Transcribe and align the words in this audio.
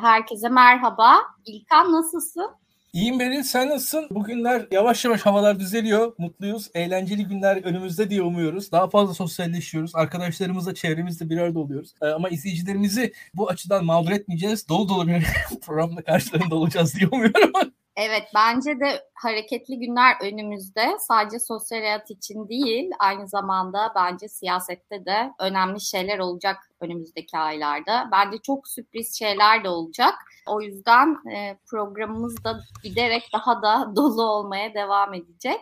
Herkese 0.00 0.48
merhaba. 0.48 1.16
İlkan 1.46 1.92
nasılsın? 1.92 2.50
İyiyim 2.92 3.18
Beril, 3.18 3.42
sen 3.42 3.68
nasılsın? 3.68 4.06
Bugünler 4.10 4.66
yavaş 4.70 5.04
yavaş 5.04 5.26
havalar 5.26 5.60
düzeliyor. 5.60 6.12
Mutluyuz. 6.18 6.70
Eğlenceli 6.74 7.24
günler 7.24 7.56
önümüzde 7.64 8.10
diye 8.10 8.22
umuyoruz. 8.22 8.72
Daha 8.72 8.88
fazla 8.88 9.14
sosyalleşiyoruz. 9.14 9.96
Arkadaşlarımızla, 9.96 10.74
çevremizde 10.74 11.30
bir 11.30 11.38
arada 11.38 11.58
oluyoruz. 11.58 11.94
Ee, 12.02 12.06
ama 12.06 12.28
izleyicilerimizi 12.28 13.12
bu 13.34 13.48
açıdan 13.48 13.84
mağdur 13.84 14.10
etmeyeceğiz. 14.10 14.68
Dolu 14.68 14.88
dolu 14.88 15.06
bir 15.08 15.26
programda 15.62 16.02
karşılarında 16.02 16.54
olacağız 16.54 16.94
diye 16.94 17.08
umuyorum. 17.08 17.52
Evet 17.96 18.28
bence 18.34 18.80
de 18.80 19.04
hareketli 19.14 19.78
günler 19.78 20.16
önümüzde. 20.22 20.96
Sadece 21.00 21.38
sosyal 21.38 21.78
hayat 21.78 22.10
için 22.10 22.48
değil 22.48 22.90
aynı 22.98 23.28
zamanda 23.28 23.92
bence 23.96 24.28
siyasette 24.28 25.04
de 25.04 25.32
önemli 25.40 25.80
şeyler 25.80 26.18
olacak 26.18 26.56
önümüzdeki 26.80 27.38
aylarda. 27.38 28.08
Bence 28.12 28.38
çok 28.38 28.68
sürpriz 28.68 29.18
şeyler 29.18 29.64
de 29.64 29.68
olacak. 29.68 30.14
O 30.46 30.60
yüzden 30.60 31.30
e, 31.32 31.58
programımız 31.66 32.44
da 32.44 32.60
giderek 32.82 33.30
daha 33.32 33.62
da 33.62 33.92
dolu 33.96 34.22
olmaya 34.22 34.74
devam 34.74 35.14
edecek. 35.14 35.60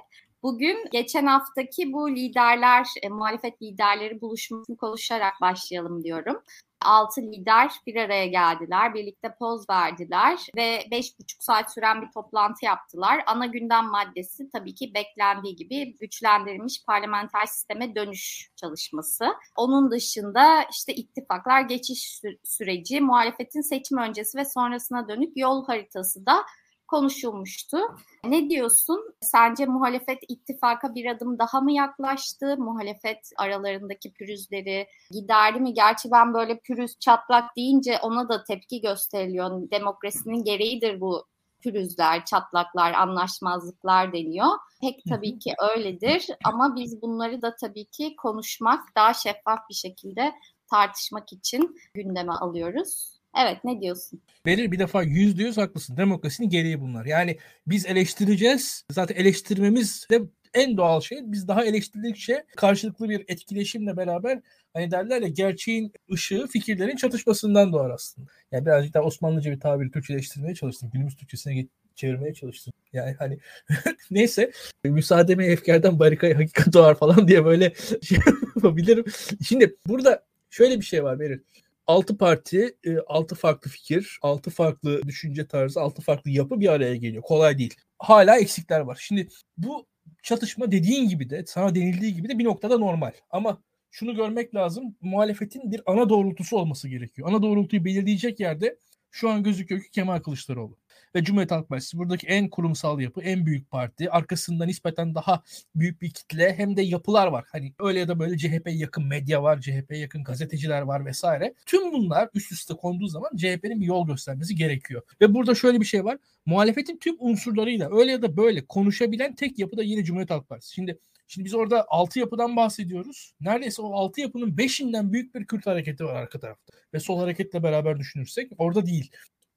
Bugün 0.48 0.84
geçen 0.92 1.26
haftaki 1.26 1.92
bu 1.92 2.10
liderler, 2.10 2.86
e, 3.02 3.08
muhalefet 3.08 3.62
liderleri 3.62 4.20
buluşmasını 4.20 4.76
konuşarak 4.76 5.34
başlayalım 5.40 6.04
diyorum. 6.04 6.42
Altı 6.82 7.20
lider 7.20 7.70
bir 7.86 7.96
araya 7.96 8.26
geldiler, 8.26 8.94
birlikte 8.94 9.34
poz 9.38 9.70
verdiler 9.70 10.38
ve 10.56 10.84
beş 10.90 11.18
buçuk 11.18 11.42
saat 11.42 11.74
süren 11.74 12.02
bir 12.02 12.10
toplantı 12.10 12.64
yaptılar. 12.64 13.22
Ana 13.26 13.46
gündem 13.46 13.84
maddesi 13.84 14.50
tabii 14.50 14.74
ki 14.74 14.94
beklendiği 14.94 15.56
gibi 15.56 15.96
güçlendirilmiş 15.96 16.84
parlamenter 16.86 17.46
sisteme 17.46 17.94
dönüş 17.94 18.50
çalışması. 18.56 19.26
Onun 19.56 19.90
dışında 19.90 20.64
işte 20.70 20.94
ittifaklar, 20.94 21.60
geçiş 21.60 22.22
süreci, 22.44 23.00
muhalefetin 23.00 23.60
seçim 23.60 23.98
öncesi 23.98 24.38
ve 24.38 24.44
sonrasına 24.44 25.08
dönük 25.08 25.36
yol 25.36 25.66
haritası 25.66 26.26
da 26.26 26.44
konuşulmuştu. 26.88 27.78
Ne 28.24 28.50
diyorsun? 28.50 29.14
Sence 29.20 29.66
muhalefet 29.66 30.18
ittifaka 30.28 30.94
bir 30.94 31.06
adım 31.06 31.38
daha 31.38 31.60
mı 31.60 31.72
yaklaştı? 31.72 32.56
Muhalefet 32.58 33.30
aralarındaki 33.36 34.12
pürüzleri 34.12 34.86
giderdi 35.10 35.60
mi? 35.60 35.74
Gerçi 35.74 36.10
ben 36.10 36.34
böyle 36.34 36.58
pürüz 36.58 36.98
çatlak 36.98 37.56
deyince 37.56 37.98
ona 38.02 38.28
da 38.28 38.44
tepki 38.44 38.80
gösteriliyor. 38.80 39.70
Demokrasinin 39.70 40.44
gereğidir 40.44 41.00
bu 41.00 41.26
pürüzler, 41.60 42.24
çatlaklar, 42.24 42.92
anlaşmazlıklar 42.92 44.12
deniyor. 44.12 44.48
Pek 44.80 45.02
tabii 45.08 45.38
ki 45.38 45.54
öyledir 45.70 46.26
ama 46.44 46.76
biz 46.76 47.02
bunları 47.02 47.42
da 47.42 47.56
tabii 47.56 47.84
ki 47.84 48.16
konuşmak, 48.16 48.84
daha 48.96 49.14
şeffaf 49.14 49.58
bir 49.68 49.74
şekilde 49.74 50.34
tartışmak 50.70 51.32
için 51.32 51.80
gündeme 51.94 52.32
alıyoruz. 52.32 53.17
Evet 53.36 53.64
ne 53.64 53.80
diyorsun? 53.80 54.22
Belir 54.46 54.72
bir 54.72 54.78
defa 54.78 55.02
yüzde 55.02 55.42
yüz 55.42 55.56
haklısın. 55.56 55.96
Demokrasinin 55.96 56.48
gereği 56.48 56.80
bunlar. 56.80 57.06
Yani 57.06 57.38
biz 57.66 57.86
eleştireceğiz. 57.86 58.84
Zaten 58.90 59.14
eleştirmemiz 59.14 60.06
de 60.10 60.20
en 60.54 60.76
doğal 60.76 61.00
şey. 61.00 61.18
Biz 61.22 61.48
daha 61.48 61.64
eleştirdikçe 61.64 62.44
karşılıklı 62.56 63.08
bir 63.08 63.24
etkileşimle 63.28 63.96
beraber 63.96 64.40
hani 64.74 64.90
derler 64.90 65.22
ya 65.22 65.28
gerçeğin 65.28 65.92
ışığı 66.12 66.46
fikirlerin 66.46 66.96
çatışmasından 66.96 67.72
doğar 67.72 67.90
aslında. 67.90 68.30
Yani 68.52 68.66
birazcık 68.66 68.94
daha 68.94 69.04
Osmanlıca 69.04 69.50
bir 69.50 69.60
tabiri 69.60 69.90
Türkçeleştirmeye 69.90 70.54
çalıştım. 70.54 70.90
Günümüz 70.92 71.16
Türkçesine 71.16 71.66
çevirmeye 71.94 72.34
çalıştım. 72.34 72.72
Yani 72.92 73.16
hani 73.18 73.38
neyse 74.10 74.52
müsaademe 74.84 75.46
efkardan 75.46 75.98
barikayı 75.98 76.34
hakikat 76.34 76.74
doğar 76.74 76.94
falan 76.94 77.28
diye 77.28 77.44
böyle 77.44 77.72
şey 78.02 78.18
yapabilirim. 78.56 79.04
Şimdi 79.48 79.76
burada 79.86 80.24
şöyle 80.50 80.80
bir 80.80 80.84
şey 80.84 81.04
var 81.04 81.20
Berir. 81.20 81.42
6 81.88 82.18
parti, 82.18 82.76
6 83.06 83.34
e, 83.34 83.38
farklı 83.38 83.70
fikir, 83.70 84.18
6 84.22 84.50
farklı 84.50 85.02
düşünce 85.02 85.46
tarzı, 85.46 85.80
6 85.80 86.02
farklı 86.02 86.30
yapı 86.30 86.60
bir 86.60 86.68
araya 86.68 86.96
geliyor. 86.96 87.22
Kolay 87.22 87.58
değil. 87.58 87.74
Hala 87.98 88.38
eksikler 88.38 88.80
var. 88.80 88.98
Şimdi 89.00 89.28
bu 89.56 89.86
çatışma 90.22 90.72
dediğin 90.72 91.08
gibi 91.08 91.30
de 91.30 91.44
sana 91.46 91.74
denildiği 91.74 92.14
gibi 92.14 92.28
de 92.28 92.38
bir 92.38 92.44
noktada 92.44 92.78
normal. 92.78 93.12
Ama 93.30 93.62
şunu 93.90 94.14
görmek 94.14 94.54
lazım. 94.54 94.96
Muhalefetin 95.00 95.72
bir 95.72 95.82
ana 95.86 96.08
doğrultusu 96.08 96.56
olması 96.56 96.88
gerekiyor. 96.88 97.28
Ana 97.28 97.42
doğrultuyu 97.42 97.84
belirleyecek 97.84 98.40
yerde 98.40 98.78
şu 99.10 99.30
an 99.30 99.42
gözüküyor 99.42 99.82
ki 99.82 99.90
Kemal 99.90 100.20
Kılıçdaroğlu 100.20 100.76
ve 101.14 101.24
Cumhuriyet 101.24 101.50
Halk 101.50 101.68
Partisi 101.68 101.98
buradaki 101.98 102.26
en 102.26 102.48
kurumsal 102.48 103.00
yapı, 103.00 103.22
en 103.22 103.46
büyük 103.46 103.70
parti. 103.70 104.10
Arkasında 104.10 104.66
nispeten 104.66 105.14
daha 105.14 105.42
büyük 105.74 106.02
bir 106.02 106.10
kitle 106.10 106.54
hem 106.54 106.76
de 106.76 106.82
yapılar 106.82 107.26
var. 107.26 107.44
Hani 107.52 107.74
öyle 107.80 107.98
ya 107.98 108.08
da 108.08 108.18
böyle 108.18 108.38
CHP 108.38 108.66
yakın 108.66 109.06
medya 109.06 109.42
var, 109.42 109.60
CHP 109.60 109.92
yakın 109.92 110.24
gazeteciler 110.24 110.82
var 110.82 111.06
vesaire. 111.06 111.54
Tüm 111.66 111.92
bunlar 111.92 112.28
üst 112.34 112.52
üste 112.52 112.74
konduğu 112.74 113.08
zaman 113.08 113.30
CHP'nin 113.36 113.80
bir 113.80 113.86
yol 113.86 114.06
göstermesi 114.06 114.54
gerekiyor. 114.54 115.02
Ve 115.20 115.34
burada 115.34 115.54
şöyle 115.54 115.80
bir 115.80 115.86
şey 115.86 116.04
var. 116.04 116.18
Muhalefetin 116.46 116.98
tüm 116.98 117.16
unsurlarıyla 117.18 117.98
öyle 117.98 118.12
ya 118.12 118.22
da 118.22 118.36
böyle 118.36 118.66
konuşabilen 118.66 119.34
tek 119.34 119.58
yapı 119.58 119.76
da 119.76 119.82
yine 119.82 120.04
Cumhuriyet 120.04 120.30
Halk 120.30 120.48
Partisi. 120.48 120.74
Şimdi 120.74 120.98
Şimdi 121.30 121.44
biz 121.44 121.54
orada 121.54 121.86
altı 121.88 122.18
yapıdan 122.18 122.56
bahsediyoruz. 122.56 123.34
Neredeyse 123.40 123.82
o 123.82 123.92
altı 123.92 124.20
yapının 124.20 124.58
beşinden 124.58 125.12
büyük 125.12 125.34
bir 125.34 125.46
Kürt 125.46 125.66
hareketi 125.66 126.04
var 126.04 126.14
arka 126.14 126.40
tarafta. 126.40 126.72
Ve 126.94 127.00
sol 127.00 127.18
hareketle 127.18 127.62
beraber 127.62 127.98
düşünürsek 127.98 128.52
orada 128.58 128.86
değil 128.86 129.10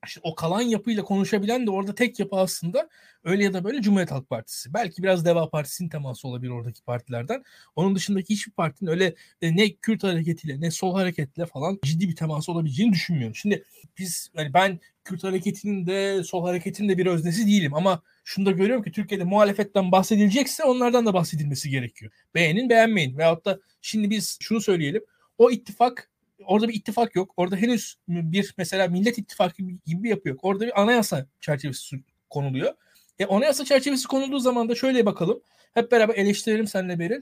işte 0.05 0.19
o 0.23 0.35
kalan 0.35 0.61
yapıyla 0.61 1.03
konuşabilen 1.03 1.67
de 1.67 1.71
orada 1.71 1.95
tek 1.95 2.19
yapı 2.19 2.35
aslında 2.35 2.89
öyle 3.23 3.43
ya 3.43 3.53
da 3.53 3.63
böyle 3.63 3.81
Cumhuriyet 3.81 4.11
Halk 4.11 4.29
Partisi. 4.29 4.73
Belki 4.73 5.03
biraz 5.03 5.25
Deva 5.25 5.49
Partisi'nin 5.49 5.89
teması 5.89 6.27
olabilir 6.27 6.51
oradaki 6.51 6.81
partilerden. 6.83 7.43
Onun 7.75 7.95
dışındaki 7.95 8.33
hiçbir 8.33 8.51
partinin 8.51 8.89
öyle 8.89 9.15
e, 9.41 9.55
ne 9.55 9.71
Kürt 9.73 10.03
hareketiyle 10.03 10.61
ne 10.61 10.71
sol 10.71 10.95
hareketle 10.95 11.45
falan 11.45 11.79
ciddi 11.83 12.09
bir 12.09 12.15
teması 12.15 12.51
olabileceğini 12.51 12.93
düşünmüyorum. 12.93 13.35
Şimdi 13.35 13.63
biz 13.97 14.31
yani 14.37 14.53
ben 14.53 14.79
Kürt 15.03 15.23
hareketinin 15.23 15.87
de 15.87 16.23
sol 16.23 16.45
hareketinin 16.45 16.89
de 16.89 16.97
bir 16.97 17.05
öznesi 17.05 17.47
değilim 17.47 17.73
ama 17.73 18.01
şunu 18.23 18.45
da 18.45 18.51
görüyorum 18.51 18.83
ki 18.83 18.91
Türkiye'de 18.91 19.23
muhalefetten 19.23 19.91
bahsedilecekse 19.91 20.63
onlardan 20.63 21.05
da 21.05 21.13
bahsedilmesi 21.13 21.69
gerekiyor. 21.69 22.11
Beğenin 22.35 22.69
beğenmeyin 22.69 23.17
veyahut 23.17 23.45
da 23.45 23.59
şimdi 23.81 24.09
biz 24.09 24.37
şunu 24.41 24.61
söyleyelim. 24.61 25.03
O 25.37 25.51
ittifak 25.51 26.10
orada 26.45 26.67
bir 26.67 26.73
ittifak 26.73 27.15
yok. 27.15 27.33
Orada 27.37 27.55
henüz 27.55 27.95
bir 28.07 28.53
mesela 28.57 28.87
Millet 28.87 29.17
İttifakı 29.17 29.63
gibi 29.85 30.03
bir 30.03 30.09
yapı 30.09 30.29
yok. 30.29 30.39
Orada 30.43 30.65
bir 30.65 30.81
anayasa 30.81 31.25
çerçevesi 31.39 32.03
konuluyor. 32.29 32.73
E, 33.19 33.25
anayasa 33.25 33.65
çerçevesi 33.65 34.07
konulduğu 34.07 34.39
zaman 34.39 34.69
da 34.69 34.75
şöyle 34.75 35.05
bakalım. 35.05 35.41
Hep 35.73 35.91
beraber 35.91 36.15
eleştirelim 36.15 36.67
seninle 36.67 36.99
Beril. 36.99 37.21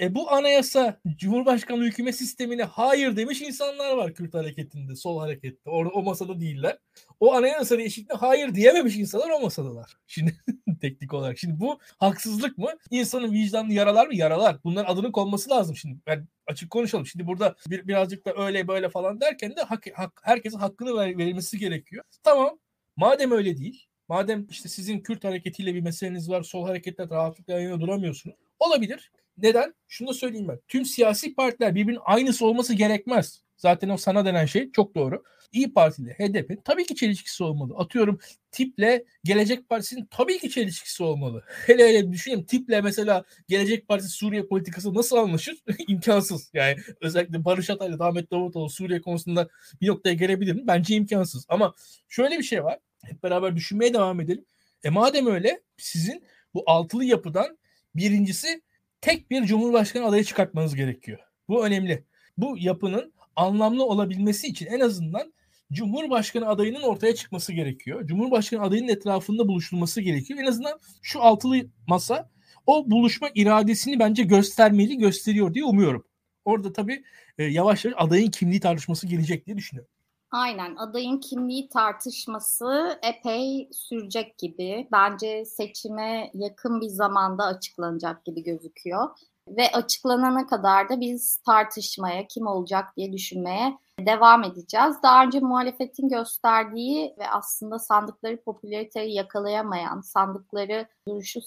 E, 0.00 0.14
bu 0.14 0.32
anayasa 0.32 1.00
Cumhurbaşkanlığı 1.16 1.84
hükümet 1.84 2.16
sistemine 2.16 2.62
hayır 2.62 3.16
demiş 3.16 3.42
insanlar 3.42 3.96
var 3.96 4.14
Kürt 4.14 4.34
hareketinde, 4.34 4.96
sol 4.96 5.20
harekette. 5.20 5.70
Orada 5.70 5.92
o 5.92 6.02
masada 6.02 6.40
değiller. 6.40 6.78
O 7.20 7.34
anayasa 7.34 7.78
değişikliğine 7.78 8.20
hayır 8.20 8.54
diyememiş 8.54 8.96
insanlar 8.96 9.30
o 9.30 9.40
masadalar. 9.40 9.96
Şimdi 10.06 10.36
teknik 10.80 11.14
olarak. 11.14 11.38
Şimdi 11.38 11.60
bu 11.60 11.78
haksızlık 11.98 12.58
mı? 12.58 12.70
İnsanın 12.90 13.32
vicdanını 13.32 13.72
yaralar 13.72 14.06
mı? 14.06 14.14
Yaralar. 14.14 14.56
Bunların 14.64 14.92
adının 14.92 15.12
konması 15.12 15.50
lazım 15.50 15.76
şimdi. 15.76 15.98
Ben 16.06 16.28
açık 16.46 16.70
konuşalım. 16.70 17.06
Şimdi 17.06 17.26
burada 17.26 17.56
bir, 17.66 17.88
birazcık 17.88 18.24
da 18.24 18.34
öyle 18.36 18.68
böyle 18.68 18.88
falan 18.88 19.20
derken 19.20 19.56
de 19.56 19.62
hak, 19.62 19.86
hak, 19.94 20.20
herkesin 20.22 20.58
hakkını 20.58 20.96
ver, 20.96 21.18
verilmesi 21.18 21.58
gerekiyor. 21.58 22.04
Tamam. 22.22 22.58
Madem 22.96 23.32
öyle 23.32 23.56
değil. 23.56 23.86
Madem 24.08 24.46
işte 24.50 24.68
sizin 24.68 25.00
Kürt 25.00 25.24
hareketiyle 25.24 25.74
bir 25.74 25.80
meseleniz 25.80 26.30
var. 26.30 26.42
Sol 26.42 26.66
hareketle 26.66 27.08
rahatlıkla 27.08 27.60
yanına 27.60 27.80
duramıyorsunuz. 27.80 28.36
Olabilir. 28.58 29.10
Neden? 29.42 29.74
Şunu 29.88 30.08
da 30.08 30.14
söyleyeyim 30.14 30.48
ben. 30.48 30.60
Tüm 30.68 30.84
siyasi 30.84 31.34
partiler 31.34 31.74
birbirinin 31.74 32.00
aynısı 32.04 32.46
olması 32.46 32.74
gerekmez. 32.74 33.42
Zaten 33.56 33.88
o 33.88 33.96
sana 33.96 34.24
denen 34.24 34.46
şey 34.46 34.72
çok 34.72 34.94
doğru. 34.94 35.22
İyi 35.52 35.72
Parti 35.72 36.02
ile 36.02 36.12
HDP 36.12 36.64
tabii 36.64 36.86
ki 36.86 36.94
çelişkisi 36.94 37.44
olmalı. 37.44 37.74
Atıyorum 37.76 38.18
tiple 38.50 39.04
Gelecek 39.24 39.68
Partisi'nin 39.68 40.06
tabii 40.10 40.38
ki 40.38 40.50
çelişkisi 40.50 41.02
olmalı. 41.02 41.44
Hele 41.66 41.88
hele 41.88 42.12
düşünelim 42.12 42.44
tiple 42.44 42.80
mesela 42.80 43.24
Gelecek 43.48 43.88
Partisi 43.88 44.10
Suriye 44.10 44.42
politikası 44.46 44.94
nasıl 44.94 45.16
anlaşır? 45.16 45.58
imkansız. 45.88 46.50
Yani 46.54 46.76
özellikle 47.00 47.44
Barış 47.44 47.70
Atay 47.70 47.88
ile 47.88 47.96
Ahmet 48.04 48.30
Davutoğlu 48.30 48.70
Suriye 48.70 49.00
konusunda 49.00 49.48
bir 49.80 49.88
noktaya 49.88 50.14
gelebilir 50.14 50.52
mi? 50.52 50.62
Bence 50.66 50.94
imkansız. 50.94 51.46
Ama 51.48 51.74
şöyle 52.08 52.38
bir 52.38 52.42
şey 52.42 52.64
var. 52.64 52.78
Hep 53.04 53.22
beraber 53.22 53.56
düşünmeye 53.56 53.94
devam 53.94 54.20
edelim. 54.20 54.44
E 54.84 54.90
madem 54.90 55.26
öyle 55.26 55.60
sizin 55.76 56.24
bu 56.54 56.62
altılı 56.66 57.04
yapıdan 57.04 57.58
birincisi 57.94 58.62
tek 59.00 59.30
bir 59.30 59.44
cumhurbaşkanı 59.44 60.06
adayı 60.06 60.24
çıkartmanız 60.24 60.74
gerekiyor. 60.74 61.18
Bu 61.48 61.66
önemli. 61.66 62.04
Bu 62.36 62.58
yapının 62.58 63.12
anlamlı 63.36 63.84
olabilmesi 63.84 64.46
için 64.46 64.66
en 64.66 64.80
azından 64.80 65.32
Cumhurbaşkanı 65.72 66.48
adayının 66.48 66.82
ortaya 66.82 67.14
çıkması 67.14 67.52
gerekiyor. 67.52 68.06
Cumhurbaşkanı 68.06 68.62
adayının 68.62 68.88
etrafında 68.88 69.48
buluşulması 69.48 70.00
gerekiyor. 70.00 70.40
En 70.40 70.46
azından 70.46 70.80
şu 71.02 71.22
altılı 71.22 71.56
masa 71.86 72.30
o 72.66 72.90
buluşma 72.90 73.28
iradesini 73.34 73.98
bence 73.98 74.22
göstermeli, 74.22 74.98
gösteriyor 74.98 75.54
diye 75.54 75.64
umuyorum. 75.64 76.04
Orada 76.44 76.72
tabii 76.72 77.02
e, 77.38 77.44
yavaş 77.44 77.84
yavaş 77.84 77.96
adayın 77.98 78.30
kimliği 78.30 78.60
tartışması 78.60 79.06
gelecek 79.06 79.46
diye 79.46 79.56
düşünüyorum. 79.56 79.90
Aynen 80.32 80.76
adayın 80.76 81.18
kimliği 81.18 81.68
tartışması 81.68 82.98
epey 83.02 83.68
sürecek 83.72 84.38
gibi. 84.38 84.88
Bence 84.92 85.44
seçime 85.44 86.30
yakın 86.34 86.80
bir 86.80 86.88
zamanda 86.88 87.44
açıklanacak 87.44 88.24
gibi 88.24 88.42
gözüküyor. 88.42 89.08
Ve 89.48 89.72
açıklanana 89.72 90.46
kadar 90.46 90.88
da 90.88 91.00
biz 91.00 91.36
tartışmaya 91.36 92.26
kim 92.26 92.46
olacak 92.46 92.96
diye 92.96 93.12
düşünmeye 93.12 93.78
devam 94.06 94.44
edeceğiz. 94.44 94.96
Daha 95.02 95.24
önce 95.24 95.40
muhalefetin 95.40 96.08
gösterdiği 96.08 97.14
ve 97.18 97.30
aslında 97.30 97.78
sandıkları 97.78 98.42
popülariteyi 98.42 99.14
yakalayamayan, 99.14 100.00
sandıkları 100.00 100.86
duruşu 101.08 101.40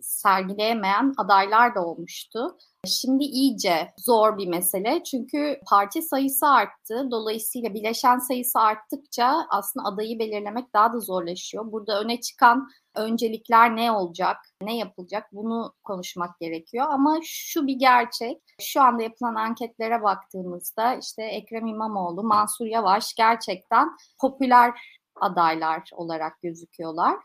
sergileyemeyen 0.00 1.14
adaylar 1.16 1.74
da 1.74 1.86
olmuştu. 1.86 2.58
Şimdi 2.88 3.24
iyice 3.24 3.92
zor 3.98 4.38
bir 4.38 4.46
mesele 4.46 5.02
çünkü 5.04 5.60
parti 5.70 6.02
sayısı 6.02 6.46
arttı. 6.46 7.08
Dolayısıyla 7.10 7.74
bileşen 7.74 8.18
sayısı 8.18 8.58
arttıkça 8.58 9.46
aslında 9.50 9.88
adayı 9.88 10.18
belirlemek 10.18 10.74
daha 10.74 10.92
da 10.92 11.00
zorlaşıyor. 11.00 11.72
Burada 11.72 12.00
öne 12.00 12.20
çıkan 12.20 12.68
öncelikler 12.96 13.76
ne 13.76 13.92
olacak, 13.92 14.36
ne 14.62 14.76
yapılacak 14.76 15.24
bunu 15.32 15.74
konuşmak 15.84 16.40
gerekiyor. 16.40 16.86
Ama 16.90 17.18
şu 17.22 17.66
bir 17.66 17.76
gerçek, 17.76 18.38
şu 18.60 18.82
anda 18.82 19.02
yapılan 19.02 19.34
anketlere 19.34 20.02
baktığımızda 20.02 20.94
işte 20.94 21.22
Ekrem 21.22 21.66
İmamoğlu, 21.66 22.22
Mansur 22.22 22.66
Yavaş 22.66 23.14
gerçekten 23.14 23.88
popüler 24.20 24.80
adaylar 25.20 25.90
olarak 25.92 26.42
gözüküyorlar. 26.42 27.16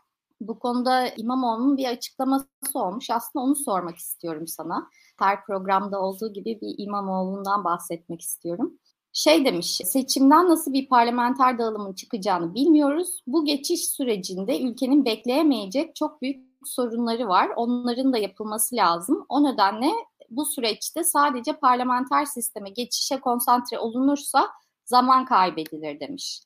Bu 0.48 0.58
konuda 0.58 1.08
İmamoğlu'nun 1.08 1.76
bir 1.76 1.88
açıklaması 1.88 2.46
olmuş. 2.74 3.10
Aslında 3.10 3.44
onu 3.44 3.56
sormak 3.56 3.96
istiyorum 3.96 4.46
sana. 4.46 4.90
Her 5.18 5.44
programda 5.44 6.00
olduğu 6.00 6.32
gibi 6.32 6.58
bir 6.60 6.74
İmamoğlu'ndan 6.78 7.64
bahsetmek 7.64 8.20
istiyorum. 8.20 8.78
Şey 9.12 9.44
demiş, 9.44 9.80
seçimden 9.84 10.48
nasıl 10.48 10.72
bir 10.72 10.88
parlamenter 10.88 11.58
dağılımın 11.58 11.92
çıkacağını 11.92 12.54
bilmiyoruz. 12.54 13.22
Bu 13.26 13.44
geçiş 13.44 13.88
sürecinde 13.90 14.60
ülkenin 14.60 15.04
bekleyemeyecek 15.04 15.96
çok 15.96 16.22
büyük 16.22 16.54
sorunları 16.64 17.28
var. 17.28 17.50
Onların 17.56 18.12
da 18.12 18.18
yapılması 18.18 18.76
lazım. 18.76 19.26
O 19.28 19.44
nedenle 19.44 19.90
bu 20.30 20.44
süreçte 20.44 21.04
sadece 21.04 21.52
parlamenter 21.52 22.24
sisteme 22.24 22.70
geçişe 22.70 23.20
konsantre 23.20 23.78
olunursa 23.78 24.48
zaman 24.84 25.24
kaybedilir 25.24 26.00
demiş. 26.00 26.40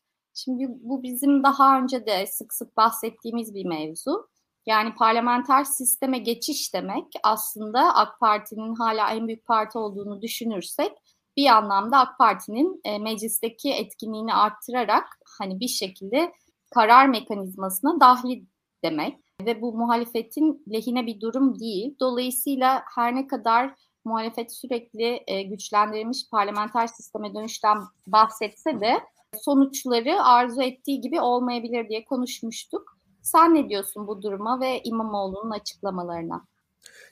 Şimdi 0.44 0.66
bu 0.68 1.02
bizim 1.02 1.42
daha 1.42 1.80
önce 1.80 2.06
de 2.06 2.26
sık 2.26 2.54
sık 2.54 2.76
bahsettiğimiz 2.76 3.54
bir 3.54 3.64
mevzu. 3.64 4.28
Yani 4.66 4.94
parlamenter 4.94 5.64
sisteme 5.64 6.18
geçiş 6.18 6.74
demek 6.74 7.06
aslında 7.22 7.94
AK 7.94 8.20
Parti'nin 8.20 8.74
hala 8.74 9.10
en 9.10 9.26
büyük 9.26 9.46
parti 9.46 9.78
olduğunu 9.78 10.22
düşünürsek 10.22 10.92
bir 11.36 11.46
anlamda 11.46 11.98
AK 11.98 12.18
Parti'nin 12.18 12.80
e, 12.84 12.98
meclisteki 12.98 13.72
etkinliğini 13.72 14.34
arttırarak 14.34 15.04
hani 15.38 15.60
bir 15.60 15.68
şekilde 15.68 16.32
karar 16.70 17.06
mekanizmasına 17.06 18.00
dahil 18.00 18.44
demek 18.84 19.18
ve 19.42 19.62
bu 19.62 19.72
muhalefetin 19.72 20.64
lehine 20.72 21.06
bir 21.06 21.20
durum 21.20 21.60
değil. 21.60 21.96
Dolayısıyla 22.00 22.82
her 22.94 23.14
ne 23.14 23.26
kadar 23.26 23.74
muhalefet 24.04 24.56
sürekli 24.56 25.22
e, 25.26 25.42
güçlendirilmiş 25.42 26.30
parlamenter 26.30 26.86
sisteme 26.86 27.34
dönüşten 27.34 27.78
bahsetse 28.06 28.80
de 28.80 29.00
sonuçları 29.36 30.22
arzu 30.22 30.62
ettiği 30.62 31.00
gibi 31.00 31.20
olmayabilir 31.20 31.88
diye 31.88 32.04
konuşmuştuk. 32.04 32.98
Sen 33.22 33.54
ne 33.54 33.68
diyorsun 33.68 34.06
bu 34.06 34.22
duruma 34.22 34.60
ve 34.60 34.80
İmamoğlu'nun 34.84 35.50
açıklamalarına? 35.50 36.46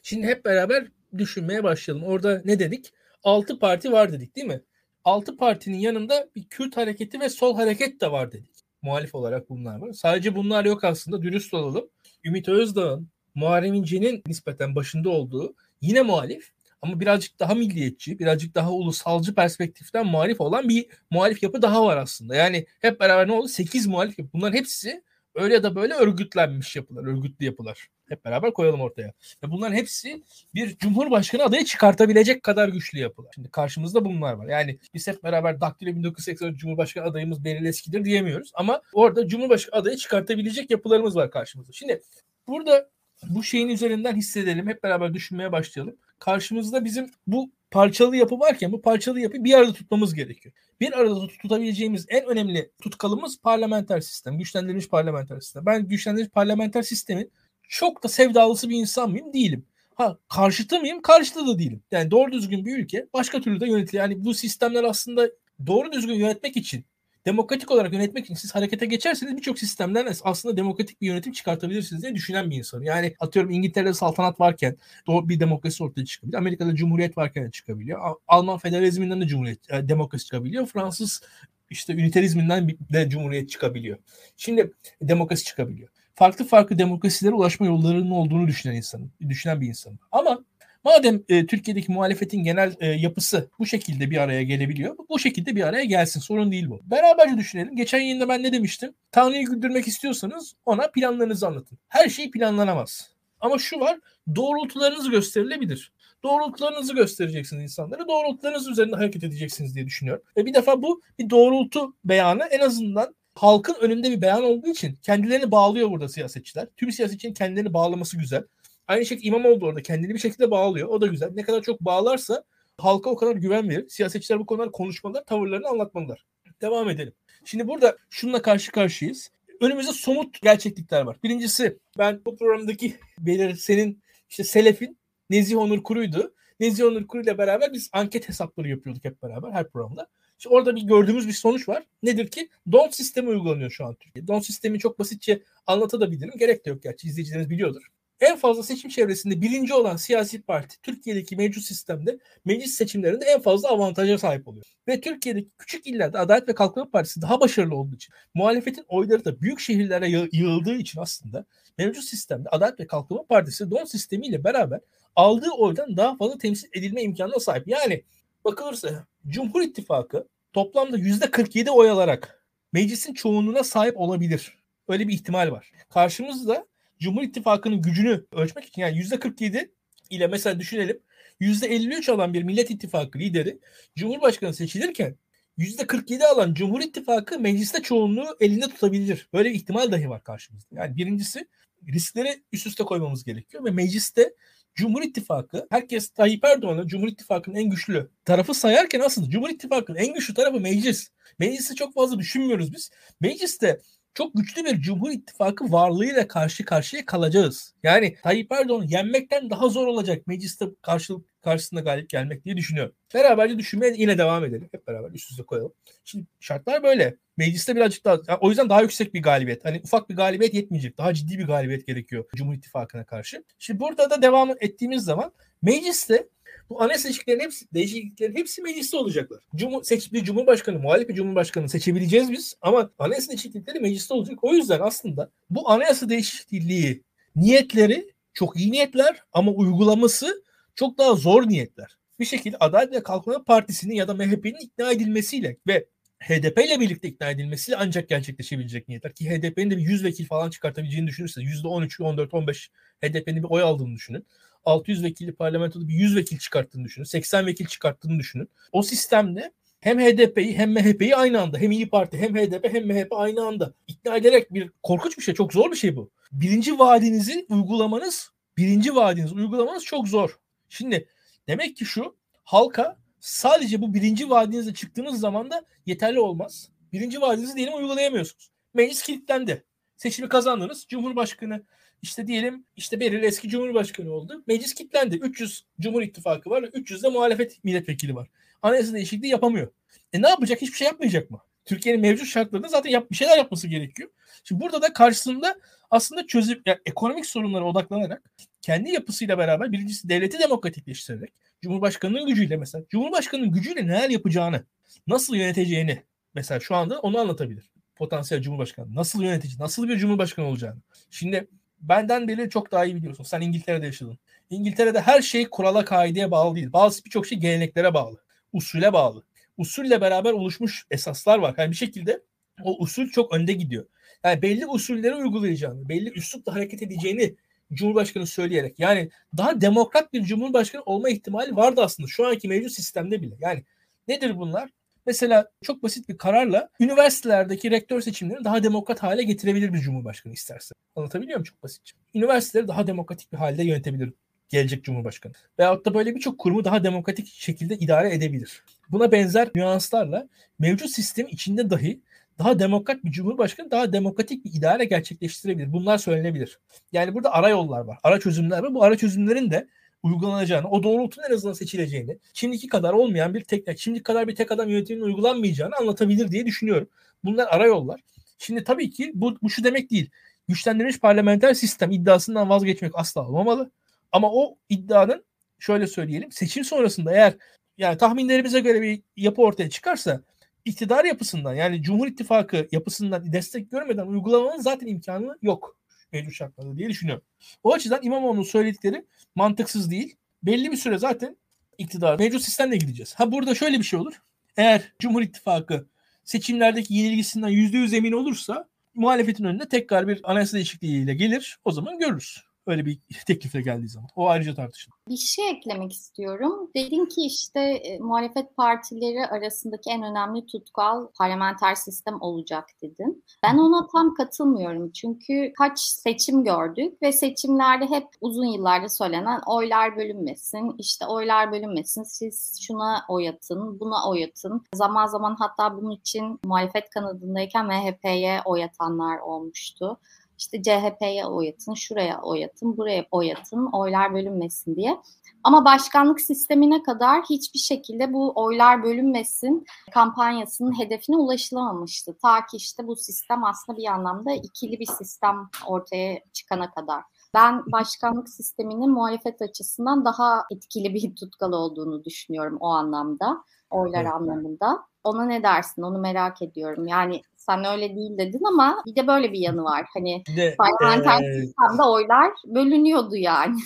Şimdi 0.02 0.26
hep 0.26 0.44
beraber 0.44 0.88
düşünmeye 1.18 1.64
başlayalım. 1.64 2.06
Orada 2.06 2.42
ne 2.44 2.58
dedik? 2.58 2.92
6 3.24 3.58
parti 3.58 3.92
var 3.92 4.12
dedik 4.12 4.36
değil 4.36 4.46
mi? 4.46 4.62
6 5.04 5.36
partinin 5.36 5.78
yanında 5.78 6.28
bir 6.36 6.44
Kürt 6.44 6.76
hareketi 6.76 7.20
ve 7.20 7.28
sol 7.28 7.56
hareket 7.56 8.00
de 8.00 8.12
var 8.12 8.32
dedik. 8.32 8.56
Muhalif 8.82 9.14
olarak 9.14 9.50
bunlar 9.50 9.78
var. 9.78 9.92
Sadece 9.92 10.36
bunlar 10.36 10.64
yok 10.64 10.84
aslında 10.84 11.22
dürüst 11.22 11.54
olalım. 11.54 11.88
Ümit 12.24 12.48
Özdağ'ın, 12.48 13.08
Muharrem 13.34 13.74
İnce'nin 13.74 14.22
nispeten 14.26 14.74
başında 14.74 15.10
olduğu 15.10 15.54
yine 15.80 16.02
muhalif 16.02 16.52
ama 16.86 17.00
birazcık 17.00 17.40
daha 17.40 17.54
milliyetçi, 17.54 18.18
birazcık 18.18 18.54
daha 18.54 18.72
ulusalcı 18.72 19.34
perspektiften 19.34 20.06
muhalif 20.06 20.40
olan 20.40 20.68
bir 20.68 20.86
muhalif 21.10 21.42
yapı 21.42 21.62
daha 21.62 21.84
var 21.86 21.96
aslında. 21.96 22.36
Yani 22.36 22.66
hep 22.80 23.00
beraber 23.00 23.28
ne 23.28 23.32
oldu? 23.32 23.48
8 23.48 23.86
muhalif 23.86 24.18
yapı. 24.18 24.32
Bunların 24.32 24.56
hepsi 24.56 25.02
öyle 25.34 25.54
ya 25.54 25.62
da 25.62 25.76
böyle 25.76 25.94
örgütlenmiş 25.94 26.76
yapılar, 26.76 27.04
örgütlü 27.04 27.44
yapılar. 27.44 27.88
Hep 28.08 28.24
beraber 28.24 28.52
koyalım 28.52 28.80
ortaya. 28.80 29.12
Ve 29.44 29.50
bunların 29.50 29.74
hepsi 29.74 30.22
bir 30.54 30.78
cumhurbaşkanı 30.78 31.42
adayı 31.44 31.64
çıkartabilecek 31.64 32.42
kadar 32.42 32.68
güçlü 32.68 32.98
yapılar. 32.98 33.30
Şimdi 33.34 33.50
karşımızda 33.50 34.04
bunlar 34.04 34.32
var. 34.32 34.46
Yani 34.46 34.78
biz 34.94 35.08
hep 35.08 35.24
beraber 35.24 35.60
Daktilo 35.60 35.90
1980 35.90 36.54
Cumhurbaşkanı 36.54 37.04
adayımız 37.04 37.44
Beril 37.44 37.64
Eskidir 37.64 38.04
diyemiyoruz. 38.04 38.50
Ama 38.54 38.82
orada 38.92 39.28
Cumhurbaşkanı 39.28 39.80
adayı 39.80 39.96
çıkartabilecek 39.96 40.70
yapılarımız 40.70 41.16
var 41.16 41.30
karşımızda. 41.30 41.72
Şimdi 41.72 42.02
burada 42.48 42.90
bu 43.28 43.42
şeyin 43.42 43.68
üzerinden 43.68 44.16
hissedelim. 44.16 44.68
Hep 44.68 44.82
beraber 44.82 45.14
düşünmeye 45.14 45.52
başlayalım. 45.52 45.96
Karşımızda 46.18 46.84
bizim 46.84 47.10
bu 47.26 47.50
parçalı 47.70 48.16
yapı 48.16 48.40
varken 48.40 48.72
bu 48.72 48.82
parçalı 48.82 49.20
yapıyı 49.20 49.44
bir 49.44 49.54
arada 49.54 49.72
tutmamız 49.72 50.14
gerekiyor. 50.14 50.54
Bir 50.80 50.98
arada 50.98 51.26
tutabileceğimiz 51.26 52.06
en 52.08 52.26
önemli 52.26 52.70
tutkalımız 52.82 53.40
parlamenter 53.40 54.00
sistem. 54.00 54.38
Güçlendirilmiş 54.38 54.88
parlamenter 54.88 55.40
sistem. 55.40 55.66
Ben 55.66 55.88
güçlendirilmiş 55.88 56.32
parlamenter 56.32 56.82
sistemin 56.82 57.30
çok 57.68 58.04
da 58.04 58.08
sevdalısı 58.08 58.68
bir 58.68 58.76
insan 58.76 59.10
mıyım? 59.10 59.32
Değilim. 59.32 59.66
Ha 59.94 60.18
karşıtı 60.28 60.80
mıyım? 60.80 61.02
Karşıtı 61.02 61.46
da 61.46 61.58
değilim. 61.58 61.82
Yani 61.90 62.10
doğru 62.10 62.32
düzgün 62.32 62.64
bir 62.64 62.78
ülke 62.78 63.06
başka 63.14 63.40
türlü 63.40 63.60
de 63.60 63.66
yönetilir. 63.66 63.98
Yani 63.98 64.24
bu 64.24 64.34
sistemler 64.34 64.84
aslında 64.84 65.30
doğru 65.66 65.92
düzgün 65.92 66.14
yönetmek 66.14 66.56
için 66.56 66.84
demokratik 67.26 67.70
olarak 67.70 67.92
yönetmek 67.92 68.24
için 68.24 68.34
siz 68.34 68.54
harekete 68.54 68.86
geçerseniz 68.86 69.36
birçok 69.36 69.58
sistemden 69.58 70.08
aslında 70.24 70.56
demokratik 70.56 71.00
bir 71.00 71.06
yönetim 71.06 71.32
çıkartabilirsiniz 71.32 72.02
diye 72.02 72.14
düşünen 72.14 72.50
bir 72.50 72.56
insanım. 72.56 72.84
Yani 72.84 73.14
atıyorum 73.20 73.50
İngiltere'de 73.50 73.94
saltanat 73.94 74.40
varken 74.40 74.76
doğru 75.06 75.28
bir 75.28 75.40
demokrasi 75.40 75.84
ortaya 75.84 76.04
çıkabiliyor. 76.04 76.40
Amerika'da 76.40 76.74
cumhuriyet 76.74 77.18
varken 77.18 77.50
çıkabiliyor. 77.50 78.14
Alman 78.28 78.58
federalizminden 78.58 79.20
de 79.20 79.26
cumhuriyet, 79.26 79.70
e, 79.70 79.88
demokrasi 79.88 80.24
çıkabiliyor. 80.24 80.66
Fransız 80.66 81.22
işte 81.70 81.92
üniterizminden 81.92 82.68
de 82.92 83.10
cumhuriyet 83.10 83.50
çıkabiliyor. 83.50 83.98
Şimdi 84.36 84.72
demokrasi 85.02 85.44
çıkabiliyor. 85.44 85.88
Farklı 86.14 86.44
farklı 86.44 86.78
demokrasilere 86.78 87.34
ulaşma 87.34 87.66
yollarının 87.66 88.10
olduğunu 88.10 88.46
düşünen 88.48 88.74
insanım, 88.74 89.12
düşünen 89.28 89.60
bir 89.60 89.66
insanım. 89.66 89.98
Ama 90.12 90.44
Madem 90.86 91.22
e, 91.28 91.46
Türkiye'deki 91.46 91.92
muhalefetin 91.92 92.44
genel 92.44 92.74
e, 92.80 92.86
yapısı 92.86 93.50
bu 93.58 93.66
şekilde 93.66 94.10
bir 94.10 94.16
araya 94.16 94.42
gelebiliyor. 94.42 94.96
Bu 95.08 95.18
şekilde 95.18 95.56
bir 95.56 95.62
araya 95.62 95.84
gelsin. 95.84 96.20
Sorun 96.20 96.52
değil 96.52 96.70
bu. 96.70 96.80
Beraberce 96.84 97.38
düşünelim. 97.38 97.76
Geçen 97.76 97.98
yayında 97.98 98.28
ben 98.28 98.42
ne 98.42 98.52
demiştim? 98.52 98.94
Tanrı'yı 99.12 99.46
güldürmek 99.46 99.88
istiyorsanız 99.88 100.54
ona 100.66 100.90
planlarınızı 100.90 101.46
anlatın. 101.46 101.78
Her 101.88 102.08
şey 102.08 102.30
planlanamaz. 102.30 103.10
Ama 103.40 103.58
şu 103.58 103.80
var. 103.80 103.98
Doğrultularınız 104.36 105.10
gösterilebilir. 105.10 105.92
Doğrultularınızı 106.22 106.94
göstereceksiniz 106.94 107.62
insanlara. 107.62 108.08
Doğrultularınız 108.08 108.68
üzerinde 108.68 108.96
hareket 108.96 109.24
edeceksiniz 109.24 109.74
diye 109.74 109.86
düşünüyorum. 109.86 110.22
Ve 110.36 110.46
bir 110.46 110.54
defa 110.54 110.82
bu 110.82 111.02
bir 111.18 111.30
doğrultu 111.30 111.94
beyanı 112.04 112.44
en 112.44 112.60
azından 112.60 113.14
halkın 113.34 113.76
önünde 113.80 114.10
bir 114.10 114.20
beyan 114.20 114.44
olduğu 114.44 114.68
için 114.68 114.98
kendilerini 115.02 115.50
bağlıyor 115.50 115.90
burada 115.90 116.08
siyasetçiler. 116.08 116.66
Tüm 116.76 116.92
siyasetçinin 116.92 117.34
kendilerini 117.34 117.74
bağlaması 117.74 118.18
güzel. 118.18 118.44
Aynı 118.88 119.06
şekilde 119.06 119.28
İmamoğlu 119.28 119.66
orada 119.66 119.82
kendini 119.82 120.14
bir 120.14 120.18
şekilde 120.18 120.50
bağlıyor. 120.50 120.88
O 120.88 121.00
da 121.00 121.06
güzel. 121.06 121.30
Ne 121.34 121.42
kadar 121.42 121.62
çok 121.62 121.80
bağlarsa 121.80 122.44
halka 122.78 123.10
o 123.10 123.16
kadar 123.16 123.36
güven 123.36 123.68
verir. 123.68 123.88
Siyasetçiler 123.88 124.40
bu 124.40 124.46
konular 124.46 124.72
konuşmalar, 124.72 125.24
tavırlarını 125.24 125.68
anlatmalılar. 125.68 126.26
Devam 126.60 126.88
edelim. 126.88 127.12
Şimdi 127.44 127.68
burada 127.68 127.96
şununla 128.10 128.42
karşı 128.42 128.72
karşıyayız. 128.72 129.30
Önümüzde 129.60 129.92
somut 129.92 130.42
gerçeklikler 130.42 131.02
var. 131.02 131.16
Birincisi 131.22 131.78
ben 131.98 132.20
bu 132.26 132.36
programdaki 132.36 132.96
belir 133.18 133.54
senin 133.54 134.02
işte 134.28 134.44
Selef'in 134.44 134.98
Nezih 135.30 135.56
Onur 135.56 135.82
Kuru'ydu. 135.82 136.34
Nezih 136.60 136.84
Onur 136.84 137.06
Kuru 137.06 137.22
ile 137.22 137.38
beraber 137.38 137.72
biz 137.72 137.90
anket 137.92 138.28
hesapları 138.28 138.68
yapıyorduk 138.68 139.04
hep 139.04 139.22
beraber 139.22 139.50
her 139.50 139.70
programda. 139.70 140.06
İşte 140.38 140.48
orada 140.48 140.76
bir 140.76 140.82
gördüğümüz 140.82 141.28
bir 141.28 141.32
sonuç 141.32 141.68
var. 141.68 141.82
Nedir 142.02 142.28
ki? 142.28 142.48
Don 142.72 142.88
sistemi 142.88 143.28
uygulanıyor 143.28 143.70
şu 143.70 143.86
an 143.86 143.94
Türkiye'de. 143.94 144.28
Don 144.28 144.40
sistemi 144.40 144.78
çok 144.78 144.98
basitçe 144.98 145.42
anlatabilirim. 145.66 146.38
Gerek 146.38 146.66
de 146.66 146.70
yok 146.70 146.82
gerçi 146.82 147.08
izleyicileriniz 147.08 147.50
biliyordur 147.50 147.82
en 148.20 148.36
fazla 148.36 148.62
seçim 148.62 148.90
çevresinde 148.90 149.40
birinci 149.40 149.74
olan 149.74 149.96
siyasi 149.96 150.42
parti 150.42 150.82
Türkiye'deki 150.82 151.36
mevcut 151.36 151.64
sistemde 151.64 152.18
meclis 152.44 152.74
seçimlerinde 152.74 153.24
en 153.24 153.40
fazla 153.40 153.68
avantaja 153.68 154.18
sahip 154.18 154.48
oluyor. 154.48 154.64
Ve 154.88 155.00
Türkiye'deki 155.00 155.50
küçük 155.58 155.86
illerde 155.86 156.18
Adalet 156.18 156.48
ve 156.48 156.54
Kalkınma 156.54 156.90
Partisi 156.90 157.22
daha 157.22 157.40
başarılı 157.40 157.76
olduğu 157.76 157.94
için 157.94 158.14
muhalefetin 158.34 158.84
oyları 158.88 159.24
da 159.24 159.40
büyük 159.40 159.60
şehirlere 159.60 160.28
yığıldığı 160.32 160.74
için 160.74 161.00
aslında 161.00 161.44
mevcut 161.78 162.04
sistemde 162.04 162.48
Adalet 162.48 162.80
ve 162.80 162.86
Kalkınma 162.86 163.22
Partisi 163.22 163.70
don 163.70 163.84
sistemiyle 163.84 164.44
beraber 164.44 164.80
aldığı 165.16 165.50
oydan 165.50 165.96
daha 165.96 166.16
fazla 166.16 166.38
temsil 166.38 166.68
edilme 166.72 167.02
imkanına 167.02 167.38
sahip. 167.38 167.68
Yani 167.68 168.02
bakılırsa 168.44 169.06
Cumhur 169.28 169.62
İttifakı 169.62 170.28
toplamda 170.52 170.98
%47 170.98 171.70
oy 171.70 171.90
alarak 171.90 172.44
meclisin 172.72 173.14
çoğunluğuna 173.14 173.64
sahip 173.64 174.00
olabilir. 174.00 174.58
Öyle 174.88 175.08
bir 175.08 175.12
ihtimal 175.12 175.50
var. 175.50 175.70
Karşımızda 175.88 176.66
Cumhur 176.98 177.22
İttifakı'nın 177.22 177.82
gücünü 177.82 178.24
ölçmek 178.32 178.64
için 178.64 178.82
yani 178.82 178.98
%47 178.98 179.70
ile 180.10 180.26
mesela 180.26 180.60
düşünelim 180.60 181.00
%53 181.40 182.10
alan 182.10 182.34
bir 182.34 182.42
Millet 182.42 182.70
İttifakı 182.70 183.18
lideri 183.18 183.58
Cumhurbaşkanı 183.96 184.54
seçilirken 184.54 185.16
%47 185.58 186.24
alan 186.24 186.54
Cumhur 186.54 186.80
İttifakı 186.80 187.38
mecliste 187.38 187.82
çoğunluğu 187.82 188.36
elinde 188.40 188.66
tutabilir. 188.66 189.28
Böyle 189.32 189.50
bir 189.50 189.54
ihtimal 189.54 189.92
dahi 189.92 190.08
var 190.08 190.24
karşımızda. 190.24 190.76
Yani 190.76 190.96
birincisi 190.96 191.48
riskleri 191.92 192.42
üst 192.52 192.66
üste 192.66 192.84
koymamız 192.84 193.24
gerekiyor 193.24 193.64
ve 193.64 193.70
mecliste 193.70 194.34
Cumhur 194.74 195.02
İttifakı 195.02 195.66
herkes 195.70 196.08
Tayyip 196.08 196.44
Erdoğan'ı 196.44 196.86
Cumhur 196.86 197.08
İttifakı'nın 197.08 197.56
en 197.56 197.70
güçlü 197.70 198.10
tarafı 198.24 198.54
sayarken 198.54 199.00
aslında 199.00 199.30
Cumhur 199.30 199.50
İttifakı'nın 199.50 199.98
en 199.98 200.14
güçlü 200.14 200.34
tarafı 200.34 200.60
meclis. 200.60 201.10
Meclisi 201.38 201.74
çok 201.74 201.94
fazla 201.94 202.18
düşünmüyoruz 202.18 202.72
biz. 202.72 202.90
Mecliste 203.20 203.80
çok 204.16 204.34
güçlü 204.34 204.64
bir 204.64 204.80
Cumhur 204.80 205.10
İttifakı 205.10 205.72
varlığıyla 205.72 206.28
karşı 206.28 206.64
karşıya 206.64 207.06
kalacağız. 207.06 207.74
Yani 207.82 208.16
Tayyip 208.22 208.52
Erdoğan'ı 208.52 208.86
yenmekten 208.88 209.50
daha 209.50 209.68
zor 209.68 209.86
olacak 209.86 210.26
mecliste 210.26 210.66
karşılık 210.82 211.42
karşısında 211.42 211.80
galip 211.80 212.10
gelmek 212.10 212.44
diye 212.44 212.56
düşünüyorum. 212.56 212.94
Beraberce 213.14 213.58
düşünmeye 213.58 213.94
yine 213.96 214.18
devam 214.18 214.44
edelim. 214.44 214.68
Hep 214.72 214.86
beraber 214.86 215.10
üst 215.10 215.30
üste 215.30 215.42
koyalım. 215.42 215.72
Şimdi 216.04 216.26
şartlar 216.40 216.82
böyle. 216.82 217.16
Mecliste 217.36 217.76
birazcık 217.76 218.04
daha 218.04 218.14
yani 218.28 218.38
o 218.40 218.48
yüzden 218.48 218.68
daha 218.68 218.82
yüksek 218.82 219.14
bir 219.14 219.22
galibiyet. 219.22 219.64
Hani 219.64 219.80
ufak 219.84 220.10
bir 220.10 220.16
galibiyet 220.16 220.54
yetmeyecek. 220.54 220.98
Daha 220.98 221.14
ciddi 221.14 221.38
bir 221.38 221.46
galibiyet 221.46 221.86
gerekiyor 221.86 222.24
Cumhur 222.36 222.54
İttifakı'na 222.54 223.04
karşı. 223.04 223.44
Şimdi 223.58 223.80
burada 223.80 224.10
da 224.10 224.22
devam 224.22 224.50
ettiğimiz 224.60 225.04
zaman 225.04 225.32
mecliste 225.62 226.28
bu 226.70 226.82
anayasa 226.82 227.04
değişikliklerin 227.04 227.40
hepsi, 227.40 227.66
değişikliklerin 227.74 228.36
hepsi 228.36 228.62
mecliste 228.62 228.96
olacaklar. 228.96 229.40
Cumhur, 229.54 229.82
seç, 229.82 230.12
bir 230.12 230.24
cumhurbaşkanı, 230.24 230.78
muhalif 230.78 231.08
bir 231.08 231.14
cumhurbaşkanı 231.14 231.68
seçebileceğiz 231.68 232.32
biz 232.32 232.54
ama 232.60 232.90
anayasa 232.98 233.28
değişiklikleri 233.28 233.80
mecliste 233.80 234.14
olacak. 234.14 234.38
O 234.42 234.54
yüzden 234.54 234.80
aslında 234.80 235.30
bu 235.50 235.70
anayasa 235.70 236.08
değişikliği 236.08 237.02
niyetleri 237.36 238.10
çok 238.34 238.56
iyi 238.56 238.72
niyetler 238.72 239.22
ama 239.32 239.52
uygulaması 239.52 240.42
çok 240.74 240.98
daha 240.98 241.14
zor 241.14 241.48
niyetler. 241.48 241.98
Bir 242.20 242.24
şekilde 242.24 242.56
Adalet 242.60 242.92
ve 242.92 243.02
Kalkınma 243.02 243.44
Partisi'nin 243.44 243.94
ya 243.94 244.08
da 244.08 244.14
MHP'nin 244.14 244.64
ikna 244.64 244.92
edilmesiyle 244.92 245.56
ve 245.66 245.86
HDP 246.18 246.58
ile 246.58 246.80
birlikte 246.80 247.08
ikna 247.08 247.30
edilmesiyle 247.30 247.76
ancak 247.76 248.08
gerçekleşebilecek 248.08 248.88
niyetler. 248.88 249.14
Ki 249.14 249.30
HDP'nin 249.30 249.70
de 249.70 249.76
bir 249.76 249.82
100 249.82 250.04
vekil 250.04 250.26
falan 250.26 250.50
çıkartabileceğini 250.50 251.06
düşünürseniz 251.06 251.64
%13, 251.64 252.02
14, 252.02 252.34
15 252.34 252.70
HDP'nin 253.04 253.42
bir 253.42 253.48
oy 253.48 253.62
aldığını 253.62 253.94
düşünün. 253.94 254.26
600 254.66 255.04
vekilli 255.04 255.32
parlamentoda 255.32 255.88
bir 255.88 255.94
100 255.94 256.16
vekil 256.16 256.38
çıkarttığını 256.38 256.84
düşünün. 256.84 257.04
80 257.04 257.46
vekil 257.46 257.66
çıkarttığını 257.66 258.18
düşünün. 258.18 258.48
O 258.72 258.82
sistemde 258.82 259.52
hem 259.80 260.00
HDP'yi 260.00 260.58
hem 260.58 260.72
MHP'yi 260.72 261.16
aynı 261.16 261.40
anda 261.40 261.58
hem 261.58 261.70
İyi 261.70 261.88
Parti 261.88 262.18
hem 262.18 262.36
HDP 262.36 262.64
hem 262.72 262.86
MHP 262.86 263.12
aynı 263.12 263.46
anda 263.46 263.74
ikna 263.86 264.16
ederek 264.16 264.54
bir 264.54 264.70
korkunç 264.82 265.18
bir 265.18 265.22
şey. 265.22 265.34
Çok 265.34 265.52
zor 265.52 265.70
bir 265.70 265.76
şey 265.76 265.96
bu. 265.96 266.10
Birinci 266.32 266.78
vaadinizi 266.78 267.46
uygulamanız 267.48 268.30
birinci 268.56 268.94
vaadinizi 268.94 269.34
uygulamanız 269.34 269.84
çok 269.84 270.08
zor. 270.08 270.38
Şimdi 270.68 271.08
demek 271.48 271.76
ki 271.76 271.84
şu 271.84 272.16
halka 272.44 272.96
sadece 273.20 273.80
bu 273.80 273.94
birinci 273.94 274.30
vaadinizle 274.30 274.74
çıktığınız 274.74 275.20
zaman 275.20 275.50
da 275.50 275.64
yeterli 275.86 276.20
olmaz. 276.20 276.70
Birinci 276.92 277.20
vaadinizi 277.20 277.56
diyelim 277.56 277.74
uygulayamıyorsunuz. 277.74 278.50
Meclis 278.74 279.02
kilitlendi. 279.02 279.64
Seçimi 279.96 280.28
kazandınız. 280.28 280.86
Cumhurbaşkanı 280.88 281.62
işte 282.02 282.26
diyelim 282.26 282.64
işte 282.76 283.00
Beril 283.00 283.22
eski 283.22 283.48
Cumhurbaşkanı 283.48 284.12
oldu. 284.12 284.44
Meclis 284.46 284.74
kilitlendi. 284.74 285.16
300 285.16 285.64
Cumhur 285.80 286.02
İttifakı 286.02 286.50
var. 286.50 286.62
300 286.62 287.02
de 287.02 287.08
muhalefet 287.08 287.64
milletvekili 287.64 288.14
var. 288.14 288.28
Anayasa 288.62 288.94
değişikliği 288.94 289.28
yapamıyor. 289.28 289.72
E 290.12 290.22
ne 290.22 290.28
yapacak? 290.28 290.62
Hiçbir 290.62 290.76
şey 290.76 290.86
yapmayacak 290.86 291.30
mı? 291.30 291.40
Türkiye'nin 291.64 292.02
mevcut 292.02 292.26
şartlarında 292.26 292.68
zaten 292.68 292.90
yap, 292.90 293.10
bir 293.10 293.16
şeyler 293.16 293.36
yapması 293.36 293.68
gerekiyor. 293.68 294.10
Şimdi 294.44 294.60
burada 294.60 294.82
da 294.82 294.92
karşısında 294.92 295.56
aslında 295.90 296.26
çözüm 296.26 296.62
yani 296.66 296.78
ekonomik 296.86 297.26
sorunlara 297.26 297.64
odaklanarak 297.64 298.30
kendi 298.62 298.90
yapısıyla 298.90 299.38
beraber 299.38 299.72
birincisi 299.72 300.08
devleti 300.08 300.38
demokratikleştirerek 300.38 301.32
Cumhurbaşkanının 301.62 302.26
gücüyle 302.26 302.56
mesela 302.56 302.84
Cumhurbaşkanının 302.88 303.52
gücüyle 303.52 303.86
neler 303.86 304.10
yapacağını, 304.10 304.64
nasıl 305.06 305.34
yöneteceğini 305.34 306.02
mesela 306.34 306.60
şu 306.60 306.74
anda 306.74 307.00
onu 307.00 307.18
anlatabilir. 307.18 307.70
Potansiyel 307.96 308.42
Cumhurbaşkanı 308.42 308.94
nasıl 308.94 309.22
yönetici, 309.22 309.58
nasıl 309.58 309.88
bir 309.88 309.96
Cumhurbaşkanı 309.96 310.46
olacağını. 310.46 310.80
Şimdi 311.10 311.48
benden 311.80 312.28
beri 312.28 312.50
çok 312.50 312.72
daha 312.72 312.84
iyi 312.84 312.96
biliyorsun. 312.96 313.24
Sen 313.24 313.40
İngiltere'de 313.40 313.86
yaşadın. 313.86 314.18
İngiltere'de 314.50 315.00
her 315.00 315.22
şey 315.22 315.50
kurala 315.50 315.84
kaideye 315.84 316.30
bağlı 316.30 316.56
değil. 316.56 316.72
Bazı 316.72 317.04
birçok 317.04 317.26
şey 317.26 317.38
geleneklere 317.38 317.94
bağlı. 317.94 318.22
Usule 318.52 318.92
bağlı. 318.92 319.22
Usulle 319.56 320.00
beraber 320.00 320.32
oluşmuş 320.32 320.86
esaslar 320.90 321.38
var. 321.38 321.54
Yani 321.58 321.70
bir 321.70 321.76
şekilde 321.76 322.22
o 322.64 322.76
usul 322.78 323.08
çok 323.08 323.34
önde 323.34 323.52
gidiyor. 323.52 323.86
Yani 324.24 324.42
belli 324.42 324.66
usulleri 324.66 325.14
uygulayacağını, 325.14 325.88
belli 325.88 326.10
üslupla 326.10 326.54
hareket 326.54 326.82
edeceğini 326.82 327.34
Cumhurbaşkanı 327.72 328.26
söyleyerek 328.26 328.78
yani 328.78 329.10
daha 329.36 329.60
demokrat 329.60 330.12
bir 330.12 330.22
Cumhurbaşkanı 330.22 330.82
olma 330.82 331.08
ihtimali 331.08 331.56
vardı 331.56 331.80
aslında 331.84 332.08
şu 332.08 332.26
anki 332.26 332.48
mevcut 332.48 332.72
sistemde 332.72 333.22
bile. 333.22 333.34
Yani 333.40 333.64
nedir 334.08 334.38
bunlar? 334.38 334.70
Mesela 335.06 335.50
çok 335.62 335.82
basit 335.82 336.08
bir 336.08 336.18
kararla 336.18 336.68
üniversitelerdeki 336.80 337.70
rektör 337.70 338.00
seçimlerini 338.00 338.44
daha 338.44 338.62
demokrat 338.62 339.02
hale 339.02 339.22
getirebilir 339.22 339.72
bir 339.72 339.78
cumhurbaşkanı 339.78 340.32
isterse. 340.32 340.74
Anlatabiliyor 340.96 341.36
muyum 341.36 341.44
çok 341.44 341.62
basitçe? 341.62 341.96
Üniversiteleri 342.14 342.68
daha 342.68 342.86
demokratik 342.86 343.32
bir 343.32 343.38
halde 343.38 343.62
yönetebilir 343.62 344.12
gelecek 344.48 344.84
cumhurbaşkanı. 344.84 345.32
Veyahut 345.58 345.86
da 345.86 345.94
böyle 345.94 346.14
birçok 346.14 346.38
kurumu 346.38 346.64
daha 346.64 346.84
demokratik 346.84 347.26
şekilde 347.26 347.76
idare 347.76 348.14
edebilir. 348.14 348.62
Buna 348.88 349.12
benzer 349.12 349.50
nüanslarla 349.54 350.28
mevcut 350.58 350.90
sistem 350.90 351.26
içinde 351.26 351.70
dahi 351.70 352.00
daha 352.38 352.58
demokrat 352.58 353.04
bir 353.04 353.10
cumhurbaşkanı 353.10 353.70
daha 353.70 353.92
demokratik 353.92 354.44
bir 354.44 354.54
idare 354.54 354.84
gerçekleştirebilir. 354.84 355.72
Bunlar 355.72 355.98
söylenebilir. 355.98 356.58
Yani 356.92 357.14
burada 357.14 357.32
ara 357.32 357.48
yollar 357.48 357.80
var. 357.80 357.98
Ara 358.02 358.20
çözümler 358.20 358.62
var. 358.62 358.74
Bu 358.74 358.82
ara 358.82 358.96
çözümlerin 358.96 359.50
de 359.50 359.66
uygulanacağını, 360.06 360.70
o 360.70 360.82
doğrultuda 360.82 361.26
en 361.28 361.34
azından 361.34 361.52
seçileceğini, 361.52 362.18
şimdiki 362.34 362.68
kadar 362.68 362.92
olmayan 362.92 363.34
bir 363.34 363.44
tek, 363.44 363.78
şimdiki 363.78 364.02
kadar 364.02 364.28
bir 364.28 364.34
tek 364.34 364.52
adam 364.52 364.68
yönetiminin 364.68 365.04
uygulanmayacağını 365.04 365.76
anlatabilir 365.76 366.30
diye 366.30 366.46
düşünüyorum. 366.46 366.88
Bunlar 367.24 367.46
ara 367.50 367.66
yollar. 367.66 368.00
Şimdi 368.38 368.64
tabii 368.64 368.90
ki 368.90 369.12
bu, 369.14 369.36
bu 369.42 369.50
şu 369.50 369.64
demek 369.64 369.90
değil. 369.90 370.10
Güçlendirilmiş 370.48 371.00
parlamenter 371.00 371.54
sistem 371.54 371.90
iddiasından 371.90 372.48
vazgeçmek 372.48 372.92
asla 372.94 373.28
olmamalı. 373.28 373.70
Ama 374.12 374.32
o 374.32 374.56
iddianın 374.68 375.24
şöyle 375.58 375.86
söyleyelim 375.86 376.32
seçim 376.32 376.64
sonrasında 376.64 377.12
eğer 377.12 377.34
yani 377.78 377.98
tahminlerimize 377.98 378.60
göre 378.60 378.82
bir 378.82 379.02
yapı 379.16 379.42
ortaya 379.42 379.70
çıkarsa 379.70 380.20
iktidar 380.64 381.04
yapısından 381.04 381.54
yani 381.54 381.82
Cumhur 381.82 382.06
İttifakı 382.06 382.68
yapısından 382.72 383.32
destek 383.32 383.70
görmeden 383.70 384.06
uygulamanın 384.06 384.60
zaten 384.60 384.86
imkanı 384.86 385.38
yok 385.42 385.76
mevcut 386.12 386.34
şartlarda 386.34 386.76
diye 386.76 386.88
düşünüyorum. 386.88 387.24
O 387.62 387.74
açıdan 387.74 388.02
İmamoğlu'nun 388.02 388.42
söyledikleri 388.42 389.04
mantıksız 389.34 389.90
değil. 389.90 390.16
Belli 390.42 390.72
bir 390.72 390.76
süre 390.76 390.98
zaten 390.98 391.36
iktidar 391.78 392.18
mevcut 392.18 392.42
sistemle 392.42 392.76
gideceğiz. 392.76 393.14
Ha 393.14 393.32
burada 393.32 393.54
şöyle 393.54 393.78
bir 393.78 393.84
şey 393.84 393.98
olur. 393.98 394.22
Eğer 394.56 394.92
Cumhur 394.98 395.22
İttifakı 395.22 395.86
seçimlerdeki 396.24 396.94
yenilgisinden 396.94 397.48
yüz 397.48 397.94
emin 397.94 398.12
olursa 398.12 398.68
muhalefetin 398.94 399.44
önünde 399.44 399.68
tekrar 399.68 400.08
bir 400.08 400.30
anayasa 400.30 400.56
değişikliğiyle 400.56 401.14
gelir. 401.14 401.58
O 401.64 401.70
zaman 401.70 401.98
görürüz. 401.98 402.45
Öyle 402.66 402.86
bir 402.86 402.98
teklifle 403.26 403.60
geldiği 403.60 403.88
zaman. 403.88 404.08
O 404.16 404.28
ayrıca 404.28 404.54
tartışılır. 404.54 404.96
Bir 405.08 405.16
şey 405.16 405.50
eklemek 405.50 405.92
istiyorum. 405.92 406.70
Dedin 406.76 407.06
ki 407.06 407.20
işte 407.20 407.60
e, 407.60 407.98
muhalefet 407.98 408.56
partileri 408.56 409.26
arasındaki 409.26 409.90
en 409.90 410.02
önemli 410.02 410.46
tutkal 410.46 411.06
parlamenter 411.18 411.74
sistem 411.74 412.22
olacak 412.22 412.64
dedin. 412.82 413.24
Ben 413.42 413.58
ona 413.58 413.86
tam 413.86 414.14
katılmıyorum. 414.14 414.92
Çünkü 414.92 415.52
kaç 415.58 415.80
seçim 415.80 416.44
gördük 416.44 417.02
ve 417.02 417.12
seçimlerde 417.12 417.86
hep 417.86 418.06
uzun 418.20 418.46
yıllarda 418.46 418.88
söylenen 418.88 419.40
oylar 419.46 419.96
bölünmesin, 419.96 420.74
işte 420.78 421.06
oylar 421.06 421.52
bölünmesin, 421.52 422.02
siz 422.02 422.58
şuna 422.66 423.04
oy 423.08 423.28
atın, 423.28 423.80
buna 423.80 424.10
oy 424.10 424.24
atın. 424.24 424.62
Zaman 424.74 425.06
zaman 425.06 425.36
hatta 425.38 425.76
bunun 425.76 425.90
için 425.90 426.40
muhalefet 426.44 426.90
kanadındayken 426.90 427.66
MHP'ye 427.66 428.40
oy 428.44 428.64
atanlar 428.64 429.18
olmuştu 429.18 429.98
işte 430.38 430.62
CHP'ye 430.62 431.26
oy 431.26 431.48
atın, 431.48 431.74
şuraya 431.74 432.20
oy 432.22 432.44
atın, 432.44 432.76
buraya 432.76 433.06
oy 433.10 433.32
atın, 433.32 433.66
oylar 433.72 434.14
bölünmesin 434.14 434.76
diye. 434.76 435.00
Ama 435.44 435.64
başkanlık 435.64 436.20
sistemine 436.20 436.82
kadar 436.82 437.22
hiçbir 437.22 437.58
şekilde 437.58 438.12
bu 438.12 438.32
oylar 438.34 438.82
bölünmesin 438.82 439.66
kampanyasının 439.92 440.78
hedefine 440.78 441.16
ulaşılamamıştı. 441.16 442.18
Ta 442.22 442.46
ki 442.46 442.56
işte 442.56 442.86
bu 442.86 442.96
sistem 442.96 443.44
aslında 443.44 443.78
bir 443.78 443.86
anlamda 443.86 444.32
ikili 444.32 444.80
bir 444.80 444.86
sistem 444.86 445.48
ortaya 445.66 446.20
çıkana 446.32 446.70
kadar. 446.70 447.02
Ben 447.36 447.62
başkanlık 447.72 448.28
sisteminin 448.28 448.90
muhalefet 448.90 449.42
açısından 449.42 450.04
daha 450.04 450.44
etkili 450.50 450.94
bir 450.94 451.14
tutkal 451.16 451.52
olduğunu 451.52 452.04
düşünüyorum 452.04 452.56
o 452.60 452.68
anlamda, 452.68 453.44
oylar 453.70 454.02
evet. 454.02 454.12
anlamında. 454.12 454.78
Ona 455.04 455.24
ne 455.24 455.42
dersin? 455.42 455.82
Onu 455.82 455.98
merak 455.98 456.42
ediyorum. 456.42 456.86
Yani 456.86 457.22
sen 457.36 457.64
öyle 457.64 457.96
değil 457.96 458.18
dedin 458.18 458.42
ama 458.48 458.82
bir 458.86 458.96
de 458.96 459.06
böyle 459.06 459.32
bir 459.32 459.38
yanı 459.38 459.64
var. 459.64 459.86
Hani 459.94 460.24
parlamenter 460.58 461.22
e, 461.22 461.42
sistemde 461.42 461.82
oylar 461.82 462.32
bölünüyordu 462.46 463.16
yani. 463.16 463.56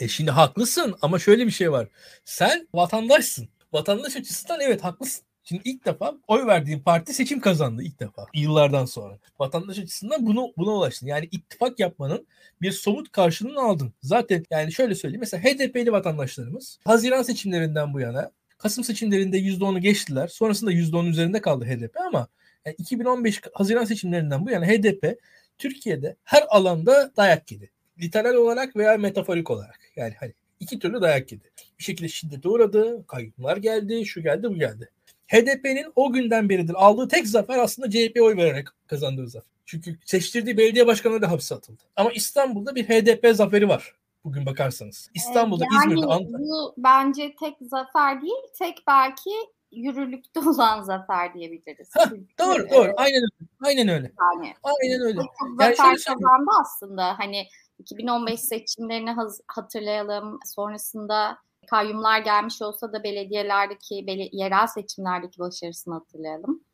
E 0.00 0.08
şimdi 0.08 0.30
haklısın 0.30 0.94
ama 1.02 1.18
şöyle 1.18 1.46
bir 1.46 1.50
şey 1.50 1.72
var. 1.72 1.88
Sen 2.24 2.68
vatandaşsın. 2.74 3.48
Vatandaş 3.72 4.16
açısından 4.16 4.60
evet 4.60 4.84
haklısın. 4.84 5.24
Şimdi 5.44 5.62
ilk 5.64 5.86
defa 5.86 6.14
oy 6.28 6.46
verdiğin 6.46 6.80
parti 6.80 7.14
seçim 7.14 7.40
kazandı 7.40 7.82
ilk 7.82 8.00
defa 8.00 8.26
yıllardan 8.34 8.84
sonra. 8.84 9.18
Vatandaş 9.38 9.78
açısından 9.78 10.26
bunu 10.26 10.52
buna 10.56 10.70
ulaştın. 10.70 11.06
Yani 11.06 11.28
ittifak 11.30 11.80
yapmanın 11.80 12.26
bir 12.62 12.72
somut 12.72 13.12
karşılığını 13.12 13.60
aldın. 13.60 13.92
Zaten 14.02 14.44
yani 14.50 14.72
şöyle 14.72 14.94
söyleyeyim 14.94 15.20
mesela 15.20 15.44
HDP'li 15.44 15.92
vatandaşlarımız 15.92 16.78
Haziran 16.84 17.22
seçimlerinden 17.22 17.94
bu 17.94 18.00
yana 18.00 18.30
Kasım 18.58 18.84
seçimlerinde 18.84 19.38
%10'u 19.38 19.78
geçtiler. 19.78 20.28
Sonrasında 20.28 20.72
%10'un 20.72 21.06
üzerinde 21.06 21.40
kaldı 21.40 21.64
HDP 21.64 21.96
ama 22.00 22.28
yani 22.66 22.74
2015 22.78 23.40
Haziran 23.54 23.84
seçimlerinden 23.84 24.46
bu 24.46 24.50
yana 24.50 24.66
HDP 24.66 25.18
Türkiye'de 25.58 26.16
her 26.24 26.44
alanda 26.48 27.12
dayak 27.16 27.52
yedi. 27.52 27.70
literal 27.98 28.34
olarak 28.34 28.76
veya 28.76 28.96
metaforik 28.96 29.50
olarak. 29.50 29.80
Yani 29.96 30.14
hani 30.20 30.32
iki 30.60 30.78
türlü 30.78 31.00
dayak 31.00 31.32
yedi. 31.32 31.50
Bir 31.78 31.84
şekilde 31.84 32.08
şiddete 32.08 32.48
uğradı, 32.48 33.06
kayyumlar 33.06 33.56
geldi, 33.56 34.06
şu 34.06 34.22
geldi, 34.22 34.50
bu 34.50 34.54
geldi. 34.54 34.88
HDP'nin 35.32 35.92
o 35.96 36.12
günden 36.12 36.48
beridir 36.48 36.74
aldığı 36.76 37.08
tek 37.08 37.28
zafer 37.28 37.58
aslında 37.58 37.90
CHP'ye 37.90 38.22
oy 38.22 38.36
vererek 38.36 38.68
kazandığı 38.86 39.28
zafer. 39.28 39.52
Çünkü 39.66 39.98
seçtirdiği 40.04 40.56
belediye 40.56 40.86
başkanları 40.86 41.22
da 41.22 41.30
hapse 41.30 41.54
atıldı. 41.54 41.82
Ama 41.96 42.12
İstanbul'da 42.12 42.74
bir 42.74 42.84
HDP 42.84 43.36
zaferi 43.36 43.68
var 43.68 43.94
bugün 44.24 44.46
bakarsanız. 44.46 45.10
İstanbul'da, 45.14 45.64
yani 45.72 45.92
İzmir'de, 45.92 46.06
Antalya'da. 46.06 46.38
Bu 46.38 46.74
bence 46.78 47.34
tek 47.40 47.56
zafer 47.60 48.22
değil, 48.22 48.42
tek 48.58 48.78
belki 48.88 49.30
yürürlükte 49.72 50.40
olan 50.48 50.82
zafer 50.82 51.34
diyebiliriz. 51.34 51.88
Heh, 51.96 52.10
doğru, 52.38 52.70
doğru. 52.70 52.92
Aynen 52.96 53.22
öyle. 53.22 53.50
Aynen 53.64 53.88
öyle. 53.88 54.12
Yani, 54.20 54.54
Aynen 54.62 55.00
öyle. 55.00 55.20
Yani 55.60 55.76
zafer 55.76 55.96
kazandı 55.96 56.50
aslında. 56.60 57.18
Hani 57.18 57.46
2015 57.78 58.40
seçimlerini 58.40 59.14
hatırlayalım. 59.46 60.38
Sonrasında 60.46 61.38
kayyumlar 61.66 62.18
gelmiş 62.18 62.62
olsa 62.62 62.92
da 62.92 63.04
belediyelerdeki, 63.04 64.06
yerel 64.32 64.66
seçimlerdeki 64.66 65.38
başarısını 65.38 65.94
hatırlayalım. 65.94 66.64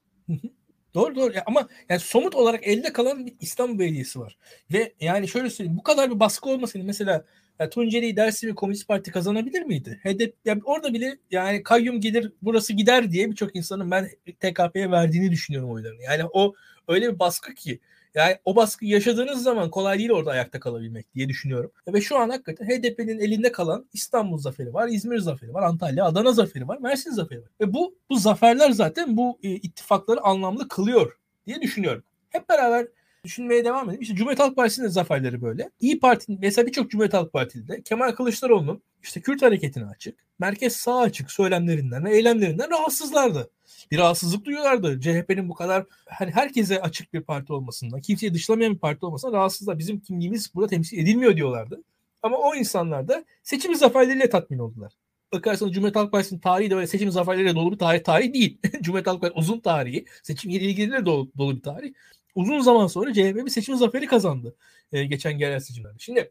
Doğru 0.95 1.15
doğru 1.15 1.33
ama 1.47 1.69
yani 1.89 2.01
somut 2.01 2.35
olarak 2.35 2.67
elde 2.67 2.93
kalan 2.93 3.27
bir 3.27 3.35
İstanbul 3.41 3.79
Belediyesi 3.79 4.21
var. 4.21 4.39
Ve 4.73 4.95
yani 5.01 5.29
şöyle 5.29 5.51
söyleyeyim 5.51 5.79
bu 5.79 5.83
kadar 5.83 6.11
bir 6.11 6.21
baskı 6.21 6.51
olmasaydı 6.51 6.87
mesela 6.87 7.25
yani 7.59 7.71
Tunceli 7.71 8.17
Dersim 8.17 8.55
Komünist 8.55 8.89
Parti 8.89 9.11
kazanabilir 9.11 9.63
miydi? 9.63 10.01
Hedef 10.03 10.35
yani 10.45 10.61
orada 10.65 10.95
bile 10.95 11.19
yani 11.31 11.63
kayyum 11.63 12.01
gelir 12.01 12.33
burası 12.43 12.73
gider 12.73 13.11
diye 13.11 13.31
birçok 13.31 13.57
insanın 13.57 13.91
ben 13.91 14.09
TKP'ye 14.41 14.91
verdiğini 14.91 15.31
düşünüyorum 15.31 15.71
oylarını. 15.71 16.03
Yani 16.03 16.23
o 16.33 16.55
öyle 16.89 17.15
bir 17.15 17.19
baskı 17.19 17.55
ki 17.55 17.81
yani 18.15 18.37
o 18.45 18.57
baskı 18.57 18.87
yaşadığınız 18.87 19.43
zaman 19.43 19.71
kolay 19.71 19.99
değil 19.99 20.11
orada 20.11 20.31
ayakta 20.31 20.61
kalabilmek 20.61 21.15
diye 21.15 21.29
düşünüyorum. 21.29 21.73
Ve 21.89 22.01
şu 22.01 22.19
an 22.19 22.29
hakikaten 22.31 22.67
HDP'nin 22.67 23.19
elinde 23.19 23.53
kalan 23.53 23.87
İstanbul 23.93 24.39
zaferi 24.39 24.75
var, 24.75 24.89
İzmir 24.89 25.19
zaferi 25.19 25.55
var, 25.55 25.63
Antalya, 25.63 26.05
Adana 26.05 26.33
zaferi 26.33 26.69
var, 26.69 26.79
Mersin 26.79 27.11
zaferi 27.11 27.43
var. 27.43 27.51
Ve 27.61 27.75
bu 27.75 27.95
bu 28.11 28.19
zaferler 28.19 28.71
zaten 28.71 29.17
bu 29.17 29.39
e, 29.43 29.51
ittifakları 29.51 30.21
anlamlı 30.21 30.69
kılıyor 30.69 31.19
diye 31.47 31.61
düşünüyorum. 31.61 32.03
Hep 32.31 32.49
beraber 32.49 32.87
düşünmeye 33.25 33.65
devam 33.65 33.89
edelim. 33.89 34.03
İşte 34.03 34.15
Cumhuriyet 34.15 34.41
Halk 34.41 34.57
Partisi'nin 34.57 34.87
de 34.87 34.91
zaferleri 34.91 35.43
böyle. 35.43 35.71
İyi 35.81 36.01
Parti 36.01 36.39
mesela 36.41 36.67
birçok 36.67 36.91
Cumhuriyet 36.91 37.15
Halk 37.15 37.33
Partili 37.33 37.69
de 37.69 37.83
Kemal 37.83 38.13
Kılıçdaroğlu'nun 38.13 38.83
işte 39.03 39.21
Kürt 39.21 39.43
hareketine 39.43 39.87
açık, 39.87 40.19
merkez 40.39 40.77
sağ 40.77 40.99
açık 40.99 41.31
söylemlerinden 41.31 42.05
ve 42.05 42.17
eylemlerinden 42.17 42.71
rahatsızlardı. 42.71 43.51
Bir 43.91 43.99
rahatsızlık 43.99 44.45
duyuyorlardı. 44.45 45.01
CHP'nin 45.01 45.49
bu 45.49 45.55
kadar 45.55 45.85
hani 46.07 46.31
herkese 46.31 46.81
açık 46.81 47.15
bir 47.15 47.21
parti 47.21 47.53
olmasından, 47.53 48.01
kimseyi 48.01 48.35
dışlamayan 48.35 48.75
bir 48.75 48.79
parti 48.79 49.07
olmasından 49.07 49.33
rahatsızlar. 49.33 49.79
Bizim 49.79 50.01
kimliğimiz 50.01 50.55
burada 50.55 50.69
temsil 50.69 50.99
edilmiyor 50.99 51.37
diyorlardı. 51.37 51.83
Ama 52.23 52.37
o 52.37 52.55
insanlar 52.55 53.09
da 53.09 53.25
seçim 53.43 53.75
zaferleriyle 53.75 54.31
tatmin 54.31 54.59
oldular. 54.59 54.93
Bakarsanız 55.33 55.73
Cumhuriyet 55.73 55.97
Halk 55.97 56.13
Partisi'nin 56.13 56.41
tarihi 56.41 56.71
de 56.71 56.77
böyle 56.77 56.87
seçim 56.87 57.11
zaferleriyle 57.11 57.55
dolu 57.55 57.73
bir 57.73 57.79
tarih, 57.79 58.05
tarih 58.05 58.35
değil. 58.35 58.59
Cumhuriyet 58.83 59.07
Halk 59.07 59.21
Partisi 59.21 59.39
uzun 59.41 59.61
tarihi, 59.61 60.05
seçim 60.23 60.51
ilgileriyle 60.51 61.07
dolu, 61.07 61.31
dolu 61.39 61.57
bir 61.57 61.63
tarih. 61.63 61.93
Uzun 62.35 62.61
zaman 62.61 62.87
sonra 62.87 63.13
CHP 63.13 63.37
bir 63.47 63.51
seçim 63.51 63.77
zaferi 63.77 64.07
kazandı 64.07 64.55
e, 64.93 65.05
geçen 65.05 65.39
genel 65.39 65.61
seçimlerde. 65.61 65.99
Şimdi 65.99 66.31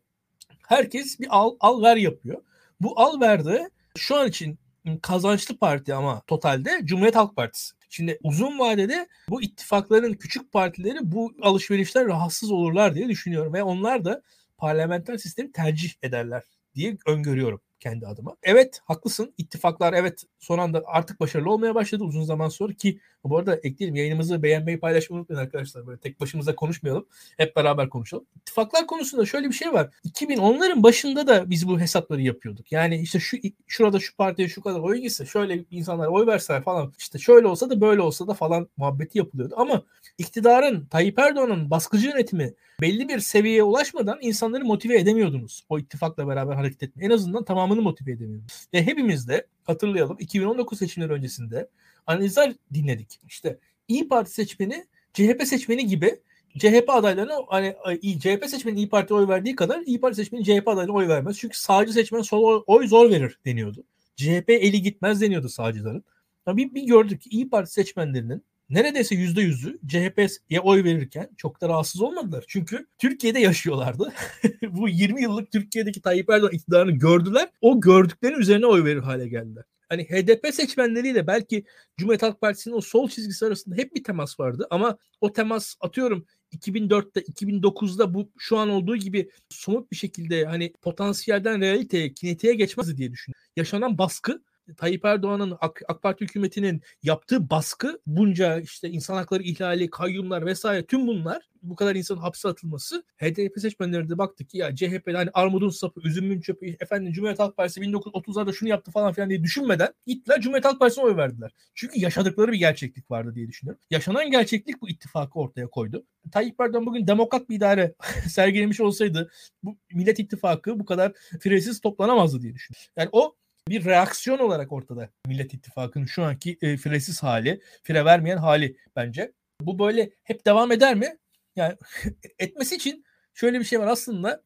herkes 0.67 1.19
bir 1.19 1.27
al, 1.29 1.55
al 1.59 1.81
ver 1.81 1.97
yapıyor. 1.97 2.41
Bu 2.81 2.99
al 2.99 3.21
verde 3.21 3.69
şu 3.97 4.15
an 4.15 4.27
için 4.27 4.59
kazançlı 4.95 5.57
parti 5.57 5.93
ama 5.93 6.21
totalde 6.27 6.81
Cumhuriyet 6.83 7.15
Halk 7.15 7.35
Partisi. 7.35 7.73
Şimdi 7.89 8.19
uzun 8.23 8.59
vadede 8.59 9.07
bu 9.29 9.41
ittifakların 9.41 10.13
küçük 10.13 10.51
partileri 10.51 10.97
bu 11.01 11.33
alışverişler 11.41 12.07
rahatsız 12.07 12.51
olurlar 12.51 12.95
diye 12.95 13.09
düşünüyorum 13.09 13.53
ve 13.53 13.63
onlar 13.63 14.05
da 14.05 14.21
parlamenter 14.57 15.17
sistemi 15.17 15.51
tercih 15.51 15.91
ederler 16.03 16.43
diye 16.75 16.97
öngörüyorum 17.05 17.61
kendi 17.79 18.07
adıma. 18.07 18.35
Evet 18.43 18.79
haklısın. 18.85 19.33
İttifaklar 19.37 19.93
evet 19.93 20.23
son 20.39 20.57
anda 20.59 20.83
artık 20.85 21.19
başarılı 21.19 21.51
olmaya 21.51 21.75
başladı 21.75 22.03
uzun 22.03 22.23
zaman 22.23 22.49
sonra 22.49 22.73
ki 22.73 22.99
bu 23.29 23.37
arada 23.37 23.55
ekleyelim 23.55 23.95
yayınımızı 23.95 24.43
beğenmeyi 24.43 24.79
paylaşmayı 24.79 25.19
unutmayın 25.19 25.41
arkadaşlar. 25.41 25.87
Böyle 25.87 25.99
tek 25.99 26.19
başımıza 26.19 26.55
konuşmayalım. 26.55 27.05
Hep 27.37 27.55
beraber 27.55 27.89
konuşalım. 27.89 28.25
İttifaklar 28.35 28.87
konusunda 28.87 29.25
şöyle 29.25 29.47
bir 29.47 29.53
şey 29.53 29.73
var. 29.73 29.89
2010'ların 30.05 30.83
başında 30.83 31.27
da 31.27 31.49
biz 31.49 31.67
bu 31.67 31.79
hesapları 31.79 32.21
yapıyorduk. 32.21 32.71
Yani 32.71 32.97
işte 32.97 33.19
şu 33.19 33.37
şurada 33.67 33.99
şu 33.99 34.15
partiye 34.15 34.47
şu 34.47 34.61
kadar 34.61 34.79
oy 34.79 34.97
gitse 34.97 35.25
şöyle 35.25 35.65
insanlar 35.71 36.07
oy 36.07 36.27
verseler 36.27 36.63
falan 36.63 36.93
işte 36.97 37.19
şöyle 37.19 37.47
olsa 37.47 37.69
da 37.69 37.81
böyle 37.81 38.01
olsa 38.01 38.27
da 38.27 38.33
falan 38.33 38.69
muhabbeti 38.77 39.17
yapılıyordu. 39.17 39.53
Ama 39.57 39.83
iktidarın 40.17 40.85
Tayyip 40.85 41.19
Erdoğan'ın 41.19 41.69
baskıcı 41.69 42.07
yönetimi 42.07 42.53
belli 42.81 43.09
bir 43.09 43.19
seviyeye 43.19 43.63
ulaşmadan 43.63 44.17
insanları 44.21 44.65
motive 44.65 44.99
edemiyordunuz. 44.99 45.65
O 45.69 45.79
ittifakla 45.79 46.27
beraber 46.27 46.55
hareket 46.55 46.83
etme. 46.83 47.05
En 47.05 47.09
azından 47.09 47.43
tamamını 47.43 47.81
motive 47.81 48.11
edemiyordunuz. 48.11 48.67
Ve 48.73 48.85
hepimiz 48.85 49.27
de 49.27 49.47
hatırlayalım 49.63 50.17
2019 50.19 50.79
seçimleri 50.79 51.11
öncesinde 51.11 51.69
analizler 52.07 52.53
dinledik. 52.73 53.19
İşte 53.27 53.59
İyi 53.87 54.07
Parti 54.07 54.31
seçmeni 54.31 54.85
CHP 55.13 55.43
seçmeni 55.45 55.87
gibi 55.87 56.19
CHP 56.59 56.85
adaylarına 56.87 57.35
hani 57.47 57.75
CHP 58.19 58.45
seçmeni 58.49 58.77
İyi 58.77 58.89
Parti 58.89 59.13
oy 59.13 59.27
verdiği 59.27 59.55
kadar 59.55 59.81
İyi 59.81 60.01
Parti 60.01 60.15
seçmeni 60.15 60.43
CHP 60.43 60.67
adaylarına 60.67 60.93
oy 60.93 61.07
vermez. 61.07 61.37
Çünkü 61.39 61.59
sağcı 61.59 61.93
seçmen 61.93 62.21
sol 62.21 62.43
oy, 62.43 62.63
oy 62.67 62.87
zor 62.87 63.09
verir 63.09 63.39
deniyordu. 63.45 63.83
CHP 64.15 64.49
eli 64.49 64.81
gitmez 64.81 65.21
deniyordu 65.21 65.49
sağcıların. 65.49 66.03
Ama 66.45 66.57
bir, 66.57 66.75
bir 66.75 66.83
gördük 66.83 67.21
ki 67.21 67.29
İyi 67.29 67.49
Parti 67.49 67.71
seçmenlerinin 67.71 68.43
neredeyse 68.69 69.15
yüzde 69.15 69.41
yüzü 69.41 69.79
CHP'ye 69.87 70.59
oy 70.59 70.83
verirken 70.83 71.29
çok 71.37 71.61
da 71.61 71.69
rahatsız 71.69 72.01
olmadılar. 72.01 72.45
Çünkü 72.47 72.87
Türkiye'de 72.97 73.39
yaşıyorlardı. 73.39 74.13
Bu 74.69 74.89
20 74.89 75.21
yıllık 75.21 75.51
Türkiye'deki 75.51 76.01
Tayyip 76.01 76.29
Erdoğan 76.29 76.51
iktidarını 76.51 76.91
gördüler. 76.91 77.49
O 77.61 77.81
gördüklerin 77.81 78.39
üzerine 78.39 78.65
oy 78.65 78.83
verir 78.83 79.01
hale 79.01 79.27
geldiler. 79.27 79.63
Hani 79.89 80.03
HDP 80.03 80.53
seçmenleriyle 80.53 81.27
belki 81.27 81.63
Cumhuriyet 81.97 82.23
Halk 82.23 82.41
Partisi'nin 82.41 82.75
o 82.75 82.81
sol 82.81 83.09
çizgisi 83.09 83.45
arasında 83.45 83.75
hep 83.75 83.95
bir 83.95 84.03
temas 84.03 84.39
vardı 84.39 84.67
ama 84.69 84.97
o 85.21 85.33
temas 85.33 85.75
atıyorum 85.79 86.25
2004'te 86.51 87.21
2009'da 87.21 88.13
bu 88.13 88.31
şu 88.37 88.57
an 88.57 88.69
olduğu 88.69 88.95
gibi 88.95 89.29
somut 89.49 89.91
bir 89.91 89.95
şekilde 89.95 90.45
hani 90.45 90.73
potansiyelden 90.81 91.61
realiteye, 91.61 92.13
kinetiğe 92.13 92.53
geçmezdi 92.53 92.97
diye 92.97 93.11
düşünüyorum. 93.11 93.41
Yaşanan 93.55 93.97
baskı 93.97 94.43
Tayyip 94.77 95.05
Erdoğan'ın 95.05 95.57
AK, 95.61 95.81
AK 95.87 96.01
Parti 96.01 96.25
hükümetinin 96.25 96.81
yaptığı 97.03 97.49
baskı 97.49 97.99
bunca 98.05 98.59
işte 98.59 98.89
insan 98.89 99.15
hakları 99.15 99.43
ihlali, 99.43 99.89
kayyumlar 99.89 100.45
vesaire 100.45 100.85
tüm 100.85 101.07
bunlar 101.07 101.49
bu 101.63 101.75
kadar 101.75 101.95
insanın 101.95 102.19
hapse 102.19 102.49
atılması 102.49 103.03
HDP 103.17 103.59
seçmenleri 103.59 104.09
de 104.09 104.17
baktık 104.17 104.49
ki 104.49 104.57
ya 104.57 104.75
CHP 104.75 105.07
hani 105.13 105.29
armudun 105.33 105.69
sapı, 105.69 106.01
üzümün 106.01 106.41
çöpü, 106.41 106.65
efendim 106.79 107.13
Cumhuriyet 107.13 107.39
Halk 107.39 107.57
Partisi 107.57 107.81
1930'larda 107.81 108.53
şunu 108.53 108.69
yaptı 108.69 108.91
falan 108.91 109.13
filan 109.13 109.29
diye 109.29 109.43
düşünmeden 109.43 109.93
gittiler 110.07 110.41
Cumhuriyet 110.41 110.65
Halk 110.65 110.79
Partisi'ne 110.79 111.05
oy 111.05 111.17
verdiler. 111.17 111.51
Çünkü 111.75 111.99
yaşadıkları 111.99 112.51
bir 112.51 112.57
gerçeklik 112.57 113.11
vardı 113.11 113.35
diye 113.35 113.47
düşünüyorum. 113.47 113.81
Yaşanan 113.89 114.31
gerçeklik 114.31 114.81
bu 114.81 114.89
ittifakı 114.89 115.39
ortaya 115.39 115.67
koydu. 115.67 116.05
Tayyip 116.31 116.59
Erdoğan 116.59 116.85
bugün 116.85 117.07
demokrat 117.07 117.49
bir 117.49 117.55
idare 117.55 117.93
sergilemiş 118.29 118.79
olsaydı 118.81 119.31
bu 119.63 119.77
Millet 119.93 120.19
İttifakı 120.19 120.79
bu 120.79 120.85
kadar 120.85 121.13
firesiz 121.39 121.81
toplanamazdı 121.81 122.41
diye 122.41 122.53
düşünüyorum. 122.53 122.91
Yani 122.97 123.09
o 123.11 123.35
bir 123.69 123.85
reaksiyon 123.85 124.39
olarak 124.39 124.71
ortada 124.71 125.09
Millet 125.27 125.53
İttifakı'nın 125.53 126.05
şu 126.05 126.23
anki 126.23 126.57
e, 126.61 126.77
firesiz 126.77 127.23
hali, 127.23 127.61
fire 127.83 128.05
vermeyen 128.05 128.37
hali 128.37 128.77
bence. 128.95 129.31
Bu 129.61 129.79
böyle 129.79 130.09
hep 130.23 130.45
devam 130.45 130.71
eder 130.71 130.95
mi? 130.95 131.17
Yani 131.55 131.75
etmesi 132.39 132.75
için 132.75 133.03
şöyle 133.33 133.59
bir 133.59 133.65
şey 133.65 133.79
var 133.79 133.87
aslında 133.87 134.43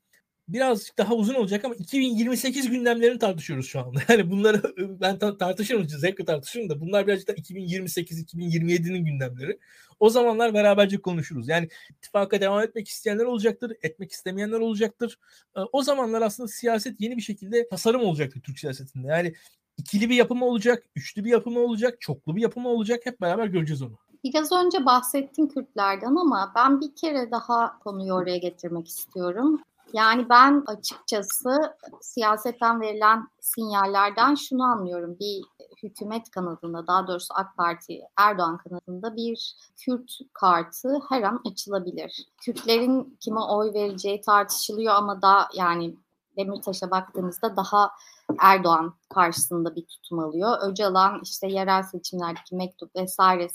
birazcık 0.54 0.98
daha 0.98 1.14
uzun 1.14 1.34
olacak 1.34 1.66
ama 1.66 1.76
2028 1.76 2.70
gündemlerini 2.70 3.20
tartışıyoruz 3.20 3.68
şu 3.68 3.80
anda. 3.80 4.00
Yani 4.10 4.32
bunları 4.32 4.62
ben 5.02 5.20
tartışırım, 5.20 5.90
zevkle 5.90 6.26
tartışırım 6.26 6.70
da 6.70 6.82
bunlar 6.82 7.08
birazcık 7.08 7.28
da 7.28 7.34
2028-2027'nin 7.34 9.06
gündemleri. 9.06 9.60
O 10.00 10.10
zamanlar 10.10 10.54
beraberce 10.54 11.02
konuşuruz. 11.02 11.48
Yani 11.48 11.70
ittifaka 11.90 12.42
devam 12.42 12.62
etmek 12.64 12.88
isteyenler 12.88 13.26
olacaktır, 13.26 13.74
etmek 13.82 14.12
istemeyenler 14.12 14.60
olacaktır. 14.60 15.20
Ee, 15.58 15.60
o 15.72 15.84
zamanlar 15.84 16.22
aslında 16.22 16.48
siyaset 16.48 17.02
yeni 17.02 17.18
bir 17.18 17.22
şekilde 17.22 17.70
tasarım 17.70 18.02
olacaktır 18.02 18.42
Türk 18.42 18.60
siyasetinde. 18.60 19.08
Yani 19.08 19.34
ikili 19.78 20.10
bir 20.10 20.16
yapımı 20.16 20.46
olacak, 20.46 20.84
üçlü 20.96 21.24
bir 21.24 21.30
yapımı 21.30 21.60
olacak, 21.60 22.02
çoklu 22.02 22.36
bir 22.36 22.42
yapımı 22.42 22.70
olacak. 22.70 23.02
Hep 23.06 23.22
beraber 23.22 23.48
göreceğiz 23.48 23.82
onu. 23.82 23.98
Biraz 24.24 24.52
önce 24.52 24.86
bahsettin 24.86 25.48
Kürtlerden 25.48 26.16
ama 26.16 26.52
ben 26.56 26.82
bir 26.82 26.96
kere 26.96 27.32
daha 27.32 27.80
konuyu 27.80 28.14
oraya 28.14 28.38
getirmek 28.38 28.88
istiyorum. 28.88 29.62
Yani 29.94 30.30
ben 30.30 30.64
açıkçası 30.68 31.76
siyasetten 32.02 32.82
verilen 32.82 33.28
sinyallerden 33.40 34.36
şunu 34.36 34.64
anlıyorum. 34.64 35.18
Bir 35.20 35.42
hükümet 35.84 36.32
kanadında 36.32 36.88
daha 36.88 37.08
doğrusu 37.08 37.34
AK 37.34 37.58
Parti 37.58 38.02
Erdoğan 38.18 38.58
kanadında 38.58 39.16
bir 39.16 39.56
Kürt 39.78 40.12
kartı 40.34 41.00
her 41.10 41.24
an 41.24 41.42
açılabilir. 41.52 42.26
Kürtlerin 42.42 43.18
kime 43.20 43.40
oy 43.40 43.74
vereceği 43.74 44.22
tartışılıyor 44.22 44.94
ama 44.94 45.22
da 45.22 45.50
yani 45.54 45.96
Demirtaş'a 46.38 46.92
baktığımızda 46.92 47.56
daha 47.56 47.92
Erdoğan 48.40 48.94
karşısında 49.10 49.76
bir 49.76 49.86
tutum 49.86 50.20
alıyor. 50.20 50.58
Öcalan 50.62 51.20
işte 51.24 51.48
yerel 51.48 51.84
seçimlerdeki 51.84 52.56
mektup 52.56 52.96
vesaire 52.96 53.48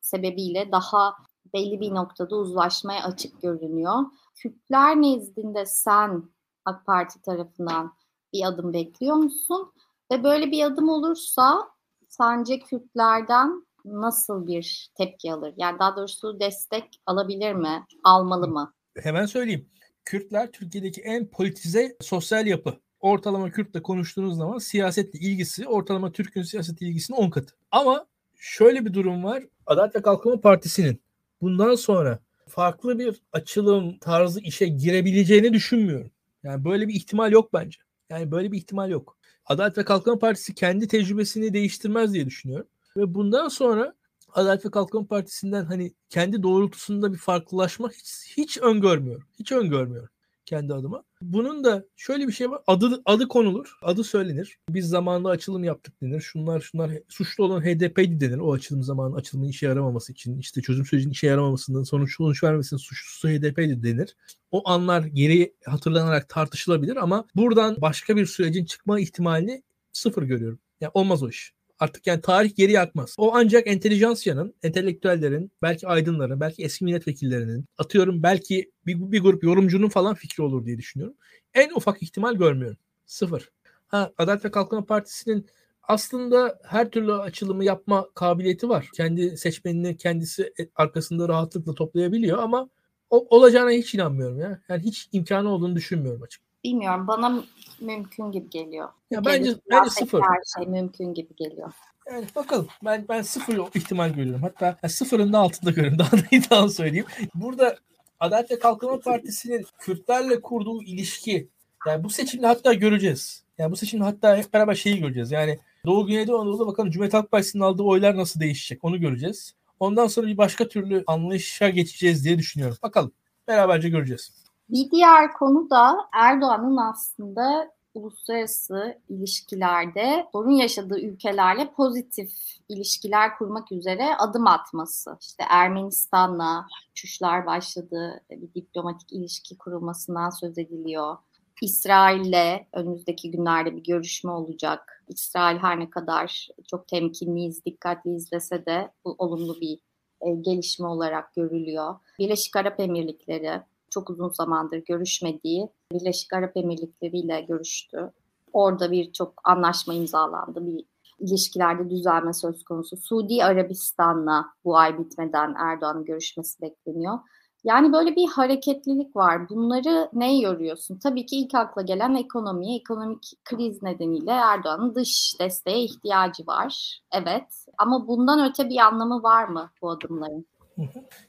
sebebiyle 0.00 0.72
daha 0.72 1.14
belli 1.54 1.80
bir 1.80 1.94
noktada 1.94 2.36
uzlaşmaya 2.36 3.04
açık 3.04 3.42
görünüyor. 3.42 3.94
Kürtler 4.42 4.96
nezdinde 4.96 5.66
sen 5.66 6.22
AK 6.64 6.86
Parti 6.86 7.22
tarafından 7.22 7.92
bir 8.32 8.46
adım 8.46 8.72
bekliyor 8.72 9.16
musun? 9.16 9.72
Ve 10.12 10.24
böyle 10.24 10.50
bir 10.50 10.64
adım 10.64 10.88
olursa 10.88 11.68
sence 12.08 12.58
Kürtlerden 12.58 13.66
nasıl 13.84 14.46
bir 14.46 14.90
tepki 14.94 15.32
alır? 15.32 15.54
Yani 15.56 15.78
daha 15.78 15.96
doğrusu 15.96 16.40
destek 16.40 17.00
alabilir 17.06 17.52
mi? 17.52 17.84
Almalı 18.04 18.48
mı? 18.48 18.74
Hemen 18.96 19.26
söyleyeyim. 19.26 19.68
Kürtler 20.04 20.52
Türkiye'deki 20.52 21.00
en 21.00 21.26
politize 21.26 21.96
sosyal 22.00 22.46
yapı. 22.46 22.74
Ortalama 23.00 23.50
Kürt'le 23.50 23.82
konuştuğunuz 23.82 24.36
zaman 24.36 24.58
siyasetle 24.58 25.18
ilgisi 25.18 25.68
ortalama 25.68 26.12
Türk'ün 26.12 26.42
siyaset 26.42 26.82
ilgisinin 26.82 27.18
10 27.18 27.30
katı. 27.30 27.54
Ama 27.70 28.06
şöyle 28.36 28.84
bir 28.84 28.94
durum 28.94 29.24
var. 29.24 29.44
Adalet 29.66 29.96
ve 29.96 30.02
Kalkınma 30.02 30.40
Partisi'nin 30.40 31.02
bundan 31.40 31.74
sonra 31.74 32.18
farklı 32.48 32.98
bir 32.98 33.22
açılım 33.32 33.98
tarzı 33.98 34.40
işe 34.40 34.66
girebileceğini 34.66 35.52
düşünmüyorum. 35.52 36.10
Yani 36.42 36.64
böyle 36.64 36.88
bir 36.88 36.94
ihtimal 36.94 37.32
yok 37.32 37.52
bence. 37.52 37.78
Yani 38.10 38.30
böyle 38.30 38.52
bir 38.52 38.58
ihtimal 38.58 38.90
yok. 38.90 39.18
Adalet 39.46 39.78
ve 39.78 39.84
Kalkınma 39.84 40.18
Partisi 40.18 40.54
kendi 40.54 40.88
tecrübesini 40.88 41.52
değiştirmez 41.54 42.14
diye 42.14 42.26
düşünüyorum. 42.26 42.66
Ve 42.96 43.14
bundan 43.14 43.48
sonra 43.48 43.94
Adalet 44.32 44.66
ve 44.66 44.70
Kalkınma 44.70 45.06
Partisi'nden 45.06 45.64
hani 45.64 45.92
kendi 46.08 46.42
doğrultusunda 46.42 47.12
bir 47.12 47.18
farklılaşma 47.18 47.90
hiç, 47.90 48.36
hiç 48.36 48.58
öngörmüyorum. 48.58 49.28
Hiç 49.38 49.52
öngörmüyorum 49.52 50.08
kendi 50.48 50.74
adıma. 50.74 51.04
Bunun 51.22 51.64
da 51.64 51.84
şöyle 51.96 52.28
bir 52.28 52.32
şey 52.32 52.50
var. 52.50 52.62
Adı 52.66 53.02
adı 53.04 53.28
konulur, 53.28 53.78
adı 53.82 54.04
söylenir. 54.04 54.58
Biz 54.70 54.88
zamanında 54.88 55.28
açılım 55.28 55.64
yaptık 55.64 56.02
denir. 56.02 56.20
Şunlar 56.20 56.60
şunlar 56.60 56.90
suçlu 57.08 57.44
olan 57.44 57.60
HDP'di 57.60 58.20
denir. 58.20 58.38
O 58.38 58.52
açılım 58.52 58.82
zamanı 58.82 59.14
açılımın 59.14 59.48
işe 59.48 59.66
yaramaması 59.66 60.12
için, 60.12 60.38
işte 60.38 60.62
çözüm 60.62 60.84
sürecinin 60.84 61.12
işe 61.12 61.26
yaramamasından 61.26 61.82
sonuç 61.82 62.16
sonuç 62.16 62.44
vermesinin 62.44 62.78
suçlusu 62.78 63.28
HDP'di 63.28 63.82
denir. 63.82 64.16
O 64.50 64.68
anlar 64.68 65.04
geri 65.04 65.54
hatırlanarak 65.66 66.28
tartışılabilir 66.28 66.96
ama 66.96 67.26
buradan 67.36 67.76
başka 67.80 68.16
bir 68.16 68.26
sürecin 68.26 68.64
çıkma 68.64 69.00
ihtimalini 69.00 69.62
sıfır 69.92 70.22
görüyorum. 70.22 70.58
Yani 70.80 70.90
olmaz 70.94 71.22
o 71.22 71.28
iş. 71.28 71.57
Artık 71.78 72.06
yani 72.06 72.20
tarih 72.20 72.56
geri 72.56 72.72
yakmaz. 72.72 73.14
O 73.18 73.34
ancak 73.34 73.66
entelijansiyanın, 73.66 74.54
entelektüellerin, 74.62 75.52
belki 75.62 75.88
aydınların, 75.88 76.40
belki 76.40 76.64
eski 76.64 76.84
milletvekillerinin, 76.84 77.64
atıyorum 77.78 78.22
belki 78.22 78.72
bir, 78.86 79.12
bir 79.12 79.20
grup 79.20 79.44
yorumcunun 79.44 79.88
falan 79.88 80.14
fikri 80.14 80.42
olur 80.42 80.64
diye 80.66 80.78
düşünüyorum. 80.78 81.16
En 81.54 81.70
ufak 81.76 82.02
ihtimal 82.02 82.34
görmüyorum. 82.34 82.78
Sıfır. 83.06 83.50
Ha, 83.86 84.12
Adalet 84.18 84.44
ve 84.44 84.50
Kalkınma 84.50 84.86
Partisi'nin 84.86 85.46
aslında 85.82 86.58
her 86.64 86.90
türlü 86.90 87.12
açılımı 87.12 87.64
yapma 87.64 88.08
kabiliyeti 88.14 88.68
var. 88.68 88.88
Kendi 88.94 89.36
seçmenini 89.36 89.96
kendisi 89.96 90.52
arkasında 90.76 91.28
rahatlıkla 91.28 91.74
toplayabiliyor 91.74 92.38
ama 92.38 92.70
o, 93.10 93.36
olacağına 93.36 93.70
hiç 93.70 93.94
inanmıyorum 93.94 94.40
ya. 94.40 94.60
Yani 94.68 94.82
hiç 94.82 95.08
imkanı 95.12 95.48
olduğunu 95.48 95.76
düşünmüyorum 95.76 96.22
açık. 96.22 96.47
Bilmiyorum 96.64 97.06
bana 97.06 97.44
mümkün 97.80 98.32
gibi 98.32 98.50
geliyor. 98.50 98.88
Ya 99.10 99.24
bence, 99.24 99.54
bence 99.70 99.90
sıfır. 99.90 100.20
Her 100.20 100.42
şey 100.56 100.72
mümkün 100.72 101.14
gibi 101.14 101.34
geliyor. 101.36 101.72
Yani 102.12 102.26
bakalım. 102.36 102.68
Ben 102.84 103.04
ben 103.08 103.22
sıfır 103.22 103.58
ihtimal 103.74 104.10
görüyorum. 104.10 104.42
Hatta 104.42 104.66
yani 104.82 104.92
sıfırın 104.92 105.32
da 105.32 105.38
altında 105.38 105.70
görüyorum. 105.70 105.98
Daha 105.98 106.12
da 106.12 106.22
iddialı 106.30 106.70
söyleyeyim. 106.70 107.06
Burada 107.34 107.76
Adalet 108.20 108.50
ve 108.50 108.58
Kalkınma 108.58 109.00
Partisi'nin 109.00 109.66
Kürtlerle 109.78 110.40
kurduğu 110.40 110.82
ilişki 110.82 111.48
yani 111.86 112.04
bu 112.04 112.10
seçimde 112.10 112.46
hatta 112.46 112.74
göreceğiz. 112.74 113.44
Yani 113.58 113.72
bu 113.72 113.76
seçimde 113.76 114.04
hatta 114.04 114.36
hep 114.36 114.52
beraber 114.52 114.74
şeyi 114.74 115.00
göreceğiz. 115.00 115.30
Yani 115.32 115.58
Doğu 115.86 116.06
Güneydoğu 116.06 116.38
Anadolu'da 116.38 116.66
bakalım 116.66 116.90
Cumhuriyet 116.90 117.14
Halk 117.14 117.30
Partisi'nin 117.30 117.62
aldığı 117.62 117.82
oylar 117.82 118.16
nasıl 118.16 118.40
değişecek 118.40 118.84
onu 118.84 119.00
göreceğiz. 119.00 119.54
Ondan 119.80 120.06
sonra 120.06 120.26
bir 120.26 120.36
başka 120.36 120.68
türlü 120.68 121.04
anlayışa 121.06 121.68
geçeceğiz 121.68 122.24
diye 122.24 122.38
düşünüyorum. 122.38 122.76
Bakalım. 122.82 123.12
Beraberce 123.48 123.88
göreceğiz. 123.88 124.47
Bir 124.68 124.90
diğer 124.90 125.32
konu 125.32 125.70
da 125.70 125.96
Erdoğan'ın 126.12 126.76
aslında 126.76 127.72
uluslararası 127.94 128.98
ilişkilerde 129.08 130.26
sorun 130.32 130.50
yaşadığı 130.50 131.00
ülkelerle 131.00 131.72
pozitif 131.72 132.30
ilişkiler 132.68 133.38
kurmak 133.38 133.72
üzere 133.72 134.16
adım 134.18 134.46
atması. 134.46 135.16
İşte 135.20 135.44
Ermenistan'la 135.50 136.66
uçuşlar 136.90 137.46
başladı, 137.46 138.20
bir 138.30 138.54
diplomatik 138.54 139.12
ilişki 139.12 139.58
kurulmasından 139.58 140.30
söz 140.30 140.58
ediliyor. 140.58 141.16
İsrail'le 141.62 142.66
önümüzdeki 142.72 143.30
günlerde 143.30 143.76
bir 143.76 143.84
görüşme 143.84 144.30
olacak. 144.30 145.04
İsrail 145.08 145.58
her 145.58 145.80
ne 145.80 145.90
kadar 145.90 146.48
çok 146.70 146.88
temkinliyiz, 146.88 147.64
dikkatli 147.64 148.14
izlese 148.14 148.66
de 148.66 148.92
bu 149.04 149.14
olumlu 149.18 149.60
bir 149.60 149.78
e, 150.20 150.30
gelişme 150.30 150.86
olarak 150.86 151.34
görülüyor. 151.34 151.94
Birleşik 152.18 152.56
Arap 152.56 152.80
Emirlikleri, 152.80 153.62
çok 153.90 154.10
uzun 154.10 154.28
zamandır 154.28 154.76
görüşmediği 154.76 155.68
Birleşik 155.92 156.32
Arap 156.32 156.56
Emirlikleri 156.56 157.18
ile 157.18 157.40
görüştü. 157.40 158.12
Orada 158.52 158.90
birçok 158.90 159.34
anlaşma 159.44 159.94
imzalandı. 159.94 160.66
Bir 160.66 160.84
ilişkilerde 161.18 161.90
düzelme 161.90 162.32
söz 162.32 162.64
konusu. 162.64 162.96
Suudi 162.96 163.44
Arabistan'la 163.44 164.46
bu 164.64 164.76
ay 164.76 164.98
bitmeden 164.98 165.54
Erdoğan'ın 165.54 166.04
görüşmesi 166.04 166.62
bekleniyor. 166.62 167.18
Yani 167.64 167.92
böyle 167.92 168.16
bir 168.16 168.28
hareketlilik 168.28 169.16
var. 169.16 169.48
Bunları 169.48 170.10
ne 170.12 170.38
yoruyorsun? 170.38 170.98
Tabii 170.98 171.26
ki 171.26 171.36
ilk 171.36 171.54
akla 171.54 171.82
gelen 171.82 172.14
ekonomi, 172.14 172.76
ekonomik 172.76 173.32
kriz 173.44 173.82
nedeniyle 173.82 174.30
Erdoğan'ın 174.30 174.94
dış 174.94 175.34
desteğe 175.40 175.84
ihtiyacı 175.84 176.46
var. 176.46 177.00
Evet. 177.12 177.66
Ama 177.78 178.08
bundan 178.08 178.50
öte 178.50 178.68
bir 178.68 178.78
anlamı 178.78 179.22
var 179.22 179.48
mı 179.48 179.70
bu 179.82 179.90
adımların? 179.90 180.46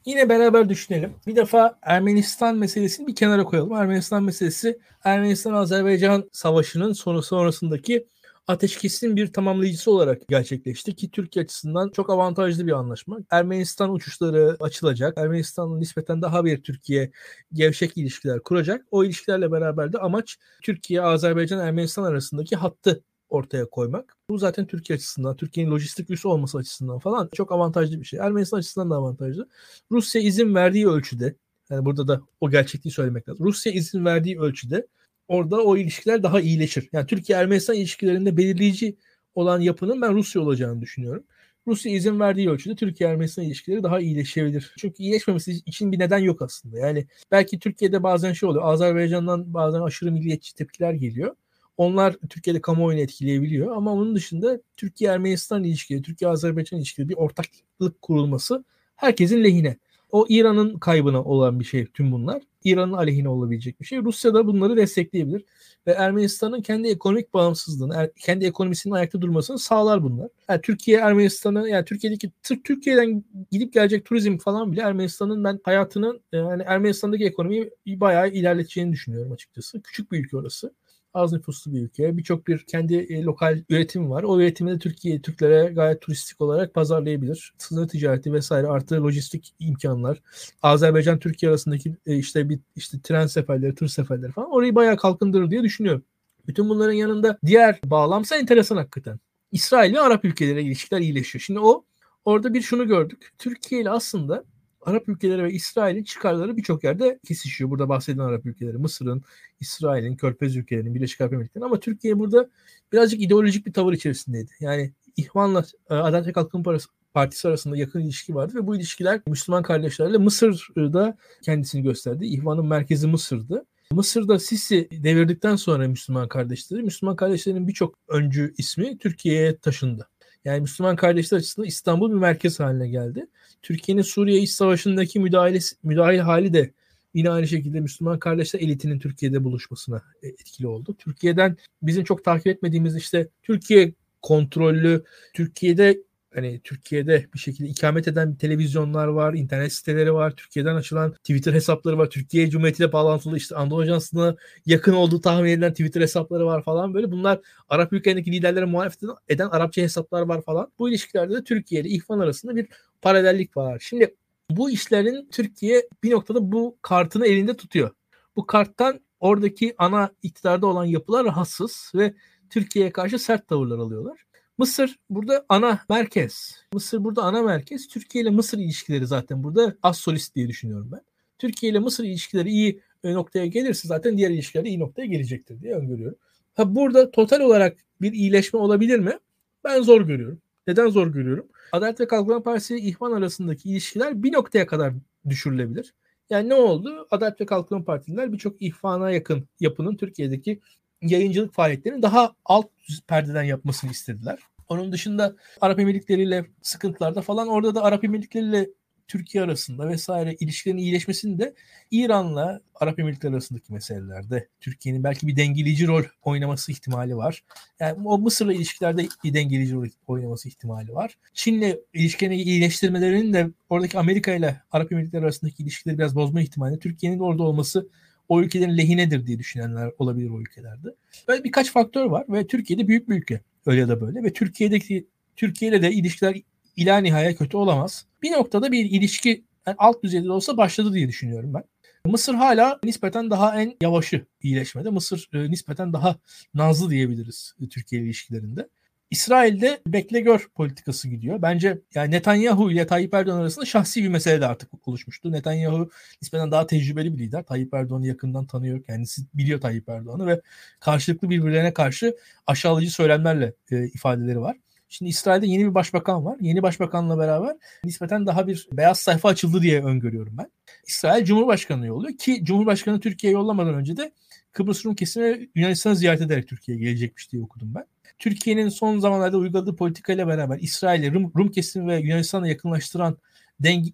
Yine 0.05 0.29
beraber 0.29 0.69
düşünelim. 0.69 1.13
Bir 1.27 1.35
defa 1.35 1.79
Ermenistan 1.81 2.57
meselesini 2.57 3.07
bir 3.07 3.15
kenara 3.15 3.43
koyalım. 3.43 3.73
Ermenistan 3.73 4.23
meselesi 4.23 4.79
Ermenistan-Azerbaycan 5.03 6.29
savaşının 6.31 6.93
sonu 6.93 7.21
sonrasındaki 7.21 8.07
ateşkesin 8.47 9.15
bir 9.15 9.33
tamamlayıcısı 9.33 9.91
olarak 9.91 10.27
gerçekleşti 10.27 10.95
ki 10.95 11.11
Türkiye 11.11 11.45
açısından 11.45 11.89
çok 11.89 12.09
avantajlı 12.09 12.67
bir 12.67 12.71
anlaşma. 12.71 13.17
Ermenistan 13.31 13.93
uçuşları 13.93 14.57
açılacak. 14.59 15.17
Ermenistan'la 15.17 15.77
nispeten 15.77 16.21
daha 16.21 16.45
bir 16.45 16.63
Türkiye 16.63 17.11
gevşek 17.53 17.97
ilişkiler 17.97 18.39
kuracak. 18.43 18.85
O 18.91 19.03
ilişkilerle 19.03 19.51
beraber 19.51 19.93
de 19.93 19.97
amaç 19.97 20.37
Türkiye, 20.63 21.01
Azerbaycan, 21.01 21.59
Ermenistan 21.59 22.03
arasındaki 22.03 22.55
hattı 22.55 23.03
ortaya 23.29 23.69
koymak. 23.69 24.17
Bu 24.29 24.37
zaten 24.37 24.67
Türkiye 24.67 24.95
açısından, 24.95 25.35
Türkiye'nin 25.35 25.71
lojistik 25.71 26.09
üssü 26.09 26.27
olması 26.27 26.57
açısından 26.57 26.99
falan 26.99 27.29
çok 27.33 27.51
avantajlı 27.51 27.99
bir 27.99 28.05
şey. 28.05 28.19
Ermenistan 28.19 28.57
açısından 28.57 28.89
da 28.89 28.95
avantajlı. 28.95 29.49
Rusya 29.91 30.21
izin 30.21 30.55
verdiği 30.55 30.87
ölçüde, 30.87 31.35
yani 31.69 31.85
burada 31.85 32.07
da 32.07 32.21
o 32.41 32.49
gerçekliği 32.49 32.91
söylemek 32.91 33.29
lazım. 33.29 33.45
Rusya 33.45 33.71
izin 33.73 34.05
verdiği 34.05 34.39
ölçüde 34.39 34.87
orada 35.27 35.63
o 35.63 35.77
ilişkiler 35.77 36.23
daha 36.23 36.41
iyileşir. 36.41 36.89
Yani 36.93 37.07
Türkiye-Ermenistan 37.07 37.75
ilişkilerinde 37.75 38.37
belirleyici 38.37 38.97
olan 39.35 39.59
yapının 39.59 40.01
ben 40.01 40.15
Rusya 40.15 40.41
olacağını 40.41 40.81
düşünüyorum. 40.81 41.23
Rusya 41.67 41.91
izin 41.91 42.19
verdiği 42.19 42.49
ölçüde 42.49 42.75
Türkiye-Ermenistan 42.75 43.45
ilişkileri 43.45 43.83
daha 43.83 43.99
iyileşebilir. 43.99 44.73
Çünkü 44.77 45.03
iyileşmemesi 45.03 45.51
için 45.51 45.91
bir 45.91 45.99
neden 45.99 46.17
yok 46.17 46.41
aslında. 46.41 46.79
Yani 46.79 47.07
belki 47.31 47.59
Türkiye'de 47.59 48.03
bazen 48.03 48.33
şey 48.33 48.49
oluyor. 48.49 48.63
Azerbaycan'dan 48.65 49.53
bazen 49.53 49.81
aşırı 49.81 50.11
milliyetçi 50.11 50.55
tepkiler 50.55 50.93
geliyor. 50.93 51.35
Onlar 51.79 52.15
Türkiye'de 52.29 52.61
kamuoyunu 52.61 53.01
etkileyebiliyor 53.01 53.75
ama 53.75 53.93
onun 53.93 54.15
dışında 54.15 54.59
Türkiye-Ermenistan 54.77 55.63
ilişkileri, 55.63 56.01
Türkiye-Azerbaycan 56.01 56.79
ilişkileri 56.79 57.09
bir 57.09 57.15
ortaklık 57.15 58.01
kurulması 58.01 58.63
herkesin 58.95 59.43
lehine. 59.43 59.77
O 60.11 60.25
İran'ın 60.29 60.79
kaybına 60.79 61.23
olan 61.23 61.59
bir 61.59 61.65
şey 61.65 61.85
tüm 61.85 62.11
bunlar. 62.11 62.41
İran'ın 62.63 62.93
aleyhine 62.93 63.29
olabilecek 63.29 63.81
bir 63.81 63.85
şey. 63.85 63.99
Rusya 63.99 64.33
da 64.33 64.47
bunları 64.47 64.77
destekleyebilir. 64.77 65.45
Ve 65.87 65.91
Ermenistan'ın 65.91 66.61
kendi 66.61 66.87
ekonomik 66.87 67.33
bağımsızlığını, 67.33 67.95
er, 67.95 68.09
kendi 68.15 68.45
ekonomisinin 68.45 68.93
ayakta 68.93 69.21
durmasını 69.21 69.59
sağlar 69.59 70.03
bunlar. 70.03 70.29
Yani 70.49 70.61
Türkiye 70.61 70.99
Ermenistan'ı, 70.99 71.69
yani 71.69 71.85
Türkiye'deki 71.85 72.31
Türkiye'den 72.63 73.23
gidip 73.51 73.73
gelecek 73.73 74.05
turizm 74.05 74.37
falan 74.37 74.71
bile 74.71 74.81
Ermenistan'ın 74.81 75.43
ben 75.43 75.59
hayatının 75.63 76.21
yani 76.31 76.63
Ermenistan'daki 76.65 77.25
ekonomiyi 77.25 77.71
bayağı 77.87 78.29
ilerleteceğini 78.29 78.91
düşünüyorum 78.91 79.31
açıkçası. 79.31 79.81
Küçük 79.81 80.11
bir 80.11 80.19
ülke 80.19 80.37
orası 80.37 80.73
az 81.13 81.33
nüfuslu 81.33 81.73
bir 81.73 81.81
ülke. 81.81 82.17
Birçok 82.17 82.47
bir 82.47 82.59
kendi 82.59 82.95
e, 82.95 83.23
lokal 83.23 83.63
üretim 83.69 84.09
var. 84.09 84.23
O 84.23 84.39
üretimi 84.39 84.71
de 84.71 84.79
Türkiye 84.79 85.21
Türklere 85.21 85.73
gayet 85.73 86.01
turistik 86.01 86.41
olarak 86.41 86.73
pazarlayabilir. 86.73 87.53
Sınır 87.57 87.87
ticareti 87.87 88.33
vesaire 88.33 88.67
artı 88.67 89.03
lojistik 89.03 89.53
imkanlar. 89.59 90.21
Azerbaycan 90.61 91.19
Türkiye 91.19 91.49
arasındaki 91.49 91.95
e, 92.05 92.17
işte 92.17 92.49
bir 92.49 92.59
işte 92.75 92.97
tren 93.03 93.27
seferleri, 93.27 93.75
tur 93.75 93.87
seferleri 93.87 94.31
falan 94.31 94.51
orayı 94.51 94.75
bayağı 94.75 94.97
kalkındırır 94.97 95.51
diye 95.51 95.63
düşünüyorum. 95.63 96.03
Bütün 96.47 96.69
bunların 96.69 96.93
yanında 96.93 97.37
diğer 97.45 97.79
bağlamsa 97.85 98.35
enteresan 98.35 98.77
hakikaten. 98.77 99.19
İsrail 99.51 99.93
ve 99.93 99.99
Arap 99.99 100.25
ülkeleri 100.25 100.63
ilişkiler 100.63 100.99
iyileşiyor. 100.99 101.41
Şimdi 101.41 101.59
o 101.59 101.85
orada 102.25 102.53
bir 102.53 102.61
şunu 102.61 102.87
gördük. 102.87 103.29
Türkiye 103.37 103.81
ile 103.81 103.89
aslında 103.89 104.43
Arap 104.89 105.09
ülkeleri 105.09 105.43
ve 105.43 105.51
İsrail'in 105.53 106.03
çıkarları 106.03 106.57
birçok 106.57 106.83
yerde 106.83 107.19
kesişiyor. 107.27 107.69
Burada 107.69 107.89
bahsedilen 107.89 108.23
Arap 108.23 108.45
ülkeleri, 108.45 108.77
Mısır'ın, 108.77 109.23
İsrail'in, 109.59 110.15
Körfez 110.15 110.55
ülkelerinin, 110.55 110.95
Birleşik 110.95 111.21
Arap 111.21 111.33
Emirlikleri'nin 111.33 111.65
ama 111.65 111.79
Türkiye 111.79 112.19
burada 112.19 112.49
birazcık 112.93 113.21
ideolojik 113.21 113.65
bir 113.65 113.73
tavır 113.73 113.93
içerisindeydi. 113.93 114.51
Yani 114.59 114.93
İhvan'la 115.17 115.65
e, 115.89 115.93
Adalet 115.93 116.27
ve 116.27 116.31
Kalkınma 116.31 116.77
partisi 117.13 117.47
arasında 117.47 117.77
yakın 117.77 117.99
ilişki 117.99 118.35
vardı 118.35 118.55
ve 118.55 118.67
bu 118.67 118.75
ilişkiler 118.75 119.21
Müslüman 119.27 119.63
kardeşlerle 119.63 120.17
Mısır'da 120.17 121.17
kendisini 121.41 121.83
gösterdi. 121.83 122.25
İhvan'ın 122.25 122.65
merkezi 122.65 123.07
Mısır'dı. 123.07 123.65
Mısır'da 123.91 124.39
Sisi 124.39 124.89
devirdikten 124.91 125.55
sonra 125.55 125.87
Müslüman 125.87 126.27
kardeşleri, 126.27 126.83
Müslüman 126.83 127.15
kardeşlerin 127.15 127.67
birçok 127.67 127.95
öncü 128.07 128.53
ismi 128.57 128.97
Türkiye'ye 128.97 129.57
taşındı. 129.57 130.07
Yani 130.45 130.61
Müslüman 130.61 130.95
kardeşler 130.95 131.37
açısından 131.37 131.67
İstanbul 131.67 132.09
bir 132.09 132.15
merkez 132.15 132.59
haline 132.59 132.89
geldi. 132.89 133.27
Türkiye'nin 133.61 134.01
Suriye 134.01 134.41
İç 134.41 134.49
Savaşı'ndaki 134.49 135.19
müdahale, 135.19 135.59
müdahale 135.83 136.21
hali 136.21 136.53
de 136.53 136.73
yine 137.13 137.29
aynı 137.29 137.47
şekilde 137.47 137.79
Müslüman 137.79 138.19
kardeşler 138.19 138.59
elitinin 138.59 138.99
Türkiye'de 138.99 139.43
buluşmasına 139.43 140.01
e, 140.23 140.27
etkili 140.27 140.67
oldu. 140.67 140.95
Türkiye'den 140.99 141.57
bizim 141.81 142.03
çok 142.03 142.23
takip 142.23 142.47
etmediğimiz 142.47 142.95
işte 142.95 143.27
Türkiye 143.43 143.93
kontrollü, 144.21 145.03
Türkiye'de 145.33 146.03
hani 146.33 146.61
Türkiye'de 146.63 147.25
bir 147.33 147.39
şekilde 147.39 147.69
ikamet 147.69 148.07
eden 148.07 148.35
televizyonlar 148.35 149.07
var, 149.07 149.33
internet 149.33 149.73
siteleri 149.73 150.13
var, 150.13 150.31
Türkiye'den 150.35 150.75
açılan 150.75 151.11
Twitter 151.11 151.53
hesapları 151.53 151.97
var, 151.97 152.09
Türkiye 152.09 152.49
Cumhuriyeti 152.49 152.83
ile 152.83 152.91
bağlantılı 152.91 153.37
işte 153.37 153.55
Anadolu 153.55 153.81
Ajansı'na 153.81 154.35
yakın 154.65 154.93
olduğu 154.93 155.21
tahmin 155.21 155.49
edilen 155.49 155.71
Twitter 155.71 156.01
hesapları 156.01 156.45
var 156.45 156.63
falan 156.63 156.93
böyle. 156.93 157.11
Bunlar 157.11 157.39
Arap 157.69 157.93
ülkelerindeki 157.93 158.31
liderlere 158.31 158.65
muhalefet 158.65 159.03
eden 159.27 159.49
Arapça 159.49 159.81
hesaplar 159.81 160.21
var 160.21 160.41
falan. 160.41 160.71
Bu 160.79 160.89
ilişkilerde 160.89 161.33
de 161.33 161.43
Türkiye 161.43 161.81
ile 161.81 161.89
İhvan 161.89 162.19
arasında 162.19 162.55
bir 162.55 162.67
paralellik 163.01 163.57
var. 163.57 163.79
Şimdi 163.79 164.15
bu 164.49 164.71
işlerin 164.71 165.29
Türkiye 165.31 165.87
bir 166.03 166.11
noktada 166.11 166.51
bu 166.51 166.77
kartını 166.81 167.27
elinde 167.27 167.57
tutuyor. 167.57 167.89
Bu 168.35 168.45
karttan 168.45 168.99
oradaki 169.19 169.75
ana 169.77 170.11
iktidarda 170.23 170.67
olan 170.67 170.85
yapılar 170.85 171.25
rahatsız 171.25 171.91
ve 171.95 172.13
Türkiye'ye 172.49 172.91
karşı 172.91 173.19
sert 173.19 173.47
tavırlar 173.47 173.77
alıyorlar. 173.77 174.28
Mısır 174.59 174.99
burada 175.09 175.45
ana 175.49 175.79
merkez. 175.89 176.63
Mısır 176.73 177.03
burada 177.03 177.23
ana 177.23 177.41
merkez. 177.41 177.87
Türkiye 177.87 178.23
ile 178.23 178.29
Mısır 178.29 178.57
ilişkileri 178.57 179.07
zaten 179.07 179.43
burada 179.43 179.75
az 179.83 179.97
solist 179.97 180.35
diye 180.35 180.47
düşünüyorum 180.47 180.89
ben. 180.91 181.01
Türkiye 181.37 181.71
ile 181.71 181.79
Mısır 181.79 182.03
ilişkileri 182.03 182.49
iyi 182.49 182.81
noktaya 183.03 183.45
gelirse 183.45 183.87
zaten 183.87 184.17
diğer 184.17 184.29
ilişkiler 184.29 184.65
iyi 184.65 184.79
noktaya 184.79 185.05
gelecektir 185.05 185.61
diye 185.61 185.73
öngörüyorum. 185.73 186.17
Ha 186.55 186.75
burada 186.75 187.11
total 187.11 187.39
olarak 187.39 187.77
bir 188.01 188.13
iyileşme 188.13 188.59
olabilir 188.59 188.99
mi? 188.99 189.19
Ben 189.63 189.81
zor 189.81 190.01
görüyorum. 190.01 190.41
Neden 190.67 190.87
zor 190.87 191.07
görüyorum? 191.07 191.47
Adalet 191.71 191.99
ve 191.99 192.07
Kalkınma 192.07 192.43
Partisi 192.43 192.77
ile 192.77 192.81
İhvan 192.81 193.11
arasındaki 193.11 193.69
ilişkiler 193.69 194.23
bir 194.23 194.33
noktaya 194.33 194.67
kadar 194.67 194.93
düşürülebilir. 195.29 195.93
Yani 196.29 196.49
ne 196.49 196.53
oldu? 196.53 197.07
Adalet 197.11 197.41
ve 197.41 197.45
Kalkınma 197.45 197.83
Partililer 197.85 198.33
birçok 198.33 198.61
ihvana 198.61 199.11
yakın 199.11 199.47
yapının 199.59 199.95
Türkiye'deki 199.95 200.59
yayıncılık 201.01 201.53
faaliyetlerini 201.53 202.01
daha 202.01 202.35
alt 202.45 202.67
perdeden 203.07 203.43
yapmasını 203.43 203.91
istediler. 203.91 204.39
Onun 204.69 204.91
dışında 204.91 205.35
Arap 205.61 205.79
Emirlikleri 205.79 206.21
ile 206.21 206.45
sıkıntılarda 206.61 207.21
falan 207.21 207.47
orada 207.47 207.75
da 207.75 207.83
Arap 207.83 208.03
Emirlikleri 208.03 208.45
ile 208.45 208.69
Türkiye 209.09 209.43
arasında 209.43 209.89
vesaire 209.89 210.35
ilişkilerin 210.39 210.77
iyileşmesini 210.77 211.39
de 211.39 211.53
İran'la 211.91 212.61
Arap 212.75 212.99
Emirlikleri 212.99 213.33
arasındaki 213.33 213.73
meselelerde 213.73 214.47
Türkiye'nin 214.59 215.03
belki 215.03 215.27
bir 215.27 215.35
dengeleyici 215.35 215.87
rol 215.87 216.03
oynaması 216.23 216.71
ihtimali 216.71 217.15
var. 217.15 217.43
Yani 217.79 218.07
o 218.07 218.17
Mısır'la 218.17 218.53
ilişkilerde 218.53 219.07
bir 219.23 219.33
dengeleyici 219.33 219.73
rol 219.73 219.87
oynaması 220.07 220.47
ihtimali 220.47 220.93
var. 220.93 221.17
Çin'le 221.33 221.75
ilişkilerini 221.93 222.41
iyileştirmelerinin 222.41 223.33
de 223.33 223.49
oradaki 223.69 223.99
Amerika 223.99 224.33
ile 224.33 224.61
Arap 224.71 224.91
Emirlikleri 224.91 225.23
arasındaki 225.23 225.63
ilişkileri 225.63 225.97
biraz 225.97 226.15
bozma 226.15 226.41
ihtimali 226.41 226.79
Türkiye'nin 226.79 227.19
orada 227.19 227.43
olması 227.43 227.89
o 228.29 228.41
ülkelerin 228.41 228.77
lehinedir 228.77 229.27
diye 229.27 229.39
düşünenler 229.39 229.91
olabilir 229.97 230.29
o 230.29 230.41
ülkelerde. 230.41 230.87
Böyle 231.27 231.43
birkaç 231.43 231.71
faktör 231.71 232.05
var 232.05 232.25
ve 232.29 232.47
Türkiye'de 232.47 232.87
büyük 232.87 233.09
bir 233.09 233.15
ülke 233.15 233.41
öyle 233.65 233.79
ya 233.79 233.87
da 233.87 234.01
böyle 234.01 234.23
ve 234.23 234.33
Türkiye'deki 234.33 235.07
Türkiye 235.35 235.71
ile 235.71 235.81
de 235.81 235.91
ilişkiler 235.91 236.41
ila 236.75 236.97
nihaya 236.97 237.35
kötü 237.35 237.57
olamaz. 237.57 238.05
Bir 238.23 238.31
noktada 238.31 238.71
bir 238.71 238.85
ilişki 238.85 239.43
yani 239.67 239.75
alt 239.79 240.03
düzeyde 240.03 240.25
de 240.25 240.31
olsa 240.31 240.57
başladı 240.57 240.93
diye 240.93 241.07
düşünüyorum 241.07 241.53
ben. 241.53 241.63
Mısır 242.05 242.33
hala 242.33 242.79
nispeten 242.83 243.29
daha 243.29 243.61
en 243.61 243.75
yavaşı 243.81 244.25
iyileşmede. 244.41 244.89
Mısır 244.89 245.29
e, 245.33 245.51
nispeten 245.51 245.93
daha 245.93 246.19
nazlı 246.53 246.89
diyebiliriz 246.89 247.53
e, 247.61 247.69
Türkiye 247.69 248.01
ilişkilerinde. 248.01 248.69
İsrail'de 249.11 249.81
bekle 249.87 250.19
gör 250.19 250.47
politikası 250.55 251.09
gidiyor. 251.09 251.41
Bence 251.41 251.81
yani 251.95 252.11
Netanyahu 252.11 252.71
ile 252.71 252.87
Tayyip 252.87 253.13
Erdoğan 253.13 253.39
arasında 253.39 253.65
şahsi 253.65 254.03
bir 254.03 254.09
mesele 254.09 254.41
de 254.41 254.47
artık 254.47 254.87
oluşmuştu. 254.87 255.31
Netanyahu 255.31 255.89
nispeten 256.21 256.51
daha 256.51 256.67
tecrübeli 256.67 257.13
bir 257.13 257.19
lider. 257.19 257.43
Tayyip 257.43 257.73
Erdoğan'ı 257.73 258.07
yakından 258.07 258.45
tanıyor. 258.45 258.83
Kendisi 258.83 259.21
biliyor 259.33 259.61
Tayyip 259.61 259.89
Erdoğan'ı 259.89 260.27
ve 260.27 260.41
karşılıklı 260.79 261.29
birbirlerine 261.29 261.73
karşı 261.73 262.15
aşağılayıcı 262.47 262.93
söylemlerle 262.93 263.53
e, 263.71 263.83
ifadeleri 263.83 264.41
var. 264.41 264.57
Şimdi 264.89 265.09
İsrail'de 265.09 265.47
yeni 265.47 265.65
bir 265.65 265.73
başbakan 265.73 266.25
var. 266.25 266.37
Yeni 266.41 266.63
başbakanla 266.63 267.17
beraber 267.17 267.55
nispeten 267.83 268.27
daha 268.27 268.47
bir 268.47 268.67
beyaz 268.71 268.99
sayfa 268.99 269.29
açıldı 269.29 269.61
diye 269.61 269.83
öngörüyorum 269.83 270.37
ben. 270.37 270.51
İsrail 270.87 271.25
Cumhurbaşkanı 271.25 271.85
yolluyor 271.87 272.17
ki 272.17 272.39
Cumhurbaşkanı 272.43 272.99
Türkiye'ye 272.99 273.37
yollamadan 273.39 273.73
önce 273.73 273.97
de 273.97 274.11
Kıbrıs 274.51 274.85
Rum 274.85 274.95
kesimi 274.95 275.49
Yunanistan'ı 275.55 275.95
ziyaret 275.95 276.21
ederek 276.21 276.47
Türkiye'ye 276.47 276.83
gelecekmiş 276.83 277.31
diye 277.31 277.41
okudum 277.43 277.75
ben. 277.75 277.85
Türkiye'nin 278.19 278.69
son 278.69 278.99
zamanlarda 278.99 279.37
uyguladığı 279.37 279.75
politikayla 279.75 280.27
beraber 280.27 280.59
İsrail'e 280.59 281.11
Rum, 281.11 281.31
Rum 281.37 281.51
kesimi 281.51 281.87
ve 281.87 281.97
Yunanistan'a 281.99 282.47
yakınlaştıran 282.47 283.17
deng 283.59 283.85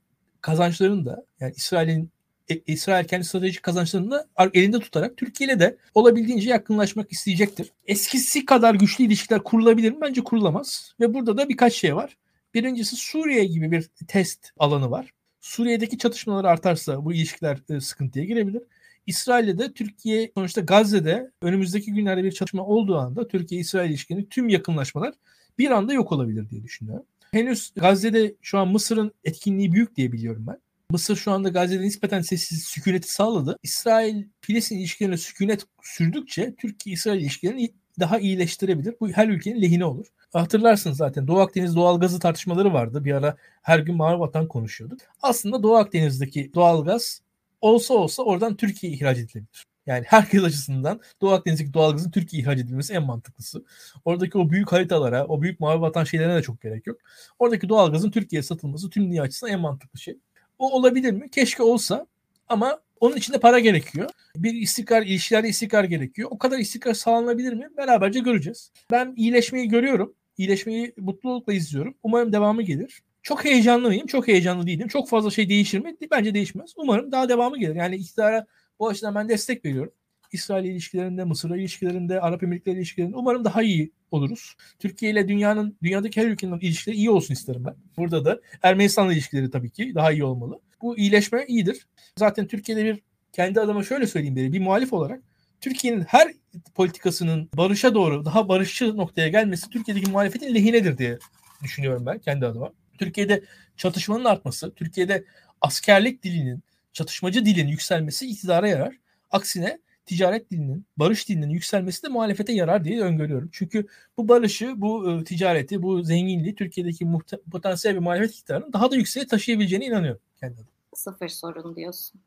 kazançlarını 0.41 1.05
da 1.05 1.25
yani 1.39 1.53
İsrail'in 1.55 2.11
e, 2.49 2.61
İsrail 2.67 3.07
kendi 3.07 3.25
stratejik 3.25 3.63
kazançlarını 3.63 4.11
da 4.11 4.27
elinde 4.53 4.79
tutarak 4.79 5.17
Türkiye 5.17 5.49
ile 5.49 5.59
de 5.59 5.77
olabildiğince 5.93 6.49
yakınlaşmak 6.49 7.11
isteyecektir. 7.11 7.71
Eskisi 7.87 8.45
kadar 8.45 8.75
güçlü 8.75 9.03
ilişkiler 9.03 9.43
kurulabilir 9.43 9.91
mi? 9.91 9.97
Bence 10.01 10.23
kurulamaz. 10.23 10.93
Ve 10.99 11.13
burada 11.13 11.37
da 11.37 11.49
birkaç 11.49 11.73
şey 11.73 11.95
var. 11.95 12.17
Birincisi 12.53 12.95
Suriye 12.95 13.45
gibi 13.45 13.71
bir 13.71 13.89
test 14.07 14.51
alanı 14.57 14.91
var. 14.91 15.09
Suriye'deki 15.41 15.97
çatışmalar 15.97 16.45
artarsa 16.45 17.05
bu 17.05 17.13
ilişkiler 17.13 17.57
e, 17.69 17.79
sıkıntıya 17.79 18.25
girebilir. 18.25 18.61
İsrail'de 19.07 19.57
de 19.57 19.73
Türkiye 19.73 20.31
sonuçta 20.35 20.61
Gazze'de 20.61 21.31
önümüzdeki 21.41 21.93
günlerde 21.93 22.23
bir 22.23 22.31
çatışma 22.31 22.65
olduğu 22.65 22.97
anda 22.97 23.27
Türkiye-İsrail 23.27 23.89
ilişkinin 23.89 24.25
tüm 24.25 24.49
yakınlaşmalar 24.49 25.13
bir 25.57 25.71
anda 25.71 25.93
yok 25.93 26.11
olabilir 26.11 26.49
diye 26.49 26.63
düşünüyorum. 26.63 27.05
Henüz 27.31 27.71
Gazze'de 27.75 28.35
şu 28.41 28.57
an 28.57 28.67
Mısır'ın 28.67 29.11
etkinliği 29.23 29.71
büyük 29.71 29.95
diye 29.95 30.11
biliyorum 30.11 30.45
ben. 30.47 30.57
Mısır 30.89 31.15
şu 31.15 31.31
anda 31.31 31.49
Gazze'de 31.49 31.83
nispeten 31.83 32.21
sessiz 32.21 32.63
sükuneti 32.63 33.11
sağladı. 33.11 33.57
İsrail-Filistin 33.63 34.77
ilişkilerine 34.77 35.17
sükunet 35.17 35.65
sürdükçe 35.81 36.55
Türkiye-İsrail 36.55 37.21
ilişkilerini 37.21 37.73
daha 37.99 38.19
iyileştirebilir. 38.19 38.95
Bu 38.99 39.09
her 39.09 39.27
ülkenin 39.27 39.61
lehine 39.61 39.85
olur. 39.85 40.05
Hatırlarsınız 40.33 40.97
zaten 40.97 41.27
Doğu 41.27 41.39
Akdeniz 41.39 41.75
doğal 41.75 41.99
gazı 41.99 42.19
tartışmaları 42.19 42.73
vardı. 42.73 43.05
Bir 43.05 43.11
ara 43.11 43.37
her 43.61 43.79
gün 43.79 43.95
Mavi 43.95 44.19
Vatan 44.19 44.47
konuşuyorduk. 44.47 44.99
Aslında 45.21 45.63
Doğu 45.63 45.75
Akdeniz'deki 45.75 46.51
doğal 46.53 46.85
gaz 46.85 47.21
olsa 47.65 47.93
olsa 47.93 48.23
oradan 48.23 48.56
Türkiye 48.56 48.93
ihraç 48.93 49.17
edilebilir. 49.17 49.65
Yani 49.86 50.06
herkes 50.08 50.43
açısından 50.43 51.01
Doğu 51.21 51.32
Akdeniz'deki 51.32 51.73
doğalgazın 51.73 52.12
Türkiye 52.12 52.41
ihraç 52.41 52.60
edilmesi 52.60 52.93
en 52.93 53.04
mantıklısı. 53.04 53.65
Oradaki 54.06 54.38
o 54.38 54.49
büyük 54.49 54.71
haritalara, 54.71 55.25
o 55.28 55.41
büyük 55.41 55.60
mavi 55.60 55.82
vatan 55.82 56.04
şeylerine 56.04 56.36
de 56.36 56.41
çok 56.41 56.62
gerek 56.62 56.88
yok. 56.88 56.97
Oradaki 57.39 57.69
doğalgazın 57.69 58.12
Türkiye'ye 58.12 58.43
satılması 58.43 58.89
tüm 58.89 59.04
dünya 59.04 59.23
açısından 59.23 59.54
en 59.54 59.60
mantıklı 59.60 59.99
şey. 59.99 60.17
O 60.60 60.71
olabilir 60.71 61.12
mi? 61.12 61.30
Keşke 61.30 61.63
olsa 61.63 62.08
ama 62.47 62.80
onun 62.99 63.17
için 63.17 63.34
de 63.34 63.39
para 63.39 63.60
gerekiyor. 63.60 64.10
Bir 64.36 64.54
istikrar, 64.54 65.01
ilişkilerde 65.01 65.49
istikrar 65.49 65.84
gerekiyor. 65.84 66.30
O 66.32 66.38
kadar 66.38 66.60
istikrar 66.60 66.93
sağlanabilir 66.93 67.54
mi? 67.54 67.67
Beraberce 67.78 68.19
göreceğiz. 68.19 68.71
Ben 68.91 69.13
iyileşmeyi 69.17 69.67
görüyorum. 69.69 70.13
İyileşmeyi 70.38 70.93
mutlulukla 70.97 71.54
izliyorum. 71.54 71.95
Umarım 72.04 72.34
devamı 72.34 72.62
gelir. 72.62 73.01
Çok 73.25 73.45
heyecanlı 73.45 73.88
mıyım? 73.88 74.07
Çok 74.07 74.27
heyecanlı 74.27 74.67
değilim. 74.67 74.88
Çok 74.88 75.09
fazla 75.09 75.31
şey 75.31 75.49
değişir 75.49 75.79
mi? 75.79 75.95
Bence 76.11 76.33
değişmez. 76.33 76.73
Umarım 76.77 77.11
daha 77.11 77.29
devamı 77.29 77.59
gelir. 77.59 77.75
Yani 77.75 77.95
iktidara 77.95 78.45
bu 78.79 78.88
açıdan 78.88 79.15
ben 79.15 79.29
destek 79.29 79.65
veriyorum. 79.65 79.91
İsrail 80.31 80.65
ilişkilerinde, 80.65 81.23
Mısır 81.23 81.55
ilişkilerinde, 81.55 82.21
Arap 82.21 82.43
Emirlikleri 82.43 82.77
ilişkilerinde 82.77 83.15
umarım 83.15 83.43
daha 83.43 83.63
iyi 83.63 83.91
oluruz. 84.11 84.55
Türkiye 84.79 85.11
ile 85.11 85.27
dünyanın, 85.27 85.77
dünyadaki 85.83 86.21
her 86.21 86.27
ülkenin 86.27 86.59
ilişkileri 86.59 86.97
iyi 86.97 87.09
olsun 87.09 87.33
isterim 87.33 87.65
ben. 87.65 87.75
Burada 87.97 88.25
da 88.25 88.41
Ermenistan'la 88.61 89.13
ilişkileri 89.13 89.51
tabii 89.51 89.69
ki 89.69 89.91
daha 89.95 90.11
iyi 90.11 90.23
olmalı. 90.23 90.59
Bu 90.81 90.97
iyileşme 90.97 91.45
iyidir. 91.47 91.88
Zaten 92.17 92.47
Türkiye'de 92.47 92.85
bir 92.85 92.99
kendi 93.31 93.61
adıma 93.61 93.83
şöyle 93.83 94.07
söyleyeyim 94.07 94.35
beri 94.35 94.53
bir 94.53 94.59
muhalif 94.59 94.93
olarak 94.93 95.21
Türkiye'nin 95.61 96.01
her 96.01 96.33
politikasının 96.75 97.49
barışa 97.57 97.93
doğru 97.95 98.25
daha 98.25 98.49
barışçı 98.49 98.97
noktaya 98.97 99.27
gelmesi 99.27 99.69
Türkiye'deki 99.69 100.11
muhalefetin 100.11 100.55
lehinedir 100.55 100.97
diye 100.97 101.19
düşünüyorum 101.63 102.05
ben 102.05 102.19
kendi 102.19 102.45
adıma. 102.45 102.71
Türkiye'de 102.97 103.43
çatışmanın 103.77 104.25
artması, 104.25 104.71
Türkiye'de 104.75 105.25
askerlik 105.62 106.23
dilinin, 106.23 106.63
çatışmacı 106.93 107.45
dilinin 107.45 107.67
yükselmesi 107.67 108.27
iktidara 108.27 108.67
yarar. 108.67 108.95
Aksine 109.31 109.79
ticaret 110.05 110.51
dilinin, 110.51 110.86
barış 110.97 111.29
dilinin 111.29 111.49
yükselmesi 111.49 112.03
de 112.03 112.08
muhalefete 112.08 112.53
yarar 112.53 112.84
diye 112.84 113.01
öngörüyorum. 113.01 113.49
Çünkü 113.51 113.88
bu 114.17 114.27
barışı, 114.27 114.73
bu 114.81 115.12
e, 115.12 115.23
ticareti, 115.23 115.81
bu 115.81 116.03
zenginliği 116.03 116.55
Türkiye'deki 116.55 117.08
potansiyel 117.51 117.95
bir 117.95 118.01
muhalefet 118.01 118.31
iktidarının 118.31 118.73
daha 118.73 118.91
da 118.91 118.95
yükseğe 118.95 119.27
taşıyabileceğine 119.27 119.86
inanıyorum 119.86 120.21
kendi 120.39 120.58
Sıfır 120.95 121.27
sorun 121.27 121.75
diyorsun. 121.75 122.21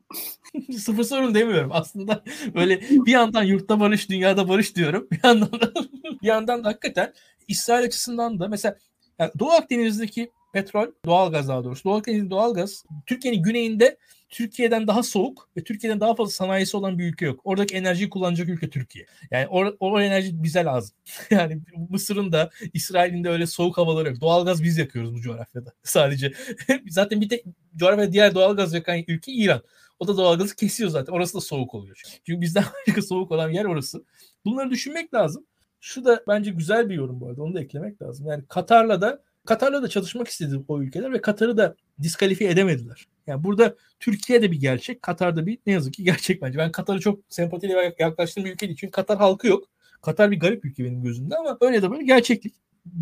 Sıfır 0.78 1.04
sorun 1.04 1.34
demiyorum. 1.34 1.70
Aslında 1.72 2.24
böyle 2.54 2.80
bir 2.80 3.12
yandan 3.12 3.42
yurtta 3.42 3.80
barış, 3.80 4.10
dünyada 4.10 4.48
barış 4.48 4.76
diyorum. 4.76 5.08
Bir 5.12 5.20
yandan 5.24 5.52
da, 5.52 5.72
bir 6.22 6.26
yandan 6.26 6.64
da 6.64 6.68
hakikaten 6.68 7.12
İsrail 7.48 7.84
açısından 7.84 8.40
da 8.40 8.48
mesela 8.48 8.78
yani 9.18 9.30
Doğu 9.38 9.50
Akdeniz'deki 9.50 10.30
petrol, 10.62 10.86
doğalgaz 11.06 11.48
daha 11.48 11.64
doğrusu. 11.64 11.84
Doğalgaz, 11.84 12.30
doğalgaz 12.30 12.84
Türkiye'nin 13.06 13.42
güneyinde 13.42 13.98
Türkiye'den 14.28 14.86
daha 14.86 15.02
soğuk 15.02 15.50
ve 15.56 15.64
Türkiye'den 15.64 16.00
daha 16.00 16.14
fazla 16.14 16.32
sanayisi 16.32 16.76
olan 16.76 16.98
bir 16.98 17.04
ülke 17.04 17.26
yok. 17.26 17.40
Oradaki 17.44 17.74
enerjiyi 17.74 18.10
kullanacak 18.10 18.48
ülke 18.48 18.70
Türkiye. 18.70 19.06
Yani 19.30 19.46
o, 19.48 19.76
o 19.80 20.00
enerji 20.00 20.42
bize 20.42 20.64
lazım. 20.64 20.96
yani 21.30 21.60
Mısır'ın 21.88 22.32
da 22.32 22.50
İsrail'in 22.72 23.24
de 23.24 23.28
öyle 23.28 23.46
soğuk 23.46 23.78
havaları 23.78 24.08
yok. 24.08 24.20
Doğalgaz 24.20 24.62
biz 24.62 24.78
yakıyoruz 24.78 25.14
bu 25.14 25.20
coğrafyada 25.20 25.72
sadece. 25.82 26.32
zaten 26.88 27.20
bir 27.20 27.28
tek 27.28 27.44
coğrafyada 27.76 28.12
diğer 28.12 28.34
doğalgaz 28.34 28.74
yakan 28.74 29.04
ülke 29.08 29.32
İran. 29.32 29.62
O 29.98 30.08
da 30.08 30.16
doğalgazı 30.16 30.56
kesiyor 30.56 30.90
zaten. 30.90 31.12
Orası 31.12 31.34
da 31.34 31.40
soğuk 31.40 31.74
oluyor. 31.74 32.02
Çünkü 32.26 32.40
bizden 32.40 32.64
başka 32.86 33.02
soğuk 33.02 33.32
olan 33.32 33.50
yer 33.50 33.64
orası. 33.64 34.04
Bunları 34.44 34.70
düşünmek 34.70 35.14
lazım. 35.14 35.46
Şu 35.80 36.04
da 36.04 36.24
bence 36.28 36.50
güzel 36.50 36.88
bir 36.88 36.94
yorum 36.94 37.20
bu 37.20 37.28
arada. 37.28 37.42
Onu 37.42 37.54
da 37.54 37.60
eklemek 37.60 38.02
lazım. 38.02 38.26
Yani 38.26 38.44
Katar'la 38.48 39.00
da 39.00 39.22
Katar'la 39.48 39.82
da 39.82 39.88
çalışmak 39.88 40.28
istedi 40.28 40.64
o 40.68 40.82
ülkeler 40.82 41.12
ve 41.12 41.20
Katar'ı 41.20 41.56
da 41.56 41.74
diskalifiye 42.02 42.50
edemediler. 42.50 43.06
Yani 43.26 43.44
burada 43.44 43.76
Türkiye'de 44.00 44.52
bir 44.52 44.60
gerçek, 44.60 45.02
Katar'da 45.02 45.46
bir 45.46 45.58
ne 45.66 45.72
yazık 45.72 45.94
ki 45.94 46.04
gerçek 46.04 46.42
bence. 46.42 46.58
Ben 46.58 46.72
Katar'ı 46.72 47.00
çok 47.00 47.20
sempatiyle 47.28 47.94
yaklaştığım 47.98 48.44
bir 48.44 48.52
ülke. 48.52 48.76
Çünkü 48.76 48.90
Katar 48.90 49.18
halkı 49.18 49.46
yok. 49.46 49.64
Katar 50.02 50.30
bir 50.30 50.40
garip 50.40 50.64
ülke 50.64 50.84
benim 50.84 51.02
gözümde 51.02 51.36
ama 51.36 51.58
öyle 51.60 51.82
de 51.82 51.90
böyle 51.90 52.04
gerçeklik. 52.04 52.54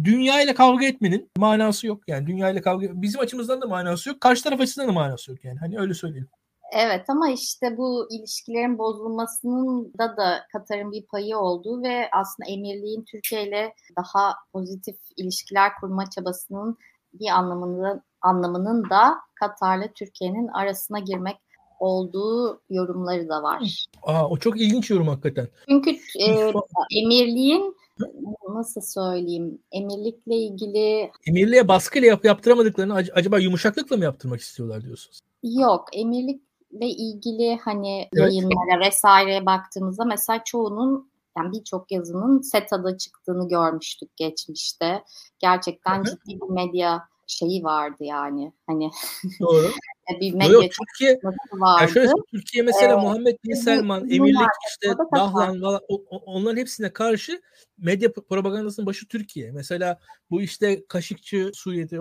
Dünya 0.04 0.42
ile 0.42 0.54
kavga 0.54 0.86
etmenin 0.86 1.30
manası 1.36 1.86
yok. 1.86 2.02
Yani 2.08 2.26
dünya 2.26 2.50
ile 2.50 2.60
kavga 2.60 3.02
bizim 3.02 3.20
açımızdan 3.20 3.62
da 3.62 3.66
manası 3.66 4.08
yok. 4.08 4.20
Karşı 4.20 4.44
taraf 4.44 4.60
açısından 4.60 4.88
da 4.88 4.92
manası 4.92 5.30
yok 5.30 5.44
yani. 5.44 5.58
Hani 5.58 5.78
öyle 5.78 5.94
söyleyeyim. 5.94 6.28
Evet 6.72 7.04
ama 7.08 7.30
işte 7.30 7.76
bu 7.76 8.06
ilişkilerin 8.10 8.78
bozulmasının 8.78 9.92
da 9.98 10.16
da 10.16 10.46
Katar'ın 10.52 10.92
bir 10.92 11.06
payı 11.06 11.38
olduğu 11.38 11.82
ve 11.82 12.08
aslında 12.12 12.48
emirliğin 12.48 13.04
Türkiye 13.04 13.48
ile 13.48 13.74
daha 13.96 14.34
pozitif 14.52 14.96
ilişkiler 15.16 15.70
kurma 15.80 16.10
çabasının 16.10 16.78
bir 17.12 17.28
anlamında 17.28 18.02
anlamının 18.20 18.90
da 18.90 19.14
Katar'la 19.34 19.88
Türkiye'nin 19.94 20.48
arasına 20.48 20.98
girmek 20.98 21.36
olduğu 21.80 22.60
yorumları 22.70 23.28
da 23.28 23.42
var. 23.42 23.86
Aa, 24.02 24.28
o 24.28 24.36
çok 24.36 24.60
ilginç 24.60 24.90
yorum 24.90 25.08
hakikaten. 25.08 25.48
Çünkü 25.68 25.90
e, 26.20 26.52
emirliğin 27.02 27.76
nasıl 28.48 28.80
söyleyeyim 28.80 29.58
emirlikle 29.72 30.36
ilgili 30.36 31.10
emirliğe 31.26 31.68
baskıyla 31.68 32.08
yap 32.08 32.24
yaptıramadıklarını 32.24 32.94
acaba 32.94 33.38
yumuşaklıkla 33.38 33.96
mı 33.96 34.04
yaptırmak 34.04 34.40
istiyorlar 34.40 34.82
diyorsunuz? 34.82 35.20
Yok 35.42 35.88
emirlikle 35.92 36.45
ilgili 36.84 37.58
hani 37.64 38.08
evet. 38.16 38.32
yayınlara 38.32 38.80
vesaireye 38.86 39.46
baktığımızda 39.46 40.04
mesela 40.04 40.44
çoğunun 40.44 41.10
yani 41.38 41.52
birçok 41.52 41.92
yazının 41.92 42.40
SETA'da 42.40 42.98
çıktığını 42.98 43.48
görmüştük 43.48 44.16
geçmişte. 44.16 45.04
Gerçekten 45.38 45.96
Hı-hı. 45.96 46.04
ciddi 46.04 46.40
bir 46.40 46.54
medya 46.54 47.08
şeyi 47.26 47.64
vardı 47.64 48.04
yani. 48.04 48.52
Hani 48.66 48.90
Doğru. 49.40 49.70
bir 50.20 50.34
medya 50.34 50.52
Yok, 50.52 50.62
Türkiye 50.62 51.18
vardı. 51.52 51.80
Yani 51.80 51.90
şöyle, 51.90 52.12
Türkiye 52.30 52.62
mesela 52.64 52.92
ee, 52.92 53.02
Muhammed 53.02 53.36
Bin 53.44 53.54
Selman, 53.54 54.10
Emirlik 54.10 54.48
işte 54.68 54.94
Dahlan 55.14 55.32
falan 55.32 55.80
onların 56.26 56.56
hepsine 56.56 56.92
karşı 56.92 57.40
medya 57.78 58.12
propagandasının 58.12 58.86
başı 58.86 59.08
Türkiye. 59.08 59.52
Mesela 59.52 59.98
bu 60.30 60.42
işte 60.42 60.86
Kaşıkçı 60.88 61.50
Suriye'de 61.54 61.98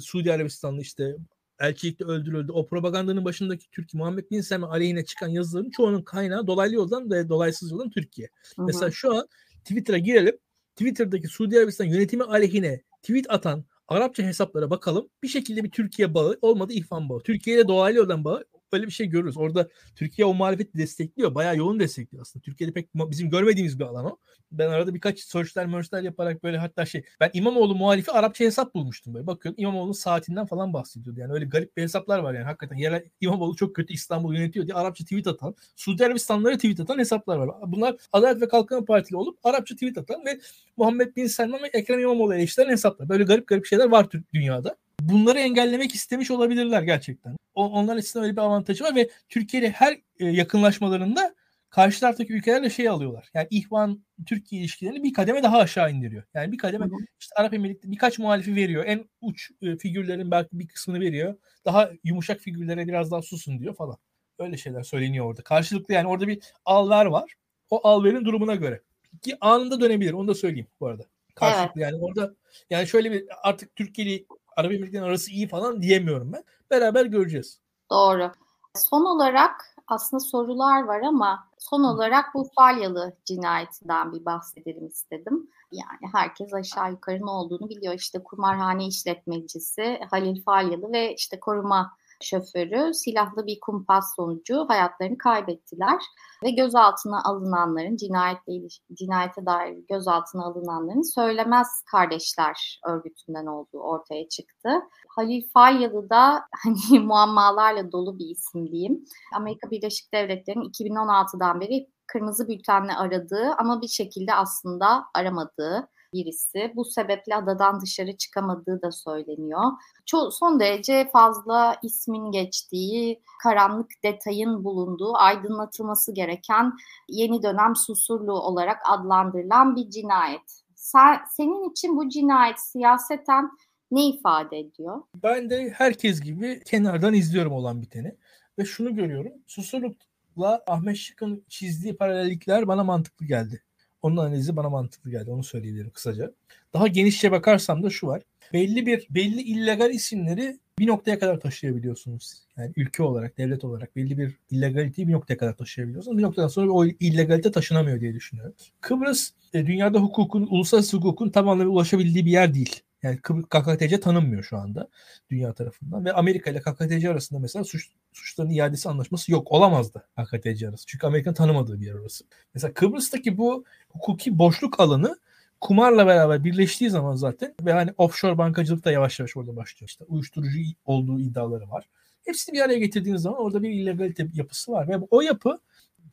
Suudi 0.00 0.32
Arabistanlı 0.32 0.80
işte 0.80 1.16
elçilikte 1.60 2.04
öldürüldü. 2.04 2.52
O 2.52 2.66
propagandanın 2.66 3.24
başındaki 3.24 3.70
Türkiye, 3.70 3.98
Muhammed 3.98 4.30
Bin 4.30 4.40
Selman 4.40 4.70
aleyhine 4.70 5.04
çıkan 5.04 5.28
yazıların 5.28 5.70
çoğunun 5.70 6.02
kaynağı 6.02 6.46
dolaylı 6.46 6.74
yoldan 6.74 7.10
ve 7.10 7.28
dolaysız 7.28 7.72
yoldan 7.72 7.90
Türkiye. 7.90 8.28
Hı-hı. 8.56 8.66
Mesela 8.66 8.90
şu 8.90 9.14
an 9.14 9.26
Twitter'a 9.64 9.98
girelim. 9.98 10.38
Twitter'daki 10.76 11.28
Suudi 11.28 11.58
Arabistan 11.58 11.84
yönetimi 11.84 12.24
aleyhine 12.24 12.82
tweet 13.02 13.26
atan 13.28 13.64
Arapça 13.88 14.22
hesaplara 14.22 14.70
bakalım. 14.70 15.08
Bir 15.22 15.28
şekilde 15.28 15.64
bir 15.64 15.70
Türkiye 15.70 16.14
bağı 16.14 16.38
olmadı 16.42 16.72
İhvan 16.72 17.08
bağı. 17.08 17.20
Türkiye 17.20 17.56
ile 17.56 17.68
dolaylı 17.68 17.98
yoldan 17.98 18.24
bağı 18.24 18.44
böyle 18.74 18.86
bir 18.86 18.92
şey 18.92 19.06
görürüz. 19.06 19.36
Orada 19.36 19.68
Türkiye 19.96 20.26
o 20.26 20.34
muhalefeti 20.34 20.78
destekliyor. 20.78 21.34
Bayağı 21.34 21.56
yoğun 21.56 21.80
destekliyor 21.80 22.22
aslında. 22.22 22.42
Türkiye'de 22.42 22.72
pek 22.72 22.94
bizim 22.94 23.30
görmediğimiz 23.30 23.78
bir 23.78 23.84
alan 23.84 24.04
o. 24.04 24.18
Ben 24.52 24.68
arada 24.68 24.94
birkaç 24.94 25.20
searchler 25.20 25.66
mörçler 25.66 26.02
yaparak 26.02 26.42
böyle 26.42 26.58
hatta 26.58 26.86
şey 26.86 27.04
ben 27.20 27.30
İmamoğlu 27.32 27.74
muhalifi 27.74 28.10
Arapça 28.10 28.44
hesap 28.44 28.74
bulmuştum 28.74 29.14
böyle. 29.14 29.26
Bakıyorum 29.26 29.60
İmamoğlu'nun 29.60 29.92
saatinden 29.92 30.46
falan 30.46 30.72
bahsediyordu. 30.72 31.20
Yani 31.20 31.32
öyle 31.32 31.44
garip 31.44 31.76
bir 31.76 31.82
hesaplar 31.82 32.18
var 32.18 32.34
yani. 32.34 32.44
Hakikaten 32.44 32.76
yerel 32.76 33.04
İmamoğlu 33.20 33.56
çok 33.56 33.76
kötü 33.76 33.94
İstanbul 33.94 34.34
yönetiyor 34.34 34.66
diye 34.66 34.74
Arapça 34.74 35.04
tweet 35.04 35.26
atan, 35.26 35.54
Suudi 35.76 36.06
Arabistanlara 36.06 36.56
tweet 36.56 36.80
atan 36.80 36.98
hesaplar 36.98 37.36
var. 37.36 37.50
Bunlar 37.66 37.96
Adalet 38.12 38.42
ve 38.42 38.48
Kalkınma 38.48 38.84
Partili 38.84 39.16
olup 39.16 39.38
Arapça 39.44 39.74
tweet 39.74 39.98
atan 39.98 40.24
ve 40.26 40.40
Muhammed 40.76 41.16
Bin 41.16 41.26
Selman 41.26 41.62
ve 41.62 41.66
Ekrem 41.66 42.00
İmamoğlu 42.00 42.34
eleştiren 42.34 42.70
hesaplar. 42.70 43.08
Böyle 43.08 43.24
garip 43.24 43.46
garip 43.46 43.66
şeyler 43.66 43.88
var 43.88 44.06
dünyada 44.34 44.76
bunları 45.00 45.38
engellemek 45.38 45.94
istemiş 45.94 46.30
olabilirler 46.30 46.82
gerçekten. 46.82 47.36
O, 47.54 47.70
onlar 47.70 47.96
açısından 47.96 48.24
öyle 48.24 48.36
bir 48.36 48.42
avantajı 48.42 48.84
var 48.84 48.96
ve 48.96 49.10
Türkiye 49.28 49.62
ile 49.62 49.70
her 49.70 49.92
e, 50.18 50.26
yakınlaşmalarında 50.26 51.34
karşı 51.70 52.00
taraftaki 52.00 52.32
ülkelerle 52.32 52.70
şey 52.70 52.88
alıyorlar. 52.88 53.30
Yani 53.34 53.46
İhvan 53.50 54.04
Türkiye 54.26 54.60
ilişkilerini 54.60 55.02
bir 55.02 55.12
kademe 55.12 55.42
daha 55.42 55.58
aşağı 55.58 55.92
indiriyor. 55.92 56.22
Yani 56.34 56.52
bir 56.52 56.58
kademe 56.58 56.86
işte 57.20 57.34
Arap 57.36 57.54
Emirlikleri 57.54 57.92
birkaç 57.92 58.18
muhalifi 58.18 58.56
veriyor. 58.56 58.84
En 58.86 59.04
uç 59.20 59.50
e, 59.62 59.76
figürlerin 59.76 60.30
belki 60.30 60.58
bir 60.58 60.68
kısmını 60.68 61.00
veriyor. 61.00 61.36
Daha 61.64 61.90
yumuşak 62.04 62.40
figürlere 62.40 62.86
biraz 62.86 63.10
daha 63.10 63.22
susun 63.22 63.58
diyor 63.58 63.74
falan. 63.74 63.96
Öyle 64.38 64.56
şeyler 64.56 64.82
söyleniyor 64.82 65.26
orada. 65.26 65.42
Karşılıklı 65.42 65.94
yani 65.94 66.08
orada 66.08 66.28
bir 66.28 66.38
al 66.64 66.90
ver 66.90 67.06
var. 67.06 67.34
O 67.70 67.88
al 67.88 68.04
verin 68.04 68.24
durumuna 68.24 68.54
göre. 68.54 68.80
Ki 69.22 69.36
anında 69.40 69.80
dönebilir. 69.80 70.12
Onu 70.12 70.28
da 70.28 70.34
söyleyeyim 70.34 70.66
bu 70.80 70.86
arada. 70.86 71.04
Karşılıklı 71.34 71.80
evet. 71.80 71.92
yani 71.92 72.04
orada 72.04 72.34
yani 72.70 72.86
şöyle 72.86 73.12
bir 73.12 73.24
artık 73.42 73.76
Türkiye'li 73.76 74.26
Arap 74.56 74.72
Emirlikleri'nin 74.72 75.08
arası 75.08 75.30
iyi 75.30 75.48
falan 75.48 75.82
diyemiyorum 75.82 76.32
ben. 76.32 76.44
Beraber 76.70 77.04
göreceğiz. 77.04 77.60
Doğru. 77.90 78.30
Son 78.74 79.04
olarak 79.04 79.74
aslında 79.88 80.20
sorular 80.20 80.82
var 80.82 81.00
ama 81.00 81.48
son 81.58 81.84
olarak 81.84 82.34
bu 82.34 82.48
Falyalı 82.56 83.16
cinayetinden 83.24 84.12
bir 84.12 84.24
bahsedelim 84.24 84.86
istedim. 84.86 85.50
Yani 85.72 86.12
herkes 86.12 86.54
aşağı 86.54 86.90
yukarı 86.90 87.26
ne 87.26 87.30
olduğunu 87.30 87.68
biliyor. 87.68 87.94
İşte 87.94 88.22
kumarhane 88.22 88.86
işletmecisi 88.86 90.00
Halil 90.10 90.42
Falyalı 90.42 90.92
ve 90.92 91.14
işte 91.14 91.40
koruma 91.40 91.96
şoförü 92.24 92.94
silahlı 92.94 93.46
bir 93.46 93.58
kumpas 93.60 94.04
sonucu 94.16 94.64
hayatlarını 94.68 95.18
kaybettiler 95.18 96.02
ve 96.44 96.50
gözaltına 96.50 97.22
alınanların 97.24 97.96
cinayetle 97.96 98.68
cinayete 98.94 99.46
dair 99.46 99.84
gözaltına 99.88 100.44
alınanların 100.44 101.14
söylemez 101.14 101.68
kardeşler 101.90 102.80
örgütünden 102.88 103.46
olduğu 103.46 103.80
ortaya 103.80 104.28
çıktı. 104.28 104.70
Halil 105.08 105.48
Falyalı 105.52 106.10
da 106.10 106.44
hani 106.64 107.00
muammalarla 107.00 107.92
dolu 107.92 108.18
bir 108.18 108.26
isim 108.26 108.72
diyeyim. 108.72 109.04
Amerika 109.36 109.70
Birleşik 109.70 110.14
Devletleri'nin 110.14 110.70
2016'dan 110.70 111.60
beri 111.60 111.88
kırmızı 112.06 112.48
bültenle 112.48 112.92
aradığı 112.94 113.54
ama 113.58 113.82
bir 113.82 113.88
şekilde 113.88 114.34
aslında 114.34 115.04
aramadığı 115.14 115.88
birisi. 116.14 116.72
Bu 116.74 116.84
sebeple 116.84 117.36
adadan 117.36 117.80
dışarı 117.80 118.16
çıkamadığı 118.16 118.82
da 118.82 118.92
söyleniyor. 118.92 119.62
Çok, 120.06 120.34
son 120.34 120.60
derece 120.60 121.10
fazla 121.12 121.76
ismin 121.82 122.30
geçtiği, 122.30 123.22
karanlık 123.42 123.90
detayın 124.04 124.64
bulunduğu, 124.64 125.16
aydınlatılması 125.16 126.14
gereken 126.14 126.72
yeni 127.08 127.42
dönem 127.42 127.76
Susurlu 127.76 128.32
olarak 128.32 128.78
adlandırılan 128.84 129.76
bir 129.76 129.90
cinayet. 129.90 130.62
Sen, 130.74 131.20
senin 131.30 131.70
için 131.70 131.96
bu 131.96 132.08
cinayet 132.08 132.60
siyaseten 132.60 133.50
ne 133.90 134.06
ifade 134.06 134.58
ediyor? 134.58 135.02
Ben 135.22 135.50
de 135.50 135.70
herkes 135.70 136.20
gibi 136.20 136.62
kenardan 136.64 137.14
izliyorum 137.14 137.52
olan 137.52 137.82
biteni 137.82 138.16
ve 138.58 138.64
şunu 138.64 138.94
görüyorum. 138.94 139.32
Susurluk'la 139.46 140.62
Ahmet 140.66 140.96
Şık'ın 140.96 141.44
çizdiği 141.48 141.96
paralellikler 141.96 142.68
bana 142.68 142.84
mantıklı 142.84 143.26
geldi. 143.26 143.62
Onun 144.04 144.16
analizi 144.16 144.56
bana 144.56 144.70
mantıklı 144.70 145.10
geldi. 145.10 145.30
Onu 145.30 145.44
söyleyebilirim 145.44 145.90
kısaca. 145.90 146.32
Daha 146.74 146.86
genişçe 146.86 147.32
bakarsam 147.32 147.82
da 147.82 147.90
şu 147.90 148.06
var. 148.06 148.22
Belli 148.52 148.86
bir 148.86 149.06
belli 149.10 149.42
illegal 149.42 149.90
isimleri 149.90 150.58
bir 150.78 150.86
noktaya 150.86 151.18
kadar 151.18 151.40
taşıyabiliyorsunuz. 151.40 152.34
Yani 152.56 152.72
ülke 152.76 153.02
olarak, 153.02 153.38
devlet 153.38 153.64
olarak 153.64 153.96
belli 153.96 154.18
bir 154.18 154.34
illegaliteyi 154.50 155.08
bir 155.08 155.12
noktaya 155.12 155.36
kadar 155.36 155.56
taşıyabiliyorsunuz. 155.56 156.18
Bir 156.18 156.22
noktadan 156.22 156.48
sonra 156.48 156.70
o 156.70 156.86
illegalite 156.86 157.52
taşınamıyor 157.52 158.00
diye 158.00 158.14
düşünüyorum. 158.14 158.54
Kıbrıs 158.80 159.30
e, 159.54 159.66
dünyada 159.66 159.98
hukukun, 159.98 160.46
uluslararası 160.50 160.96
hukukun 160.96 161.30
tam 161.30 161.48
anlamıyla 161.48 161.72
ulaşabildiği 161.72 162.26
bir 162.26 162.30
yer 162.30 162.54
değil. 162.54 162.80
Yani 163.04 163.18
KKTC 163.50 164.00
tanınmıyor 164.00 164.42
şu 164.42 164.56
anda 164.56 164.88
dünya 165.30 165.52
tarafından 165.52 166.04
ve 166.04 166.12
Amerika 166.12 166.50
ile 166.50 166.60
KKTC 166.60 167.10
arasında 167.10 167.40
mesela 167.40 167.64
suç, 167.64 167.90
suçların 168.12 168.50
iadesi 168.50 168.88
anlaşması 168.88 169.32
yok. 169.32 169.52
Olamazdı 169.52 170.06
KKTC 170.16 170.68
arası. 170.68 170.86
Çünkü 170.86 171.06
Amerika'nın 171.06 171.34
tanımadığı 171.34 171.80
bir 171.80 171.86
yer 171.86 171.94
orası. 171.94 172.24
Mesela 172.54 172.74
Kıbrıs'taki 172.74 173.38
bu 173.38 173.64
hukuki 173.88 174.38
boşluk 174.38 174.80
alanı 174.80 175.18
kumarla 175.60 176.06
beraber 176.06 176.44
birleştiği 176.44 176.90
zaman 176.90 177.16
zaten 177.16 177.54
ve 177.60 177.72
hani 177.72 177.90
offshore 177.98 178.38
bankacılık 178.38 178.84
da 178.84 178.92
yavaş 178.92 179.20
yavaş 179.20 179.36
orada 179.36 179.56
başlıyor. 179.56 179.88
İşte 179.88 180.04
uyuşturucu 180.04 180.58
olduğu 180.84 181.20
iddiaları 181.20 181.70
var. 181.70 181.88
Hepsini 182.24 182.54
bir 182.54 182.60
araya 182.60 182.78
getirdiğiniz 182.78 183.22
zaman 183.22 183.40
orada 183.40 183.62
bir 183.62 183.70
illegalite 183.70 184.26
yapısı 184.34 184.72
var 184.72 184.88
ve 184.88 184.98
o 185.10 185.20
yapı 185.20 185.58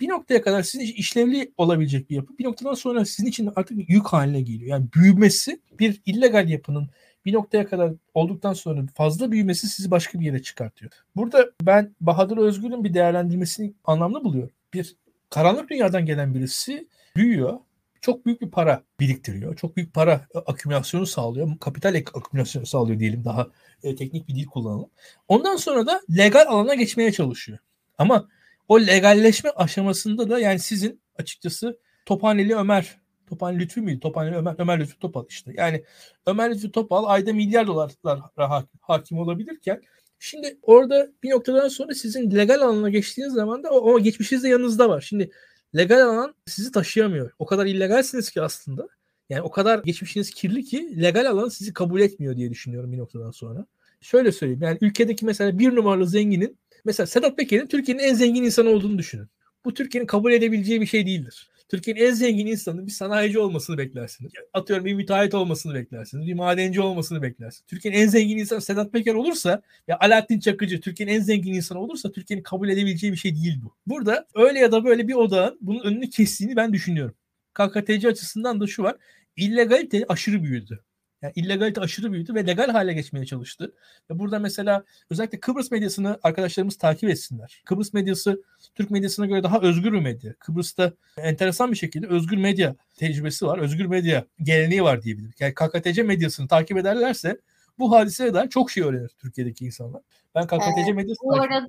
bir 0.02 0.10
noktaya 0.10 0.42
kadar 0.42 0.64
sizin 0.64 0.86
için 0.86 0.96
işlevli 0.96 1.52
olabilecek 1.58 2.10
bir 2.10 2.16
yapı. 2.16 2.38
Bir 2.38 2.44
noktadan 2.44 2.74
sonra 2.74 3.06
sizin 3.06 3.30
için 3.30 3.54
artık 3.56 3.90
yük 3.90 4.08
haline 4.08 4.42
geliyor. 4.42 4.70
Yani 4.70 4.86
büyümesi 4.96 5.62
bir 5.80 6.02
illegal 6.06 6.50
yapının 6.50 6.90
bir 7.26 7.34
noktaya 7.34 7.68
kadar 7.68 7.94
olduktan 8.14 8.54
sonra 8.54 8.82
fazla 8.96 9.32
büyümesi 9.32 9.68
sizi 9.68 9.92
başka 9.92 10.20
bir 10.20 10.26
yere 10.26 10.42
çıkartıyor. 10.42 10.92
Burada 11.16 11.52
ben 11.62 11.96
Bahadır 12.02 12.38
Özgür'ün 12.38 12.84
bir 12.84 12.94
değerlendirmesini 12.94 13.74
anlamlı 13.84 14.24
buluyorum. 14.24 14.54
Bir 14.74 14.96
karanlık 15.30 15.70
dünyadan 15.70 16.06
gelen 16.06 16.34
birisi 16.34 16.88
büyüyor. 17.16 17.60
Çok 18.02 18.26
büyük 18.26 18.42
bir 18.42 18.52
para 18.52 18.84
biriktiriyor. 19.00 19.56
Çok 19.56 19.78
büyük 19.78 19.94
para 19.94 20.28
akümülasyonu 20.46 21.06
sağlıyor. 21.06 21.60
Kapital 21.60 22.04
akümülasyonu 22.14 22.66
sağlıyor 22.66 23.00
diyelim 23.00 23.26
daha 23.26 23.48
e, 23.84 23.96
teknik 23.96 24.28
bir 24.28 24.36
dil 24.36 24.46
kullanalım. 24.46 24.90
Ondan 25.28 25.56
sonra 25.56 25.86
da 25.86 26.02
legal 26.18 26.46
alana 26.48 26.76
geçmeye 26.76 27.12
çalışıyor. 27.12 27.58
Ama 27.98 28.28
o 28.72 28.80
legalleşme 28.80 29.50
aşamasında 29.50 30.30
da 30.30 30.40
yani 30.40 30.60
sizin 30.60 31.02
açıkçası 31.16 31.80
Tophaneli 32.06 32.56
Ömer 32.56 32.98
Tophaneli 33.30 33.60
Lütfü 33.60 33.82
müydü? 33.82 34.00
Tophaneli 34.00 34.36
Ömer, 34.36 34.56
Ömer 34.58 34.80
Lütfü 34.80 35.00
Topal 35.00 35.26
işte. 35.30 35.54
Yani 35.56 35.84
Ömer 36.26 36.52
Lütfü 36.52 36.72
Topal 36.72 37.06
ayda 37.06 37.34
milyar 37.34 37.68
dolarlara 37.68 38.66
hakim 38.82 39.18
olabilirken 39.18 39.82
şimdi 40.20 40.58
orada 40.62 41.08
bir 41.24 41.30
noktadan 41.30 41.68
sonra 41.68 41.94
sizin 41.94 42.32
legal 42.32 42.62
alana 42.62 42.90
geçtiğiniz 42.90 43.34
zaman 43.34 43.64
da 43.64 43.70
o, 43.70 43.94
o 43.94 44.00
geçmişiniz 44.00 44.44
de 44.44 44.50
yanınızda 44.50 44.90
var. 44.90 45.02
Şimdi 45.02 45.32
legal 45.76 46.02
alan 46.02 46.36
sizi 46.46 46.72
taşıyamıyor. 46.72 47.32
O 47.40 47.46
kadar 47.46 47.66
illegalsiniz 47.66 48.32
ki 48.32 48.42
aslında. 48.42 48.88
Yani 49.30 49.42
o 49.42 49.52
kadar 49.52 49.84
geçmişiniz 49.84 50.32
kirli 50.32 50.64
ki 50.64 51.02
legal 51.02 51.26
alan 51.26 51.50
sizi 51.50 51.74
kabul 51.74 52.02
etmiyor 52.02 52.38
diye 52.38 52.50
düşünüyorum 52.50 52.92
bir 52.92 52.98
noktadan 52.98 53.32
sonra. 53.32 53.66
Şöyle 54.02 54.32
söyleyeyim 54.32 54.62
yani 54.62 54.78
ülkedeki 54.82 55.26
mesela 55.26 55.60
bir 55.60 55.76
numaralı 55.76 56.08
zenginin 56.08 56.58
mesela 56.86 57.08
Sedat 57.08 57.38
Peker'in 57.38 57.68
Türkiye'nin 57.68 58.04
en 58.04 58.14
zengin 58.14 58.44
insanı 58.44 58.70
olduğunu 58.70 58.98
düşünün. 58.98 59.28
Bu 59.66 59.74
Türkiye'nin 59.74 60.08
kabul 60.08 60.32
edebileceği 60.32 60.82
bir 60.82 60.86
şey 60.86 61.06
değildir. 61.06 61.52
Türkiye'nin 61.70 62.02
en 62.02 62.12
zengin 62.12 62.48
insanı 62.48 62.88
bir 62.88 62.92
sanayici 62.92 63.40
olmasını 63.40 63.78
beklersiniz. 63.78 64.32
Atıyorum 64.54 64.86
bir 64.86 64.94
müteahhit 64.94 65.34
olmasını 65.34 65.74
beklersiniz. 65.74 66.28
Bir 66.28 66.34
madenci 66.34 66.82
olmasını 66.82 67.22
beklersiniz. 67.22 67.64
Türkiye'nin 67.68 67.98
en 67.98 68.08
zengin 68.08 68.38
insanı 68.38 68.62
Sedat 68.62 68.94
Peker 68.94 69.14
olursa 69.14 69.62
ya 69.88 69.98
Alaaddin 70.00 70.40
Çakıcı 70.40 70.82
Türkiye'nin 70.82 71.14
en 71.14 71.20
zengin 71.20 71.54
insanı 71.54 71.80
olursa 71.80 72.12
Türkiye'nin 72.12 72.44
kabul 72.44 72.70
edebileceği 72.70 73.14
bir 73.14 73.18
şey 73.18 73.36
değil 73.36 73.60
bu. 73.64 73.76
Burada 73.88 74.28
öyle 74.36 74.60
ya 74.60 74.72
da 74.72 74.84
böyle 74.84 75.08
bir 75.08 75.14
odağın 75.14 75.58
bunun 75.62 75.84
önünü 75.84 76.10
kestiğini 76.10 76.56
ben 76.56 76.74
düşünüyorum. 76.74 77.16
KKTC 77.54 78.08
açısından 78.08 78.60
da 78.60 78.68
şu 78.68 78.84
var. 78.84 78.96
İllegalite 79.36 80.06
aşırı 80.10 80.44
büyüdü. 80.44 80.84
Yani 81.22 81.34
illegalite 81.36 81.82
aşırı 81.82 82.12
büyüdü 82.12 82.36
ve 82.36 82.48
legal 82.48 82.70
hale 82.70 82.94
geçmeye 82.94 83.26
çalıştı. 83.26 83.74
Ve 84.10 84.20
burada 84.20 84.40
mesela 84.40 84.84
özellikle 85.10 85.40
Kıbrıs 85.40 85.72
medyasını 85.72 86.20
arkadaşlarımız 86.24 86.78
takip 86.78 87.10
etsinler. 87.10 87.62
Kıbrıs 87.66 87.94
medyası 87.94 88.44
Türk 88.76 88.92
medyasına 88.92 89.26
göre 89.26 89.44
daha 89.44 89.60
özgür 89.60 89.94
bir 89.94 90.00
medya. 90.00 90.34
Kıbrıs'ta 90.34 90.94
enteresan 91.18 91.72
bir 91.72 91.78
şekilde 91.78 92.08
özgür 92.08 92.38
medya 92.38 92.76
tecrübesi 92.96 93.46
var. 93.46 93.60
Özgür 93.60 93.86
medya 93.86 94.26
geleneği 94.44 94.84
var 94.84 95.02
diyebilirim. 95.02 95.34
Yani 95.40 95.54
KKTC 95.54 96.04
medyasını 96.04 96.48
takip 96.48 96.78
ederlerse 96.78 97.38
bu 97.80 97.92
hadiseye 97.92 98.34
dair 98.34 98.50
çok 98.50 98.72
şey 98.72 98.84
öğrenir 98.84 99.12
Türkiye'deki 99.20 99.66
insanlar. 99.66 100.02
Ben 100.36 100.48
KKTC 100.48 100.90
ee, 100.90 100.94
medyasını 100.94 101.30
Bu 101.30 101.42
arada 101.42 101.68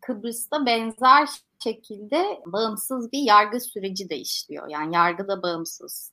Kıbrıs'ta 0.00 0.66
benzer 0.66 1.28
şekilde 1.62 2.24
bağımsız 2.46 3.12
bir 3.12 3.22
yargı 3.22 3.60
süreci 3.60 4.08
de 4.08 4.16
işliyor. 4.16 4.68
Yani 4.68 4.94
yargı 4.94 5.28
da 5.28 5.42
bağımsız. 5.42 6.12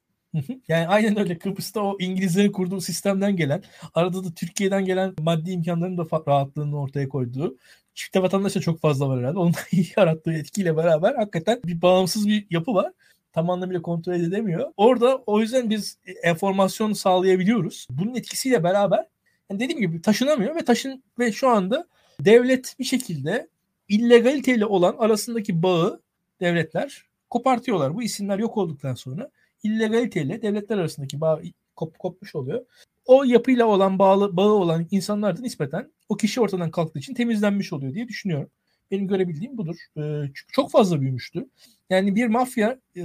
Yani 0.68 0.88
aynen 0.88 1.20
öyle 1.20 1.38
Kıbrıs'ta 1.38 1.82
o 1.82 1.98
İngilizlerin 2.00 2.52
kurduğu 2.52 2.82
sistemden 2.82 3.36
gelen, 3.36 3.64
arada 3.94 4.24
da 4.24 4.34
Türkiye'den 4.34 4.86
gelen 4.86 5.14
maddi 5.20 5.52
imkanların 5.52 5.98
da 5.98 6.06
rahatlığını 6.28 6.80
ortaya 6.82 7.10
koyduğu 7.10 7.58
çifte 7.94 8.22
vatandaş 8.22 8.56
da 8.56 8.60
çok 8.60 8.80
fazla 8.80 9.10
var 9.10 9.20
herhalde. 9.20 9.40
Onun 9.40 9.54
yarattığı 9.98 10.34
etkiyle 10.34 10.78
beraber 10.78 11.16
hakikaten 11.16 11.60
bir 11.66 11.82
bağımsız 11.82 12.28
bir 12.28 12.48
yapı 12.50 12.74
var. 12.74 12.92
Tam 13.34 13.50
anlamıyla 13.50 13.82
kontrol 13.82 14.14
edilemiyor. 14.14 14.72
Orada 14.78 15.18
o 15.18 15.40
yüzden 15.40 15.70
biz 15.70 15.98
enformasyon 16.24 16.94
sağlayabiliyoruz. 16.94 17.88
Bunun 17.90 18.16
etkisiyle 18.16 18.64
beraber 18.64 19.06
yani 19.50 19.60
dediğim 19.60 19.82
gibi 19.82 20.02
taşınamıyor 20.02 20.56
ve 20.56 20.66
taşın 20.66 21.04
ve 21.20 21.32
şu 21.32 21.50
anda 21.50 21.88
devlet 22.20 22.76
bir 22.80 22.84
şekilde 22.84 23.48
illegaliteyle 23.88 24.66
olan 24.66 24.96
arasındaki 25.00 25.64
bağı 25.64 26.02
devletler 26.40 27.04
kopartıyorlar. 27.30 27.96
Bu 27.96 28.04
isimler 28.04 28.40
yok 28.40 28.58
olduktan 28.58 28.94
sonra 28.94 29.30
illegaliteyle 29.64 30.42
devletler 30.42 30.78
arasındaki 30.78 31.22
bağ 31.22 31.42
kop, 31.76 32.00
kopmuş 32.00 32.36
oluyor. 32.36 32.66
O 33.06 33.24
yapıyla 33.24 33.66
olan 33.66 34.00
bağlı 34.00 34.38
bağı 34.38 34.52
olan 34.52 34.88
insanlar 34.92 35.38
da 35.38 35.42
nispeten 35.42 35.92
o 36.10 36.18
kişi 36.18 36.42
ortadan 36.42 36.72
kalktığı 36.72 37.00
için 37.00 37.14
temizlenmiş 37.14 37.74
oluyor 37.74 37.94
diye 37.94 38.08
düşünüyorum. 38.08 38.50
Benim 38.92 39.08
görebildiğim 39.08 39.58
budur. 39.58 39.76
E, 39.98 40.02
çünkü 40.26 40.52
çok 40.52 40.72
fazla 40.72 41.02
büyümüştü. 41.02 41.46
Yani 41.90 42.16
bir 42.16 42.28
mafya 42.28 42.80
e, 42.96 43.02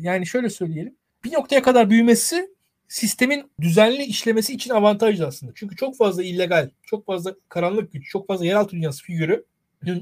yani 0.00 0.26
şöyle 0.26 0.50
söyleyelim. 0.50 0.96
Bir 1.24 1.32
noktaya 1.32 1.62
kadar 1.62 1.90
büyümesi 1.90 2.50
sistemin 2.88 3.50
düzenli 3.60 4.02
işlemesi 4.02 4.54
için 4.54 4.70
avantajlı 4.70 5.26
aslında. 5.26 5.52
Çünkü 5.54 5.76
çok 5.76 5.96
fazla 5.96 6.22
illegal, 6.22 6.70
çok 6.82 7.06
fazla 7.06 7.34
karanlık 7.48 7.92
güç, 7.92 8.10
çok 8.10 8.26
fazla 8.26 8.46
yeraltı 8.46 8.70
dünyası 8.70 9.02
figürü 9.02 9.44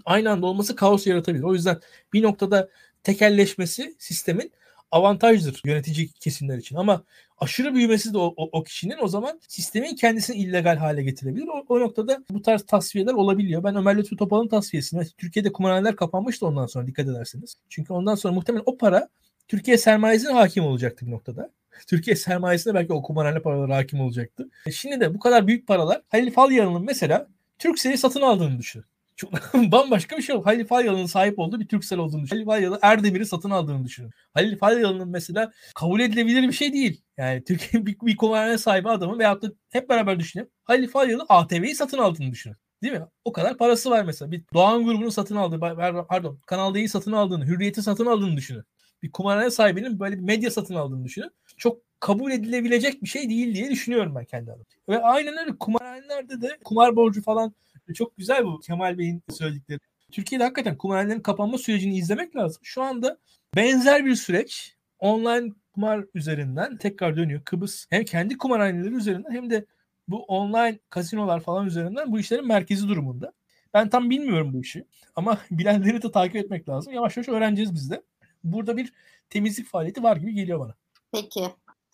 aynı 0.04 0.30
anda 0.30 0.46
olması 0.46 0.76
kaos 0.76 1.06
yaratabilir. 1.06 1.42
O 1.42 1.54
yüzden 1.54 1.80
bir 2.12 2.22
noktada 2.22 2.68
tekelleşmesi 3.02 3.94
sistemin 3.98 4.52
avantajdır 4.94 5.62
yönetici 5.64 6.08
kesimler 6.20 6.58
için. 6.58 6.76
Ama 6.76 7.04
aşırı 7.38 7.74
büyümesi 7.74 8.14
de 8.14 8.18
o, 8.18 8.34
o, 8.36 8.48
o 8.52 8.62
kişinin 8.62 8.96
o 9.00 9.08
zaman 9.08 9.40
sistemin 9.48 9.94
kendisini 9.96 10.36
illegal 10.36 10.76
hale 10.76 11.02
getirebilir. 11.02 11.48
O, 11.48 11.64
o 11.68 11.80
noktada 11.80 12.24
bu 12.30 12.42
tarz 12.42 12.66
tasfiyeler 12.66 13.12
olabiliyor. 13.12 13.64
Ben 13.64 13.76
Ömer 13.76 13.96
Lütfü 13.96 14.16
Topal'ın 14.16 14.48
tasfiyesini 14.48 15.06
Türkiye'de 15.18 15.52
kumarhaneler 15.52 15.96
kapanmıştı 15.96 16.46
ondan 16.46 16.66
sonra 16.66 16.86
dikkat 16.86 17.08
ederseniz. 17.08 17.56
Çünkü 17.68 17.92
ondan 17.92 18.14
sonra 18.14 18.34
muhtemelen 18.34 18.62
o 18.66 18.76
para 18.76 19.08
Türkiye 19.48 19.78
sermayesine 19.78 20.32
hakim 20.32 20.64
olacaktı 20.64 21.06
bir 21.06 21.10
noktada. 21.10 21.50
Türkiye 21.86 22.16
sermayesine 22.16 22.74
belki 22.74 22.92
o 22.92 23.02
kumarhane 23.02 23.40
paraları 23.40 23.72
hakim 23.72 24.00
olacaktı. 24.00 24.48
E 24.66 24.70
şimdi 24.70 25.00
de 25.00 25.14
bu 25.14 25.18
kadar 25.18 25.46
büyük 25.46 25.66
paralar 25.66 26.02
Halil 26.08 26.30
Falyalı'nın 26.30 26.84
mesela 26.84 27.28
Türkcell'i 27.58 27.98
satın 27.98 28.20
aldığını 28.20 28.58
düşün. 28.58 28.84
Çok 29.16 29.32
bambaşka 29.54 30.16
bir 30.16 30.22
şey 30.22 30.36
oldu. 30.36 30.46
Halil 30.46 30.66
Falyalı'nın 30.66 31.06
sahip 31.06 31.38
olduğu 31.38 31.60
bir 31.60 31.68
Türksel 31.68 31.98
olduğunu 31.98 32.22
düşünün. 32.22 32.40
Halil 32.40 32.46
Falyalı 32.46 32.78
Erdemir'i 32.82 33.26
satın 33.26 33.50
aldığını 33.50 33.84
düşünün. 33.84 34.10
Halil 34.34 34.58
Falyalı'nın 34.58 35.08
mesela 35.08 35.52
kabul 35.74 36.00
edilebilir 36.00 36.42
bir 36.42 36.52
şey 36.52 36.72
değil. 36.72 37.02
Yani 37.16 37.44
Türkiye'nin 37.44 37.86
bir, 37.86 37.96
bir 38.00 38.16
kumarhane 38.16 38.58
sahibi 38.58 38.88
adamı 38.88 39.18
veyahut 39.18 39.42
da 39.42 39.48
hep 39.70 39.88
beraber 39.88 40.20
düşünelim. 40.20 40.50
Halil 40.64 40.88
Falyalı 40.88 41.26
ATV'yi 41.28 41.74
satın 41.74 41.98
aldığını 41.98 42.30
düşünün. 42.32 42.56
Değil 42.82 42.94
mi? 42.94 43.06
O 43.24 43.32
kadar 43.32 43.56
parası 43.58 43.90
var 43.90 44.04
mesela. 44.04 44.30
Bir 44.30 44.42
Doğan 44.54 44.84
grubunu 44.84 45.10
satın 45.10 45.36
aldığı, 45.36 45.60
pardon 46.08 46.40
Kanal 46.46 46.74
D'yi 46.74 46.88
satın 46.88 47.12
aldığını, 47.12 47.46
Hürriyet'i 47.46 47.82
satın 47.82 48.06
aldığını 48.06 48.36
düşünün. 48.36 48.64
Bir 49.02 49.12
kumarhane 49.12 49.50
sahibinin 49.50 50.00
böyle 50.00 50.16
bir 50.16 50.22
medya 50.22 50.50
satın 50.50 50.74
aldığını 50.74 51.04
düşünün. 51.04 51.30
Çok 51.56 51.78
kabul 52.00 52.32
edilebilecek 52.32 53.02
bir 53.02 53.08
şey 53.08 53.28
değil 53.28 53.54
diye 53.54 53.70
düşünüyorum 53.70 54.14
ben 54.14 54.24
kendi 54.24 54.50
adıma. 54.52 54.64
Ve 54.88 55.02
aynen 55.02 55.38
öyle 55.38 55.58
kumarhanelerde 55.58 56.40
de 56.40 56.58
kumar 56.64 56.96
borcu 56.96 57.22
falan 57.22 57.54
çok 57.94 58.16
güzel 58.16 58.44
bu 58.44 58.60
Kemal 58.60 58.98
Bey'in 58.98 59.22
söyledikleri. 59.30 59.78
Türkiye'de 60.12 60.44
hakikaten 60.44 60.78
kumarhanelerin 60.78 61.20
kapanma 61.20 61.58
sürecini 61.58 61.96
izlemek 61.96 62.36
lazım. 62.36 62.62
Şu 62.64 62.82
anda 62.82 63.18
benzer 63.56 64.04
bir 64.06 64.14
süreç 64.14 64.76
online 64.98 65.52
kumar 65.74 66.04
üzerinden 66.14 66.76
tekrar 66.76 67.16
dönüyor. 67.16 67.44
Kıbrıs 67.44 67.86
hem 67.90 68.04
kendi 68.04 68.38
kumarhaneleri 68.38 68.94
üzerinden 68.94 69.30
hem 69.30 69.50
de 69.50 69.66
bu 70.08 70.22
online 70.22 70.78
kasinolar 70.90 71.40
falan 71.40 71.66
üzerinden 71.66 72.12
bu 72.12 72.20
işlerin 72.20 72.46
merkezi 72.46 72.88
durumunda. 72.88 73.32
Ben 73.74 73.88
tam 73.88 74.10
bilmiyorum 74.10 74.52
bu 74.52 74.60
işi 74.60 74.84
ama 75.14 75.38
bilenleri 75.50 76.02
de 76.02 76.12
takip 76.12 76.36
etmek 76.36 76.68
lazım. 76.68 76.92
Yavaş 76.92 77.16
yavaş 77.16 77.28
öğreneceğiz 77.28 77.74
biz 77.74 77.90
de. 77.90 78.02
Burada 78.44 78.76
bir 78.76 78.92
temizlik 79.30 79.66
faaliyeti 79.66 80.02
var 80.02 80.16
gibi 80.16 80.34
geliyor 80.34 80.60
bana. 80.60 80.74
Peki 81.12 81.40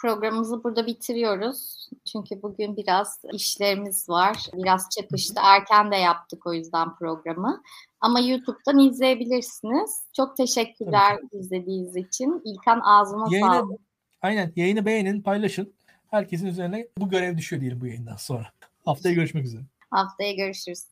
programımızı 0.00 0.64
burada 0.64 0.86
bitiriyoruz. 0.86 1.88
Çünkü 2.12 2.42
bugün 2.42 2.76
biraz 2.76 3.18
işlerimiz 3.32 4.08
var. 4.08 4.36
Biraz 4.54 4.88
çakıştı. 4.90 5.34
Erken 5.44 5.92
de 5.92 5.96
yaptık 5.96 6.46
o 6.46 6.52
yüzden 6.52 6.94
programı. 6.94 7.62
Ama 8.00 8.20
YouTube'dan 8.20 8.78
izleyebilirsiniz. 8.78 10.04
Çok 10.16 10.36
teşekkürler 10.36 11.16
Tabii. 11.16 11.40
izlediğiniz 11.40 11.96
için. 11.96 12.42
İlkan 12.44 12.80
ağzıma 12.80 13.26
yayını, 13.30 13.48
sağlık. 13.48 13.80
Aynen. 14.22 14.52
Yayını 14.56 14.86
beğenin, 14.86 15.22
paylaşın. 15.22 15.72
Herkesin 16.10 16.46
üzerine 16.46 16.88
bu 16.98 17.08
görev 17.08 17.36
düşüyor 17.36 17.60
diyelim 17.60 17.80
bu 17.80 17.86
yayından 17.86 18.16
sonra. 18.16 18.46
Haftaya 18.84 19.14
görüşmek 19.14 19.44
üzere. 19.44 19.62
Haftaya 19.90 20.32
görüşürüz. 20.32 20.84